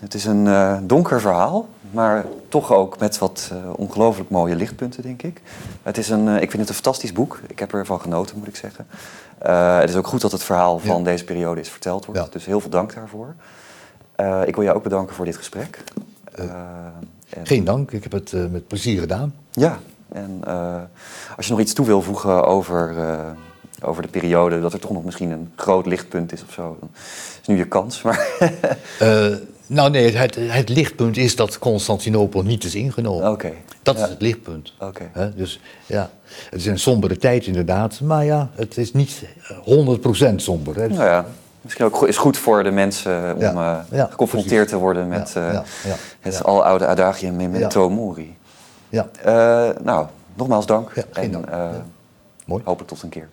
het 0.00 0.14
is 0.14 0.24
een 0.24 0.86
donker 0.86 1.20
verhaal, 1.20 1.68
maar 1.90 2.24
toch 2.48 2.72
ook 2.72 2.98
met 2.98 3.18
wat 3.18 3.52
ongelooflijk 3.76 4.30
mooie 4.30 4.56
lichtpunten, 4.56 5.02
denk 5.02 5.22
ik. 5.22 5.40
Het 5.82 5.98
is 5.98 6.08
een, 6.08 6.28
ik 6.28 6.50
vind 6.50 6.52
het 6.52 6.68
een 6.68 6.74
fantastisch 6.74 7.12
boek. 7.12 7.40
Ik 7.46 7.58
heb 7.58 7.74
ervan 7.74 8.00
genoten, 8.00 8.38
moet 8.38 8.48
ik 8.48 8.56
zeggen. 8.56 8.86
Uh, 9.46 9.78
het 9.78 9.88
is 9.88 9.96
ook 9.96 10.06
goed 10.06 10.20
dat 10.20 10.32
het 10.32 10.42
verhaal 10.42 10.78
van 10.78 11.04
deze 11.04 11.24
periode 11.24 11.60
is 11.60 11.68
verteld 11.68 12.04
wordt. 12.04 12.32
Dus 12.32 12.46
heel 12.46 12.60
veel 12.60 12.70
dank 12.70 12.94
daarvoor. 12.94 13.34
Uh, 14.16 14.40
ik 14.46 14.54
wil 14.54 14.64
jou 14.64 14.76
ook 14.76 14.82
bedanken 14.82 15.14
voor 15.14 15.24
dit 15.24 15.36
gesprek. 15.36 15.84
Uh, 16.38 16.54
Geen 17.42 17.64
dank, 17.64 17.90
ik 17.90 18.02
heb 18.02 18.12
het 18.12 18.32
met 18.50 18.66
plezier 18.66 19.00
gedaan. 19.00 19.34
Ja, 19.50 19.78
en 20.08 20.44
als 21.36 21.46
je 21.46 21.52
nog 21.52 21.60
iets 21.60 21.72
toe 21.72 21.86
wil 21.86 22.02
voegen 22.02 22.44
over, 22.44 22.94
over 23.82 24.02
de 24.02 24.08
periode, 24.08 24.60
dat 24.60 24.72
er 24.72 24.80
toch 24.80 24.90
nog 24.90 25.04
misschien 25.04 25.30
een 25.30 25.52
groot 25.56 25.86
lichtpunt 25.86 26.32
is 26.32 26.42
of 26.42 26.52
zo, 26.52 26.76
dan 26.80 26.90
is 27.40 27.46
nu 27.46 27.56
je 27.56 27.66
kans. 27.66 28.02
Maar 28.02 28.28
nou 29.66 29.90
nee, 29.90 30.16
het, 30.16 30.36
het, 30.38 30.68
lichtpunt 30.68 31.16
is 31.16 31.36
dat 31.36 31.58
Constantinopel 31.58 32.42
niet 32.42 32.64
is 32.64 32.74
ingenomen. 32.74 33.30
Oké. 33.30 33.52
Dat 33.82 33.96
is 33.96 34.02
het 34.02 34.20
lichtpunt. 34.20 34.72
Oké. 34.78 35.32
Dus 35.36 35.60
ja, 35.86 36.10
het 36.50 36.60
is 36.60 36.66
een 36.66 36.78
sombere 36.78 37.16
tijd 37.16 37.46
inderdaad, 37.46 38.00
maar 38.00 38.24
ja, 38.24 38.50
het 38.54 38.76
is 38.76 38.92
niet 38.92 39.22
100% 40.30 40.34
somber. 40.36 40.76
Hè. 40.76 40.88
Nou 40.88 41.04
ja, 41.04 41.26
misschien 41.60 41.84
ook 41.84 42.06
is 42.08 42.16
goed 42.16 42.36
voor 42.36 42.62
de 42.62 42.70
mensen 42.70 43.34
om 43.34 43.40
ja, 43.40 43.84
uh, 43.92 44.04
geconfronteerd 44.10 44.68
te 44.68 44.76
worden 44.76 45.08
met 45.08 45.34
uh, 45.36 45.60
het 46.20 46.44
aloude 46.44 46.86
adagium 46.86 47.36
memento 47.36 47.90
mori. 47.90 48.36
Ja. 48.88 49.08
Nou, 49.82 50.06
nogmaals 50.34 50.66
dank. 50.66 50.92
geen 51.10 51.30
dank. 51.30 51.46
En, 51.46 51.84
Mooi. 52.44 52.62
Hopelijk 52.64 52.90
tot 52.90 53.02
een 53.02 53.08
keer. 53.08 53.28